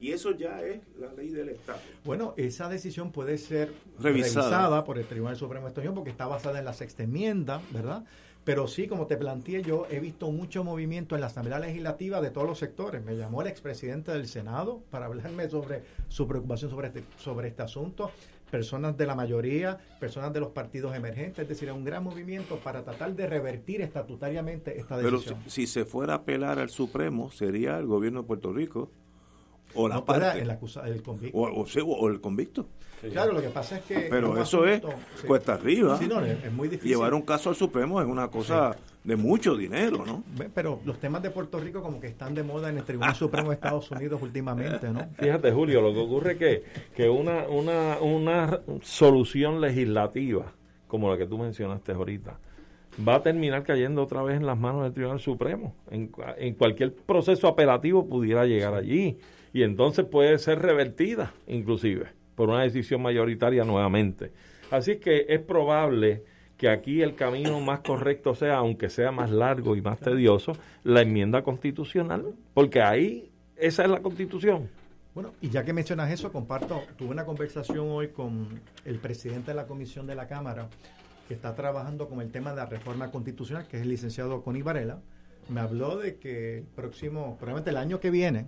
[0.00, 1.78] Y eso ya es la ley del Estado.
[2.04, 6.64] Bueno, esa decisión puede ser revisada, por el Tribunal Supremo Español porque está basada en
[6.64, 8.04] la sexta enmienda, ¿verdad?
[8.44, 12.30] Pero sí, como te planteé yo, he visto mucho movimiento en la Asamblea Legislativa de
[12.30, 13.04] todos los sectores.
[13.04, 17.62] Me llamó el expresidente del Senado para hablarme sobre su preocupación sobre este, sobre este
[17.62, 18.10] asunto.
[18.50, 22.82] Personas de la mayoría, personas de los partidos emergentes, es decir, un gran movimiento para
[22.82, 25.38] tratar de revertir estatutariamente esta decisión.
[25.38, 28.90] Pero si, se fuera a apelar al Supremo, sería el gobierno de Puerto Rico
[29.74, 30.40] o la parte.
[30.40, 31.38] El, el convicto.
[31.38, 32.66] o el convicto.
[33.08, 34.06] Claro, lo que pasa es que...
[34.10, 34.82] Pero eso es
[35.26, 35.96] cuesta arriba.
[35.96, 36.90] Sí, no, es, muy difícil.
[36.90, 40.22] Llevar un caso al Supremo es una cosa de mucho dinero, ¿no?
[40.54, 43.48] Pero los temas de Puerto Rico como que están de moda en el Tribunal Supremo
[43.48, 45.08] de Estados Unidos últimamente, ¿no?
[45.18, 46.64] Fíjate, Julio, lo que ocurre es que,
[46.94, 50.52] que una, una, una solución legislativa,
[50.86, 52.38] como la que tú mencionaste ahorita,
[53.08, 55.74] va a terminar cayendo otra vez en las manos del Tribunal Supremo.
[55.90, 59.16] En, en cualquier proceso apelativo pudiera llegar allí
[59.54, 64.32] y entonces puede ser revertida, inclusive por una decisión mayoritaria nuevamente.
[64.70, 66.24] Así que es probable
[66.56, 70.52] que aquí el camino más correcto sea, aunque sea más largo y más tedioso,
[70.82, 74.70] la enmienda constitucional, porque ahí esa es la constitución.
[75.14, 78.48] Bueno, y ya que mencionas eso, comparto, tuve una conversación hoy con
[78.86, 80.70] el presidente de la Comisión de la Cámara,
[81.28, 84.62] que está trabajando con el tema de la reforma constitucional, que es el licenciado Connie
[84.62, 85.02] Varela.
[85.50, 88.46] Me habló de que el próximo, probablemente el año que viene,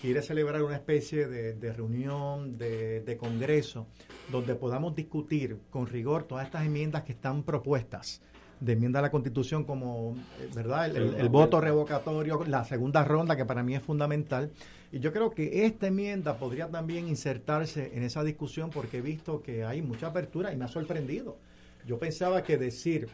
[0.00, 3.86] quiere celebrar una especie de, reunión, de, congreso,
[4.30, 8.20] donde podamos discutir con rigor todas estas enmiendas que están propuestas
[8.60, 10.94] de enmienda a la Constitución como, eh, ¿verdad?
[10.96, 14.50] El, voto revocatorio, la segunda ronda, que para mí es fundamental.
[14.90, 19.42] Y yo creo que esta enmienda podría también insertarse en esa discusión porque he visto
[19.42, 21.38] que hay mucha apertura y me ha sorprendido.
[21.86, 23.08] Yo pensaba que decir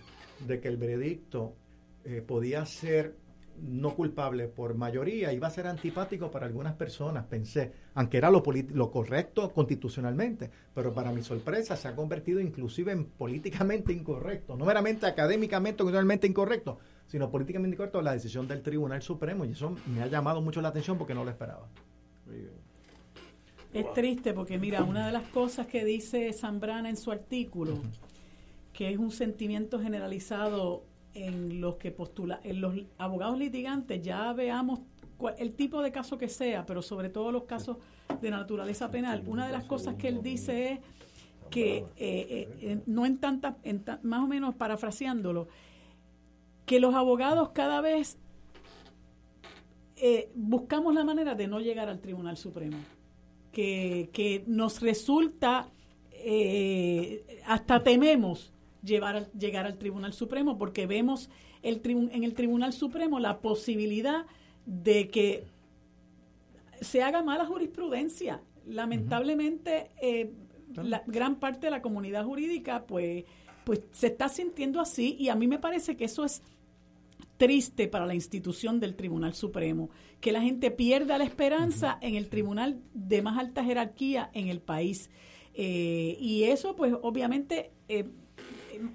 [0.47, 1.55] de que el veredicto
[2.05, 3.16] eh, podía ser
[3.61, 8.43] no culpable por mayoría iba a ser antipático para algunas personas, pensé, aunque era lo,
[8.73, 14.65] lo correcto constitucionalmente, pero para mi sorpresa se ha convertido inclusive en políticamente incorrecto, no
[14.65, 19.75] meramente académicamente o constitucionalmente incorrecto, sino políticamente incorrecto la decisión del Tribunal Supremo y eso
[19.87, 21.69] me ha llamado mucho la atención porque no lo esperaba.
[23.73, 27.79] Es triste porque mira, una de las cosas que dice Zambrana en su artículo,
[28.73, 34.81] que es un sentimiento generalizado en los que postula, en los abogados litigantes ya veamos
[35.39, 37.78] el tipo de caso que sea, pero sobre todo los casos
[38.20, 39.23] de naturaleza penal.
[39.27, 40.78] Una de las cosas que él dice es
[41.51, 43.57] que, eh, eh, eh, no en tanta,
[44.03, 45.49] más o menos parafraseándolo,
[46.66, 48.19] que los abogados cada vez
[50.35, 52.77] buscamos la manera de no llegar al Tribunal Supremo,
[53.53, 55.70] que, que nos resulta,
[57.47, 58.54] hasta tememos
[58.85, 61.31] llevar, llegar al Tribunal Supremo porque vemos
[61.62, 64.27] el en el Tribunal Supremo la posibilidad
[64.66, 65.44] de que
[66.81, 68.43] se haga mala jurisprudencia.
[68.66, 70.32] Lamentablemente, eh,
[70.74, 73.24] la gran parte de la comunidad jurídica pues,
[73.65, 76.43] pues se está sintiendo así y a mí me parece que eso es
[77.36, 79.90] triste para la institución del Tribunal Supremo,
[80.20, 84.61] que la gente pierda la esperanza en el tribunal de más alta jerarquía en el
[84.61, 85.11] país.
[85.55, 88.09] Eh, y eso, pues, obviamente, eh,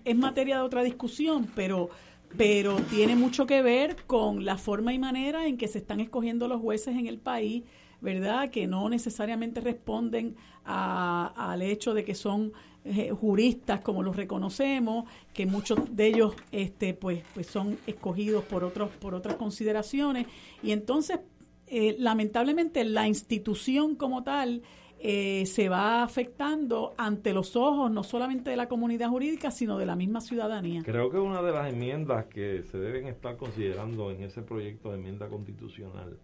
[0.06, 1.90] es materia de otra discusión, pero
[2.38, 6.48] pero tiene mucho que ver con la forma y manera en que se están escogiendo
[6.48, 7.64] los jueces en el país,
[8.02, 8.50] ¿verdad?
[8.50, 12.54] Que no necesariamente responden al hecho de que son
[12.86, 18.64] eh, juristas como los reconocemos, que muchos de ellos este, pues, pues son escogidos por,
[18.64, 20.28] otros, por otras consideraciones.
[20.62, 21.20] Y entonces,
[21.68, 24.62] eh, lamentablemente, la institución como tal
[25.02, 29.86] eh, se va afectando ante los ojos no solamente de la comunidad jurídica, sino de
[29.86, 30.82] la misma ciudadanía.
[30.84, 34.98] Creo que una de las enmiendas que se deben estar considerando en ese proyecto de
[34.98, 36.18] enmienda constitucional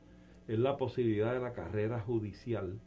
[0.47, 2.79] es la posibilidad de la carrera judicial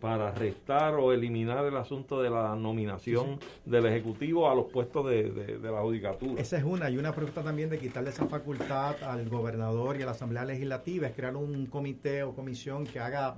[0.00, 5.58] para restar o eliminar el asunto de la nominación del Ejecutivo a los puestos de,
[5.62, 6.40] la judicatura.
[6.40, 10.06] Esa es una, y una pregunta también de quitarle esa facultad al gobernador y a
[10.06, 13.36] la Asamblea Legislativa, es crear un comité o comisión que haga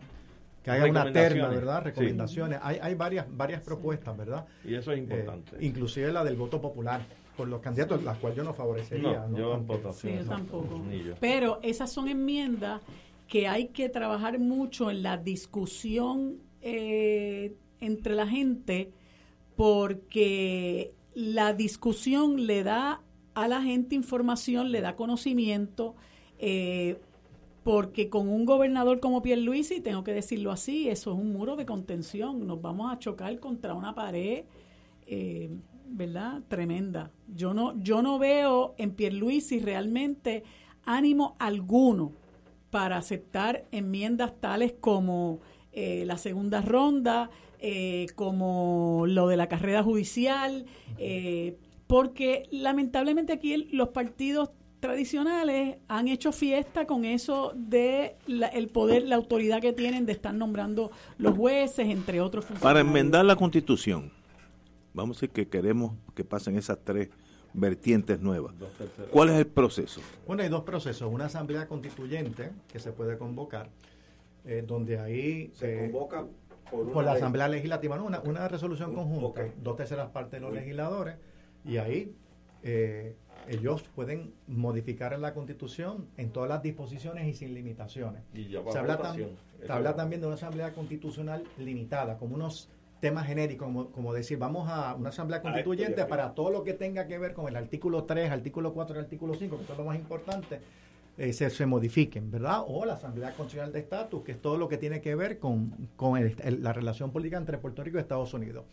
[0.63, 1.85] que haga una terna, ¿verdad?
[1.85, 2.59] Recomendaciones.
[2.63, 4.47] Hay, hay varias varias propuestas, ¿verdad?
[4.65, 5.57] Y eso es eh, importante.
[5.61, 7.01] inclusive la del voto popular
[7.37, 9.27] por los candidatos, las cuales yo no favorecería.
[9.27, 9.95] No, Yo, tampoco.
[11.21, 12.83] Pero esas son enmiendas
[13.29, 18.91] que hay que trabajar mucho en la discusión eh, entre la gente
[19.57, 23.03] porque la discusión le da
[23.35, 25.95] a la gente información, le da conocimiento,
[26.39, 27.01] eh,
[27.71, 31.67] porque con un gobernador como Pierluisi, tengo que decirlo así, eso es un muro de
[31.67, 34.43] contención, nos vamos a chocar contra una pared,
[35.07, 35.57] eh,
[35.87, 36.43] ¿verdad?
[36.49, 37.13] Tremenda.
[37.29, 40.43] Yo no, yo no veo en Pierluisi realmente
[40.85, 42.11] ánimo alguno
[42.71, 45.39] para aceptar enmiendas tales como
[45.71, 47.31] eh, la segunda ronda,
[47.61, 50.67] eh, como lo de la carrera judicial,
[50.99, 51.57] eh,
[51.87, 54.51] porque lamentablemente aquí los partidos
[54.81, 60.35] tradicionales han hecho fiesta con eso de el poder, la autoridad que tienen de estar
[60.35, 62.63] nombrando los jueces, entre otros funcionarios.
[62.63, 64.11] Para enmendar la constitución,
[64.95, 67.11] vamos a decir que queremos que pasen esas tres
[67.53, 68.55] vertientes nuevas.
[69.11, 70.01] ¿Cuál es el proceso?
[70.27, 71.13] Bueno, hay dos procesos.
[71.13, 73.69] Una asamblea constituyente que se puede convocar,
[74.45, 75.51] eh, donde ahí...
[75.55, 76.27] Se eh, convoca
[76.71, 81.17] por, la asamblea legislativa, no, una, una resolución conjunta, dos terceras partes de los legisladores,
[81.65, 82.15] y ahí
[82.63, 83.17] eh,
[83.49, 88.23] ellos pueden modificar la constitución en todas las disposiciones y sin limitaciones.
[88.35, 89.15] se habla,
[89.65, 92.69] se habla también de una asamblea constitucional limitada, como unos
[93.01, 97.19] temas genéricos, como, decir, vamos a una asamblea constituyente para todo lo que tenga que
[97.19, 100.61] ver con el artículo 3, artículo 4 y artículo 5, que es lo más importante,
[101.17, 102.63] eh, se, modifiquen, ¿verdad?
[102.67, 105.73] O la Asamblea Constitucional de Estatus, que es todo lo que tiene que ver con,
[106.61, 108.65] la relación política entre Puerto Rico y Estados Unidos.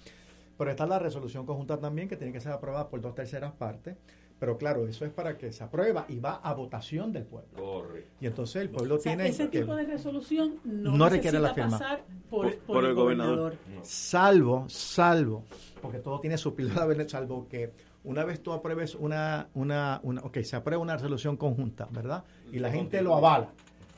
[0.57, 3.95] Pero está la resolución conjunta también, que tiene que ser aprobada por dos terceras partes.
[4.39, 7.87] Pero claro, eso es para que se aprueba y va a votación del pueblo.
[8.21, 12.85] Y entonces el pueblo tiene ese tipo de resolución no, requiere la firma pasar por,
[12.85, 13.57] el, gobernador.
[13.81, 15.43] Salvo, salvo,
[15.81, 17.71] porque todo tiene su pila de salvo que
[18.03, 22.23] una vez tú apruebes una, una, una, ok, se aprueba una resolución conjunta, ¿verdad?
[22.51, 23.49] Y la gente lo avala.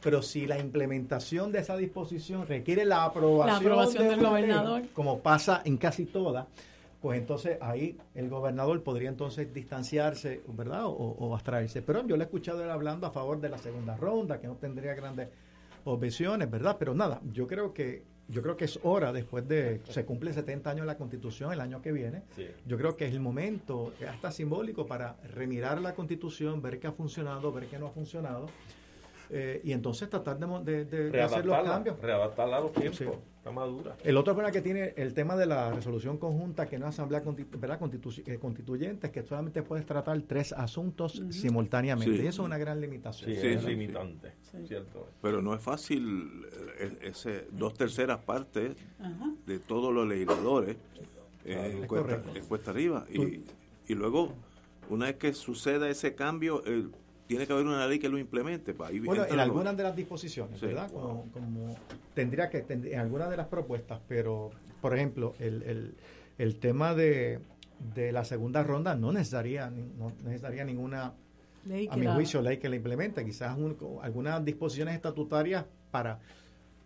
[0.02, 5.78] Pero si la implementación de esa disposición requiere la aprobación, del gobernador, como pasa en
[5.78, 6.48] casi todas,
[7.02, 10.86] pues entonces ahí el gobernador podría entonces distanciarse, ¿verdad?
[10.86, 11.82] O, o, abstraerse.
[11.82, 14.56] Pero yo le he escuchado él hablando a favor de la segunda ronda, que no
[14.56, 15.30] tendría grandes
[15.86, 16.76] objeciones, ¿verdad?
[16.78, 20.70] Pero nada, yo creo que yo creo que es hora, después de, se cumple 70
[20.70, 22.22] años la constitución el año que viene,
[22.66, 26.92] yo creo que es el momento, hasta simbólico, para remirar la constitución, ver qué ha
[26.92, 28.46] funcionado, ver qué no ha funcionado,
[29.32, 32.00] eh, y entonces tratar de, de, hacer los cambios.
[32.00, 33.98] Readaptarla a los tiempos, está madura.
[34.04, 37.24] El otro problema que tiene el tema de la resolución conjunta, que no es asamblea
[37.24, 42.16] eh, constituyente, es que solamente puedes tratar tres asuntos simultáneamente.
[42.16, 43.32] Y eso es una gran limitación.
[43.32, 44.34] Sí, es limitante,
[44.68, 45.08] cierto.
[45.22, 46.46] Pero no es fácil,
[46.80, 48.76] eh, ese dos terceras partes
[49.46, 50.76] de todos los legisladores
[51.46, 53.06] eh, cuesta, arriba.
[53.10, 53.46] Y,
[53.88, 54.34] y luego,
[54.90, 56.92] una vez que suceda ese cambio, el
[57.30, 58.74] tiene que haber una ley que lo implemente.
[58.74, 60.90] Para bueno, en algunas de las disposiciones, ¿verdad?
[60.92, 61.76] Como,
[62.16, 64.50] tendría que, en algunas de las propuestas, pero,
[64.82, 65.94] por ejemplo, el,
[66.40, 67.40] el, tema de,
[67.94, 71.14] de, la segunda ronda no necesitaría, no necesitaría ninguna,
[71.92, 73.24] a mi juicio, ley que la implemente.
[73.24, 73.56] Quizás
[74.02, 76.20] algunas disposiciones estatutarias para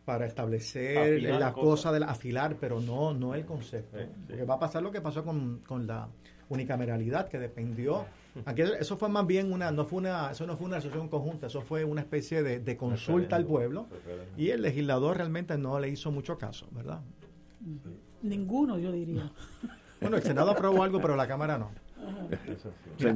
[0.04, 3.98] para establecer la cosa de la, afilar, pero no no el concepto.
[4.28, 6.10] Porque va a pasar lo que pasó con, con la
[6.50, 8.06] unicameralidad, que dependió
[8.46, 11.48] Aquí eso fue más bien una, no fue una, eso no fue una resolución conjunta,
[11.48, 13.88] eso fue una especie de, consulta al pueblo
[14.36, 17.02] y el legislador realmente no le hizo mucho caso, ¿verdad?
[18.22, 19.32] Ninguno, yo diría.
[20.02, 21.72] Bueno, el Senado aprobó algo, pero la Cámara no.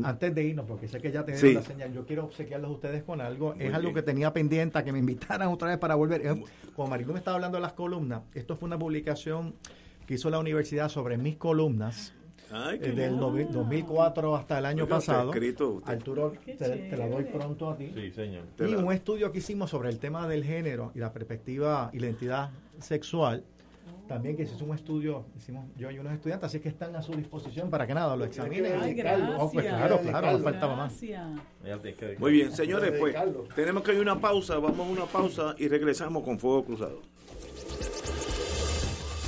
[0.06, 3.03] antes de irnos, porque sé que ya tenemos la señal, yo quiero obsequiarlos a ustedes
[3.03, 3.56] con algo.
[3.60, 6.23] es algo que tenía pendiente, a que me invitaran otra vez para volver.
[6.77, 9.56] Como Marilu me estaba hablando de las columnas, esto fue una publicación
[10.06, 12.14] que hizo la universidad sobre mis columnas
[12.80, 15.32] desde el 2004 hasta el año pasado.
[15.86, 17.94] Arturo, te, la doy pronto a ti.
[18.60, 22.07] Y un estudio que hicimos sobre el tema del género y la perspectiva y la
[22.07, 22.49] identidad
[22.80, 23.44] sexual.
[24.07, 27.11] También que hizo un estudio, hicimos yo y unos estudiantes, así que están a su
[27.14, 28.80] disposición para que nada lo examinen.
[29.38, 30.94] Oh, pues claro, claro, faltaba más.
[32.18, 33.15] Muy bien, señores, pues
[33.53, 37.02] tenemos que ir a una pausa, vamos a una pausa y regresamos con Fuego Cruzado.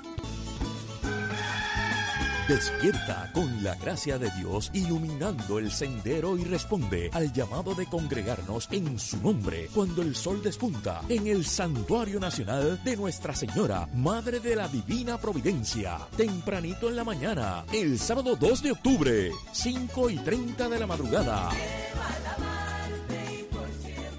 [2.51, 8.67] Despierta con la gracia de Dios iluminando el sendero y responde al llamado de congregarnos
[8.71, 14.41] en su nombre cuando el sol despunta en el Santuario Nacional de Nuestra Señora, Madre
[14.41, 20.17] de la Divina Providencia, tempranito en la mañana, el sábado 2 de octubre, 5 y
[20.17, 21.51] 30 de la madrugada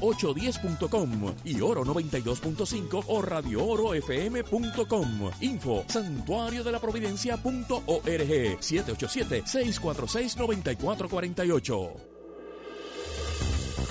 [0.00, 5.30] 810.com y oro 92.5 o radioorofm.com.
[5.40, 12.09] Info santuario de la providencia.org 787 646 9448.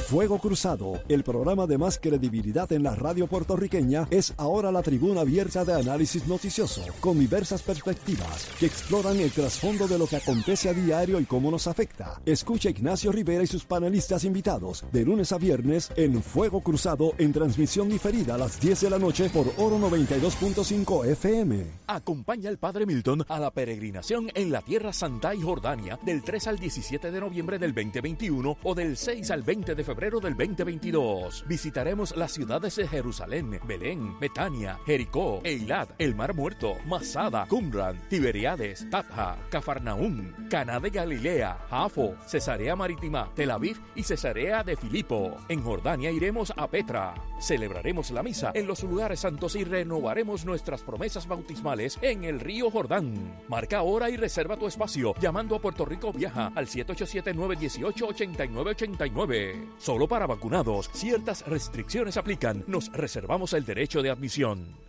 [0.10, 5.22] Fuego Cruzado, el programa de más credibilidad en la radio puertorriqueña, es ahora la tribuna
[5.22, 10.68] abierta de análisis noticioso, con diversas perspectivas que exploran el trasfondo de lo que acontece
[10.68, 12.20] a diario y cómo nos afecta.
[12.26, 17.32] Escucha Ignacio Rivera y sus panelistas invitados de lunes a viernes en Fuego Cruzado en
[17.32, 21.66] transmisión diferida a las 10 de la noche por Oro 92.5 FM.
[21.86, 26.48] Acompaña al Padre Milton a la peregrinación en la Tierra Santa y Jordania del 3
[26.48, 30.38] al 17 de noviembre del 2021 o del 6 al 20 de febrero febrero del
[30.38, 31.44] 2022.
[31.46, 38.90] Visitaremos las ciudades de Jerusalén, Belén, Betania, Jericó, Eilat, el Mar Muerto, Masada, Qumran, Tiberiades,
[38.90, 45.36] Tatja, Cafarnaúm, Caná de Galilea, Jafo, Cesarea Marítima, Tel Aviv y Cesarea de Filipo.
[45.50, 47.14] En Jordania iremos a Petra.
[47.42, 52.72] Celebraremos la misa en los lugares santos y renovaremos nuestras promesas bautismales en el río
[52.72, 53.38] Jordán.
[53.50, 59.68] Marca ahora y reserva tu espacio llamando a Puerto Rico Viaja al 787-918-8989.
[59.90, 60.88] Solo para vacunados.
[60.94, 62.64] Ciertas restricciones aplican.
[62.68, 64.89] Nos reservamos el derecho de admisión.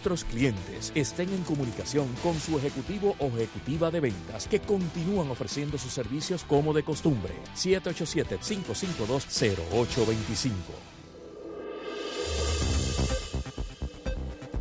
[0.00, 5.76] nuestros clientes estén en comunicación con su ejecutivo o ejecutiva de ventas que continúan ofreciendo
[5.76, 7.34] sus servicios como de costumbre.
[7.54, 10.52] 787-552-0825.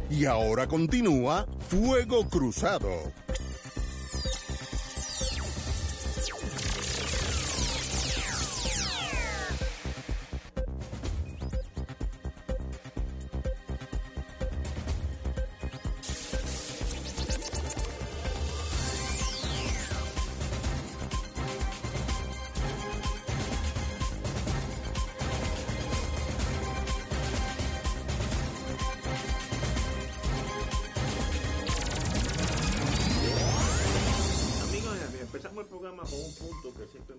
[0.09, 2.89] Y ahora continúa Fuego Cruzado.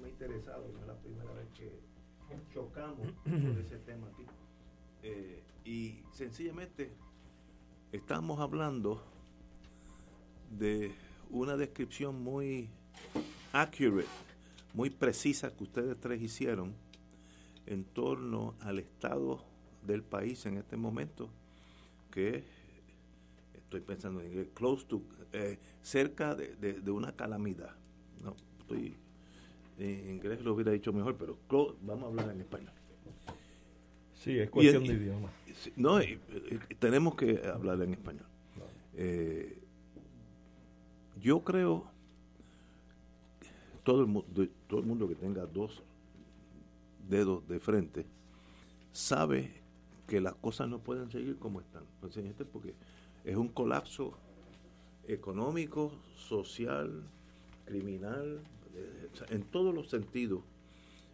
[0.09, 1.73] Interesado, no es la primera vez que
[2.53, 4.25] chocamos por ese tema aquí.
[5.03, 6.93] Eh, y sencillamente
[7.93, 9.03] estamos hablando
[10.59, 10.93] de
[11.31, 12.69] una descripción muy
[13.53, 14.09] accurate,
[14.75, 16.75] muy precisa que ustedes tres hicieron
[17.67, 19.45] en torno al estado
[19.87, 21.31] del país en este momento,
[22.11, 22.45] que
[23.55, 25.03] estoy pensando en inglés, close to,
[25.33, 27.80] eh, cerca de, una calamidad.
[28.71, 28.95] Estoy,
[29.79, 31.37] en inglés lo hubiera dicho mejor, pero
[31.83, 32.73] vamos a hablar en español.
[34.15, 35.31] Sí, es cuestión de idioma.
[35.77, 35.99] No,
[36.79, 38.27] tenemos que hablar en español.
[38.95, 39.59] Eh,
[41.21, 41.91] yo creo
[43.83, 45.83] todo el, todo el mundo que tenga dos
[47.09, 48.07] dedos de frente
[48.93, 49.53] sabe
[50.07, 51.83] que las cosas no pueden seguir como están.
[52.01, 52.75] Porque
[53.25, 54.17] es un colapso
[55.09, 57.03] económico, social,
[57.65, 58.60] criminal, eh,
[59.29, 60.43] en todos los sentidos.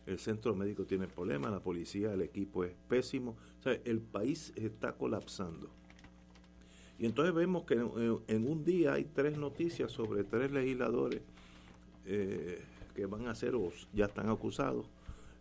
[0.06, 3.36] El centro médico tiene problemas, la policía, el equipo es pésimo.
[3.84, 5.68] el país está colapsando.
[6.98, 11.20] Y entonces vemos que en, un día hay tres noticias sobre tres legisladores
[12.06, 12.62] eh,
[12.94, 14.86] que van a ser o ya están acusados,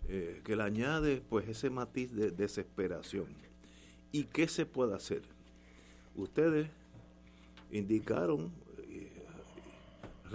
[0.10, 3.28] eh, que le añade pues ese matiz de desesperación.
[4.12, 5.22] ¿Y qué se puede hacer?
[6.16, 6.68] Ustedes
[7.72, 8.65] indicaron, eh,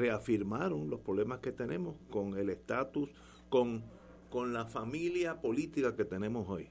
[0.01, 3.11] reafirmaron los problemas que tenemos con el estatus,
[3.51, 3.85] con,
[4.31, 6.71] con la familia política que tenemos hoy,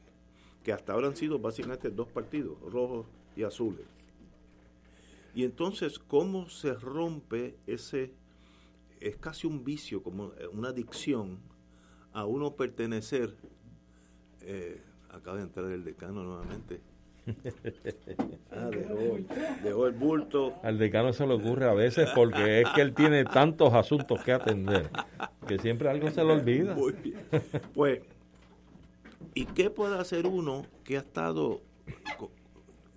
[0.64, 3.86] que hasta ahora han sido básicamente dos partidos, rojos y azules.
[5.36, 8.14] Y entonces, ¿cómo se rompe ese,
[9.00, 11.40] es casi un vicio, como una adicción
[12.14, 13.36] a uno pertenecer,
[14.42, 14.82] eh,
[15.12, 16.82] acaba de entrar el decano nuevamente,
[18.52, 18.70] ah,
[19.64, 20.54] dejó, el bulto.
[20.64, 24.34] Al decano se le ocurre a veces porque es que él tiene tantos asuntos que
[24.34, 24.90] atender
[25.48, 26.76] que siempre algo se le olvida.
[27.74, 28.02] Pues,
[29.34, 31.62] ¿y qué puede hacer uno que ha estado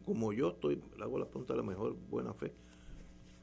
[0.04, 2.52] como yo estoy, le hago la pregunta a la mejor buena fe,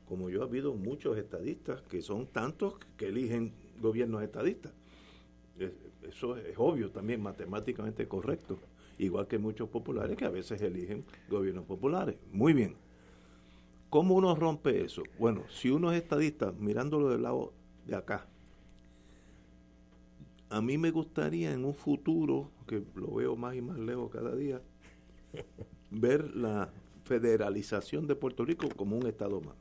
[0.08, 4.74] como yo ha habido muchos estadistas que son tantos que eligen gobiernos estadistas.
[6.08, 8.60] Eso es obvio también, matemáticamente correcto.
[9.00, 12.18] Igual que muchos populares que a veces eligen gobiernos populares.
[12.34, 12.76] Muy bien.
[13.90, 15.04] ¿Cómo uno rompe eso?
[15.18, 17.54] Bueno, si uno es estadista, mirándolo del lado
[17.88, 18.28] de acá,
[20.50, 24.36] a mí me gustaría en un futuro, que lo veo más y más lejos cada
[24.36, 24.62] día,
[25.92, 26.70] ver la
[27.06, 29.56] federalización de Puerto Rico como un Estado más.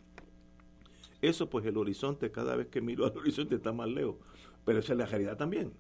[1.23, 4.16] Eso pues el horizonte, cada vez que miro al horizonte está más lejos,
[4.65, 5.73] pero esa es la realidad también.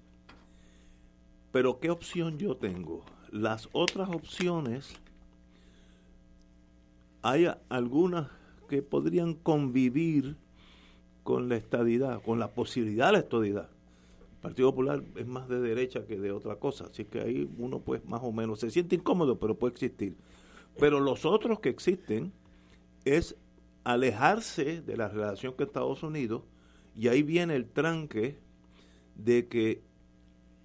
[1.50, 3.02] Pero ¿qué opción yo tengo?
[3.30, 4.94] Las otras opciones,
[7.22, 8.28] hay algunas
[8.68, 10.36] que podrían convivir
[11.24, 13.68] con la estadidad, con la posibilidad de la estadidad.
[14.36, 17.80] El Partido Popular es más de derecha que de otra cosa, así que ahí uno
[17.80, 20.16] pues más o menos se siente incómodo, pero puede existir.
[20.78, 22.32] Pero los otros que existen
[23.04, 23.36] es
[23.84, 26.42] alejarse de la relación con Estados Unidos
[26.96, 28.38] y ahí viene el tranque
[29.16, 29.82] de que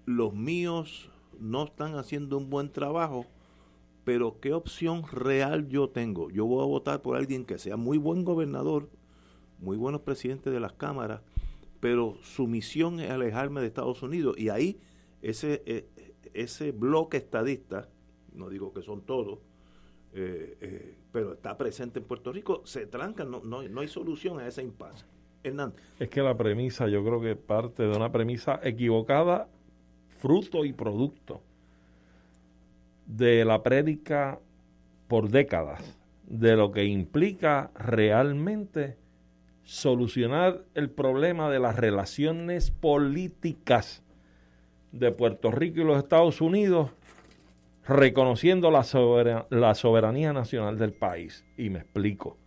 [0.06, 1.10] los míos
[1.44, 3.26] no están haciendo un buen trabajo,
[4.06, 6.30] pero ¿qué opción real yo tengo?
[6.30, 8.90] Yo voy a votar por alguien que sea muy buen gobernador,
[9.60, 11.22] muy buenos presidentes de las cámaras,
[11.80, 14.80] pero su misión es alejarme de Estados Unidos y ahí
[15.22, 15.90] ese, e,
[16.34, 17.90] ese bloque estadista,
[18.34, 19.40] no digo que son todos,
[20.14, 24.40] eh, eh, pero está presente en Puerto Rico, se tranca, no, no, no hay solución
[24.40, 25.06] a ese impasse.
[25.44, 25.74] Hernán.
[26.00, 29.50] Es que la premisa, yo creo que parte de una premisa equivocada,
[30.24, 31.42] fruto y producto
[33.06, 34.40] de la prédica
[35.10, 38.96] por décadas, de lo que implica realmente
[39.66, 44.02] solucionar el problema de las relaciones políticas
[44.94, 46.92] de Puerto Rico y los Estados Unidos
[47.86, 51.44] reconociendo la, la soberanía nacional del país.
[51.58, 52.38] Y me explico.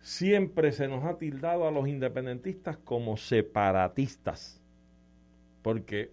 [0.00, 4.60] Siempre se nos ha tildado a los independentistas como separatistas,
[5.66, 6.12] porque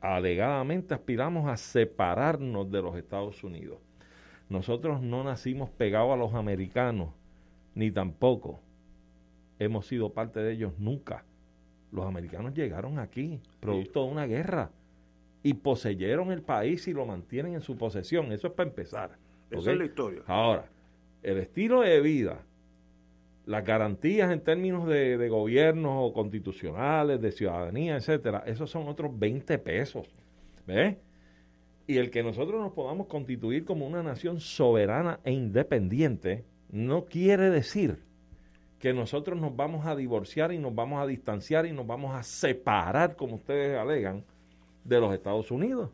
[0.00, 3.76] alegadamente aspiramos a separarnos de los Estados Unidos.
[4.48, 7.10] Nosotros no nacimos pegados a los americanos,
[7.74, 8.60] ni tampoco
[9.58, 11.22] hemos sido parte de ellos nunca.
[11.90, 14.70] Los americanos llegaron aquí, producto de una guerra
[15.42, 18.32] y poseyeron el país y lo mantienen en su posesión.
[18.32, 19.18] Eso es para empezar.
[19.50, 20.22] Esa es la historia.
[20.26, 20.64] Ahora,
[21.22, 22.40] el estilo de vida,
[23.46, 29.58] las garantías en términos de, de gobiernos constitucionales, de ciudadanía, etcétera, esos son otros 20
[29.58, 30.08] pesos.
[30.66, 30.96] ¿Ves?
[31.86, 37.50] Y el que nosotros nos podamos constituir como una nación soberana e independiente no quiere
[37.50, 37.98] decir
[38.78, 42.22] que nosotros nos vamos a divorciar y nos vamos a distanciar y nos vamos a
[42.22, 44.24] separar, como ustedes alegan,
[44.84, 45.90] de los Estados Unidos.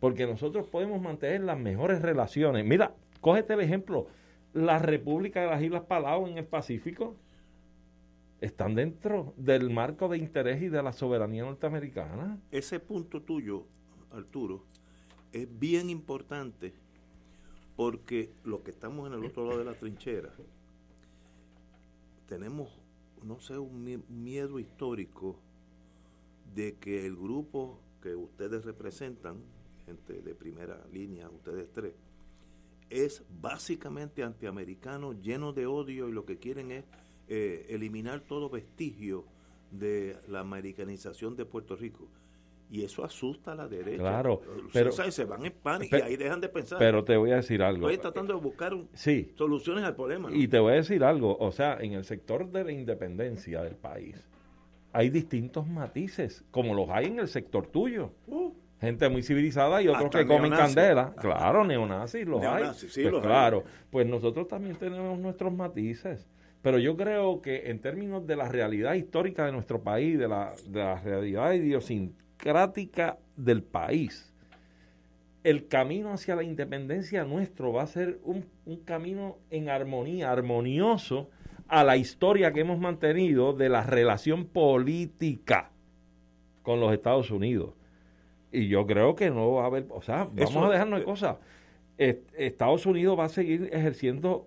[0.00, 2.64] porque nosotros podemos mantener las mejores relaciones.
[2.64, 4.06] Mira, cógete de ejemplo,
[4.52, 7.16] la República de las Islas Palau en el Pacífico
[8.40, 12.38] están dentro del marco de interés y de la soberanía norteamericana.
[12.50, 13.66] Ese punto tuyo,
[14.12, 14.64] Arturo,
[15.32, 16.72] es bien importante
[17.76, 20.32] porque los que estamos en el otro lado de la trinchera
[22.28, 22.68] tenemos,
[23.22, 25.36] no sé, un miedo histórico
[26.54, 29.38] de que el grupo que ustedes representan,
[29.86, 31.94] gente de primera línea, ustedes tres,
[32.90, 36.84] es básicamente antiamericano, lleno de odio y lo que quieren es
[37.28, 39.24] eh, eliminar todo vestigio
[39.70, 42.08] de la americanización de Puerto Rico.
[42.70, 44.02] Y eso asusta a la derecha.
[44.02, 44.42] Claro,
[44.74, 46.78] pero se van en pánico y ahí dejan de pensar.
[46.78, 47.88] Pero te voy a decir algo.
[47.88, 48.76] Estoy tratando de buscar
[49.36, 50.28] soluciones al problema.
[50.32, 53.76] Y te voy a decir algo, o sea, en el sector de la independencia del
[53.76, 54.16] país
[54.92, 58.12] hay distintos matices, como los hay en el sector tuyo.
[58.26, 58.52] Uh.
[58.80, 61.14] Gente muy civilizada y otros que comen candela.
[61.16, 62.64] Claro, neonazis los hay.
[62.64, 66.28] pues claro, pues nosotros también tenemos nuestros matices.
[66.62, 70.52] Pero yo creo que en términos de la realidad histórica de nuestro país, de la,
[70.66, 74.34] de la realidad idiosincrática del país,
[75.44, 81.30] el camino hacia la independencia nuestro va a ser un, un camino en armonía, armonioso
[81.68, 85.70] a la historia que hemos mantenido de la relación política
[86.62, 87.77] con los Estados Unidos.
[88.52, 91.36] Y yo creo que no va a haber, o sea, vamos a dejarnos de cosas.
[91.98, 94.46] Estados Unidos va a seguir ejerciendo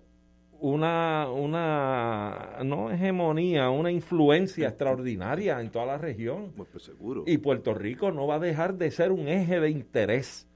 [0.62, 6.52] una, una no hegemonía, una influencia extraordinaria en toda la región.
[6.56, 7.24] Pues, pues, seguro.
[7.26, 10.48] Y Puerto Rico no va a dejar de ser un eje de interés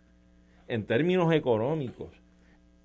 [0.69, 2.11] en términos económicos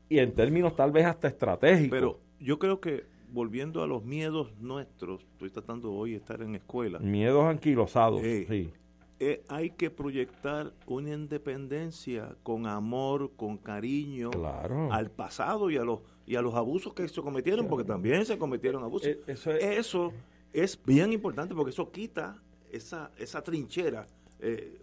[0.10, 1.92] y en términos tal vez hasta estratégicos.
[1.98, 6.56] Pero yo creo que volviendo a los miedos nuestros, estoy tratando hoy de estar en
[6.56, 7.00] escuela.
[7.00, 8.72] Miedos anquilosados, sí.
[9.24, 14.32] Eh, hay que proyectar una independencia con amor, con cariño
[14.90, 18.40] al pasado y a los y a los abusos que se cometieron, porque también se
[18.40, 19.10] cometieron abusos.
[19.10, 20.12] Eh, eso,
[20.52, 22.42] es, bien importante porque eso quita
[22.72, 24.08] esa, esa trinchera.
[24.40, 24.80] Eh,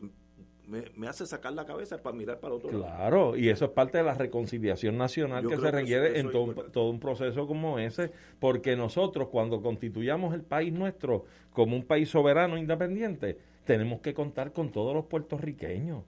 [0.69, 2.85] me, hace sacar la cabeza para mirar para otro lado.
[2.85, 6.90] Claro, y eso es parte de la reconciliación nacional que se requiere en todo, todo,
[6.90, 12.56] un proceso como ese, porque nosotros cuando constituyamos el país nuestro como un país soberano
[12.56, 13.39] independiente,
[13.69, 16.03] tenemos que contar con todos los puertorriqueños,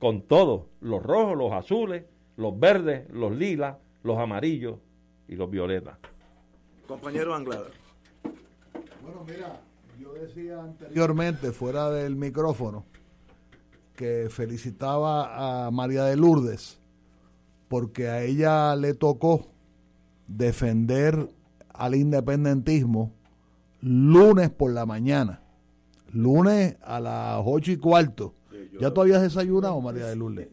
[0.00, 4.80] con todos, los rojos, los azules, los verdes, los lilas, los amarillos
[5.28, 5.96] y los violetas.
[6.88, 7.68] Compañero Anglada.
[9.00, 9.60] Bueno, mira,
[9.96, 12.84] yo decía anteriormente, fuera del micrófono,
[13.94, 16.80] que felicitaba a María de Lourdes,
[17.68, 19.46] porque a ella le tocó
[20.26, 21.28] defender
[21.72, 23.12] al independentismo
[23.80, 25.43] lunes por la mañana,
[26.14, 28.34] lunes a las ocho y cuarto.
[28.80, 30.48] ¿Ya tú habías desayunado, María de Lourdes?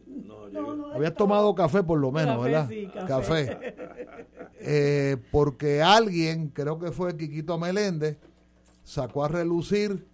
[0.94, 2.68] Habías tomado café por lo menos, ¿verdad?
[3.06, 3.74] café.
[4.60, 8.16] Eh, porque alguien, creo que fue Quiquito Meléndez,
[8.84, 10.06] sacó a relucir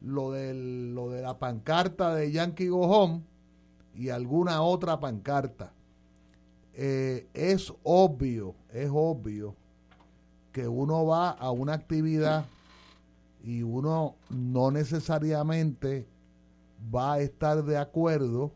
[0.00, 3.24] lo, del, lo de la pancarta de Yankee Gojón
[3.96, 5.72] y alguna otra pancarta.
[6.74, 9.56] Eh, es obvio, es obvio
[10.52, 12.44] que uno va a una actividad
[13.46, 16.08] y uno no necesariamente
[16.92, 18.52] va a estar de acuerdo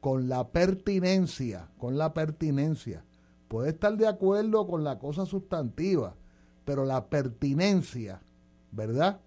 [0.00, 3.04] con la pertinencia, con la pertinencia.
[3.46, 6.16] Puede estar de acuerdo con la cosa sustantiva,
[6.64, 8.22] pero la pertinencia,
[8.72, 9.20] ¿verdad?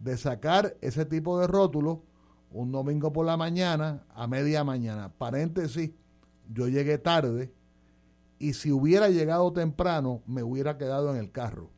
[0.00, 2.02] De sacar ese tipo de rótulo
[2.50, 5.12] un domingo por la mañana a media mañana.
[5.16, 5.92] Paréntesis,
[6.52, 7.52] yo llegué tarde
[8.40, 11.70] y si hubiera llegado temprano me hubiera quedado en el carro.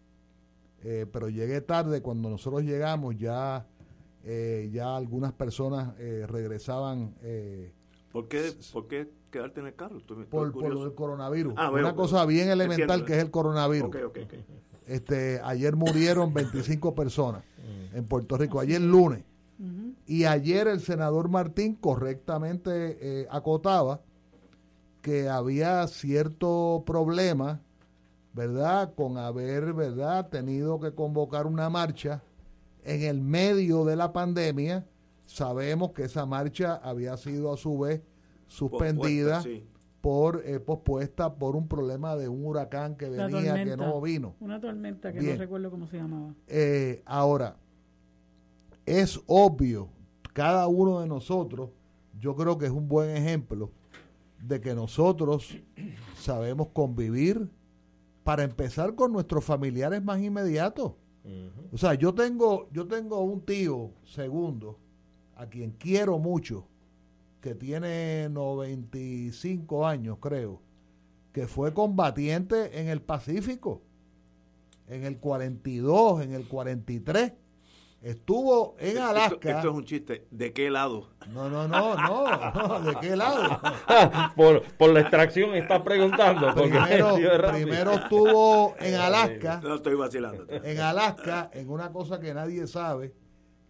[0.83, 3.67] Eh, pero llegué tarde, cuando nosotros llegamos ya,
[4.25, 7.15] eh, ya algunas personas eh, regresaban
[8.13, 10.01] ¿Por qué, ¿Por qué quedarte en el carro?
[10.29, 11.55] por, lo del coronavirus.
[11.57, 13.91] Ah, Una cosa bien elemental que es el coronavirus.
[14.87, 17.97] este, ayer murieron 25 personas mm.
[17.97, 19.25] en Puerto Rico, ayer lunes.
[20.07, 24.01] Y ayer el senador Martín correctamente eh, acotaba
[25.03, 27.61] que había cierto problema,
[28.33, 32.23] ¿verdad?, con haber, ¿verdad?, tenido que convocar una marcha
[32.85, 34.87] en el medio de la pandemia
[35.31, 38.03] Sabemos que esa marcha había sido a su vez
[38.49, 39.45] suspendida
[40.01, 44.35] por eh, pospuesta por un problema de un huracán que venía que no vino.
[44.41, 46.35] Una tormenta que no recuerdo cómo se llamaba.
[46.49, 47.57] Eh, ahora,
[48.85, 49.89] es obvio,
[50.33, 51.71] cada uno de nosotros,
[52.19, 53.71] yo creo que es un buen ejemplo
[54.43, 55.57] de que nosotros
[56.17, 57.49] sabemos convivir
[58.31, 60.93] para empezar con nuestros familiares más inmediatos.
[61.73, 64.79] O sea, yo tengo, yo tengo un tío segundo
[65.35, 66.69] a quien quiero mucho,
[67.41, 70.63] que tiene 95 años, creo,
[71.33, 73.83] que fue combatiente en el Pacífico,
[74.87, 77.33] en el 42, en el 43
[78.03, 79.57] Estuvo en Alaska.
[79.57, 80.27] Esto, es un chiste.
[80.31, 81.11] ¿De qué lado?
[81.29, 82.81] No, no, no, no.
[82.91, 83.61] ¿De qué lado?
[84.79, 86.55] por, la extracción está preguntando.
[86.55, 87.17] Primero,
[87.53, 89.61] primero estuvo en Alaska.
[89.63, 90.47] No estoy vacilando.
[90.49, 93.13] En Alaska, en una cosa que nadie sabe,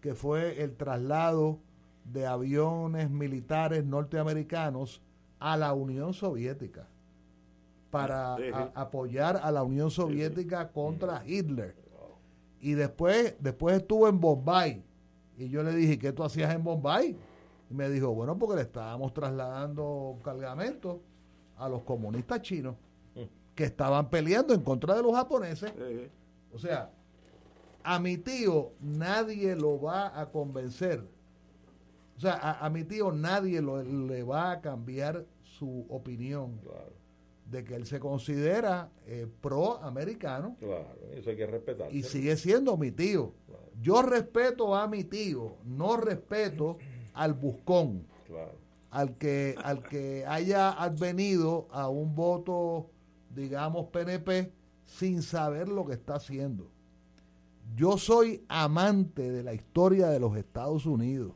[0.00, 1.58] que fue el traslado
[2.04, 5.02] de aviones militares norteamericanos
[5.40, 6.88] a la Unión Soviética
[7.90, 8.36] para
[8.76, 11.79] apoyar a la Unión Soviética contra Hitler
[12.60, 14.84] y después, después estuvo en Bombay.
[15.36, 17.16] Y yo le dije, ¿qué tú hacías en Bombay?
[17.70, 21.00] Y me dijo, bueno, porque le estábamos trasladando cargamento
[21.56, 22.76] a los comunistas chinos
[23.54, 25.72] que estaban peleando en contra de los japoneses.
[26.52, 26.90] O sea,
[27.82, 31.04] a mi tío nadie lo va a convencer.
[32.16, 36.58] O sea, a, mi tío nadie lo, le va a cambiar su opinión.
[36.58, 36.99] Claro
[37.50, 40.56] de que él se considera eh, pro-americano.
[40.60, 41.92] Claro, eso hay que respetar.
[41.92, 43.34] Y sigue siendo mi tío.
[43.80, 46.78] Yo respeto a mi tío, no respeto
[47.14, 48.06] al buscón.
[48.26, 48.54] Claro.
[48.90, 52.90] Al que, al que haya advenido a un voto,
[53.34, 54.52] digamos, PNP,
[54.84, 56.70] sin saber lo que está haciendo.
[57.74, 61.34] Yo soy amante de la historia de los Estados Unidos.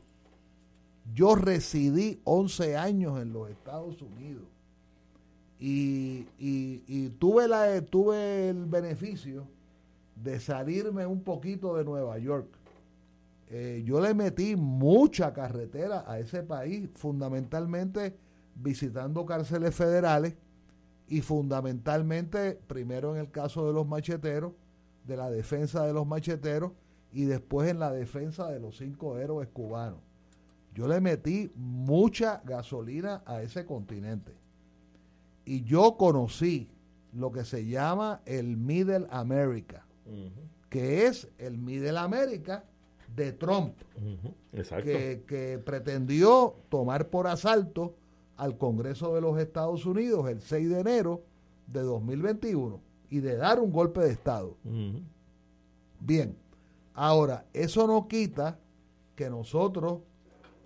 [1.13, 4.54] Yo residí 11 años en los Estados Unidos
[5.59, 9.47] y, y, tuve, la, tuve el beneficio
[10.15, 12.47] de salirme un poquito de Nueva York.
[13.49, 18.15] Eh, yo le metí mucha carretera a ese país, fundamentalmente
[18.55, 20.35] visitando cárceles federales
[21.07, 24.53] y fundamentalmente, primero en el caso de los macheteros,
[25.05, 26.71] de la defensa de los macheteros
[27.13, 29.99] y después en la defensa de los cinco héroes cubanos.
[30.73, 34.44] Yo le metí mucha gasolina a ese continente
[35.45, 36.69] y yo conocí
[37.13, 39.85] lo que se llama el Middle America,
[40.69, 42.65] que es el Middle America
[43.15, 43.75] de Trump,
[44.51, 47.95] que, que, pretendió tomar por asalto
[48.35, 51.23] al Congreso de los Estados Unidos el 6 de enero
[51.67, 54.57] de 2021 y de dar un golpe de Estado.
[55.99, 56.35] Bien,
[56.93, 58.59] ahora, eso no quita
[59.15, 60.01] que nosotros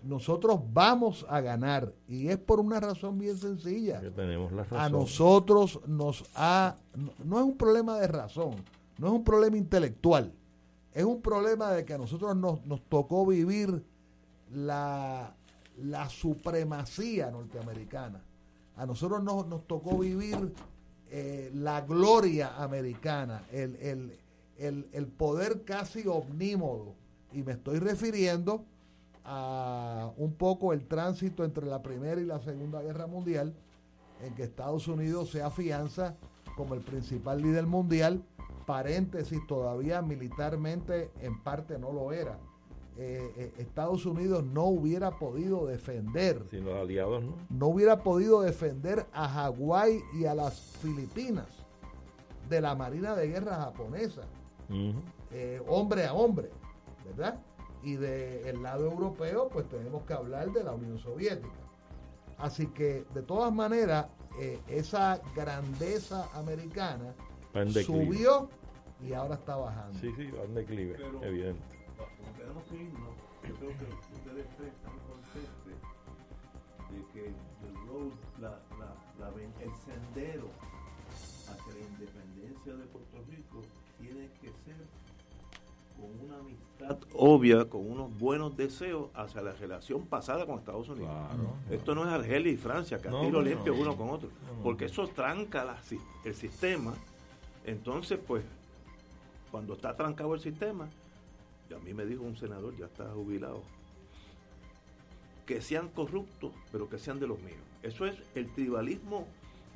[0.03, 4.01] nosotros vamos a ganar y es por una razón bien sencilla.
[4.15, 4.79] tenemos la razón.
[4.79, 6.75] A nosotros nos ha,
[7.25, 8.55] no, es un problema de razón,
[8.97, 10.33] no es un problema intelectual,
[10.93, 13.83] es un problema de que a nosotros nos, nos tocó vivir
[14.53, 15.35] la,
[15.77, 18.21] la supremacía norteamericana.
[18.75, 20.53] A nosotros nos, nos tocó vivir
[21.11, 24.17] eh, la gloria americana, el, el,
[24.57, 26.95] el, el poder casi omnímodo.
[27.33, 28.65] Y me estoy refiriendo
[29.25, 33.53] a un poco el tránsito entre la Primera y la Segunda Guerra Mundial,
[34.21, 36.15] en que Estados Unidos se afianza
[36.55, 38.23] como el principal líder mundial,
[38.65, 42.37] paréntesis, todavía militarmente en parte no lo era.
[42.97, 46.43] Eh, eh, Estados Unidos no hubiera podido defender.
[46.49, 47.35] Sin los aliados, ¿no?
[47.49, 51.47] No hubiera podido defender a Hawái y a las Filipinas
[52.49, 54.23] de la Marina de Guerra japonesa,
[55.31, 56.49] eh, hombre a hombre,
[57.05, 57.39] ¿verdad?
[57.83, 61.49] Y del lado europeo, pues tenemos que hablar de la Unión Soviética.
[62.37, 64.07] Así que, de todas maneras,
[64.39, 67.13] eh, esa grandeza americana
[67.85, 68.49] subió
[69.01, 69.99] y ahora está bajando.
[69.99, 71.61] Sí, sí, va en declive, evidente.
[72.37, 73.15] Tenemos que irnos.
[73.47, 73.85] Yo creo que
[74.15, 75.77] ustedes están conscientes
[76.91, 80.47] de que el road, la, la, la, el sendero
[87.13, 91.11] obvia, con unos buenos deseos hacia la relación pasada con Estados Unidos.
[91.69, 94.29] Esto no es Argelia y Francia, que no, limpio uno con otro,
[94.63, 95.77] porque eso tranca
[96.23, 96.93] el sistema.
[97.65, 98.43] Entonces, pues,
[99.51, 100.89] cuando está trancado el sistema,
[101.69, 103.61] y a mí me dijo un senador, ya está jubilado,
[105.45, 107.57] que sean corruptos, pero que sean de los míos.
[107.81, 109.27] Eso es el tribalismo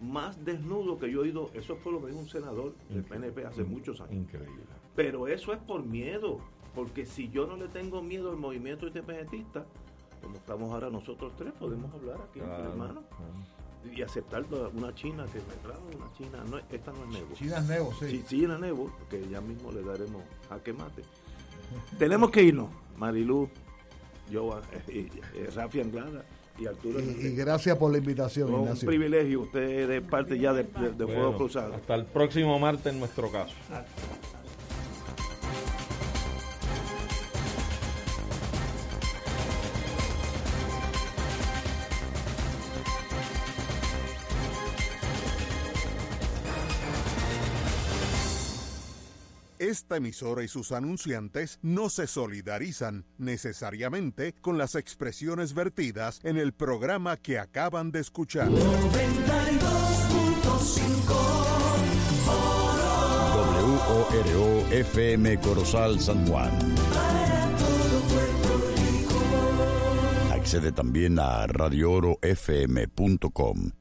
[0.02, 1.50] más desnudo que yo he oído.
[1.54, 4.14] Eso fue lo que dijo un senador del PNP hace muchos años.
[4.14, 4.64] Increíble.
[4.96, 6.40] Pero eso es por miedo,
[6.76, 9.66] porque si yo no le tengo miedo al movimiento independentista,
[10.22, 13.04] como estamos ahora nosotros tres, podemos hablar aquí, hermano.
[13.94, 17.36] Y aceptar una China que me trajo, una China, no, esta no es Nebo.
[17.36, 18.24] China es Nebo, sí.
[18.28, 21.04] China es Nebo, que ya mismo le daremos a que mate.
[22.00, 23.50] Tenemos que irnos, Marilu,
[24.32, 26.24] yo, eh, eh, Rafi Anglada
[26.58, 27.00] y Arturo.
[27.02, 31.74] Y, gracias por la invitación, Un privilegio, usted es parte ya de, Fuego Cruzado.
[31.76, 33.54] Hasta el próximo martes en nuestro caso.
[49.74, 56.54] Esta emisora y sus anunciantes no se solidarizan necesariamente con las expresiones vertidas en el
[56.54, 58.52] programa que acaban de escuchar.
[64.12, 66.52] WORO FM Corozal San Juan.
[70.32, 73.72] Accede también a radioorofm.com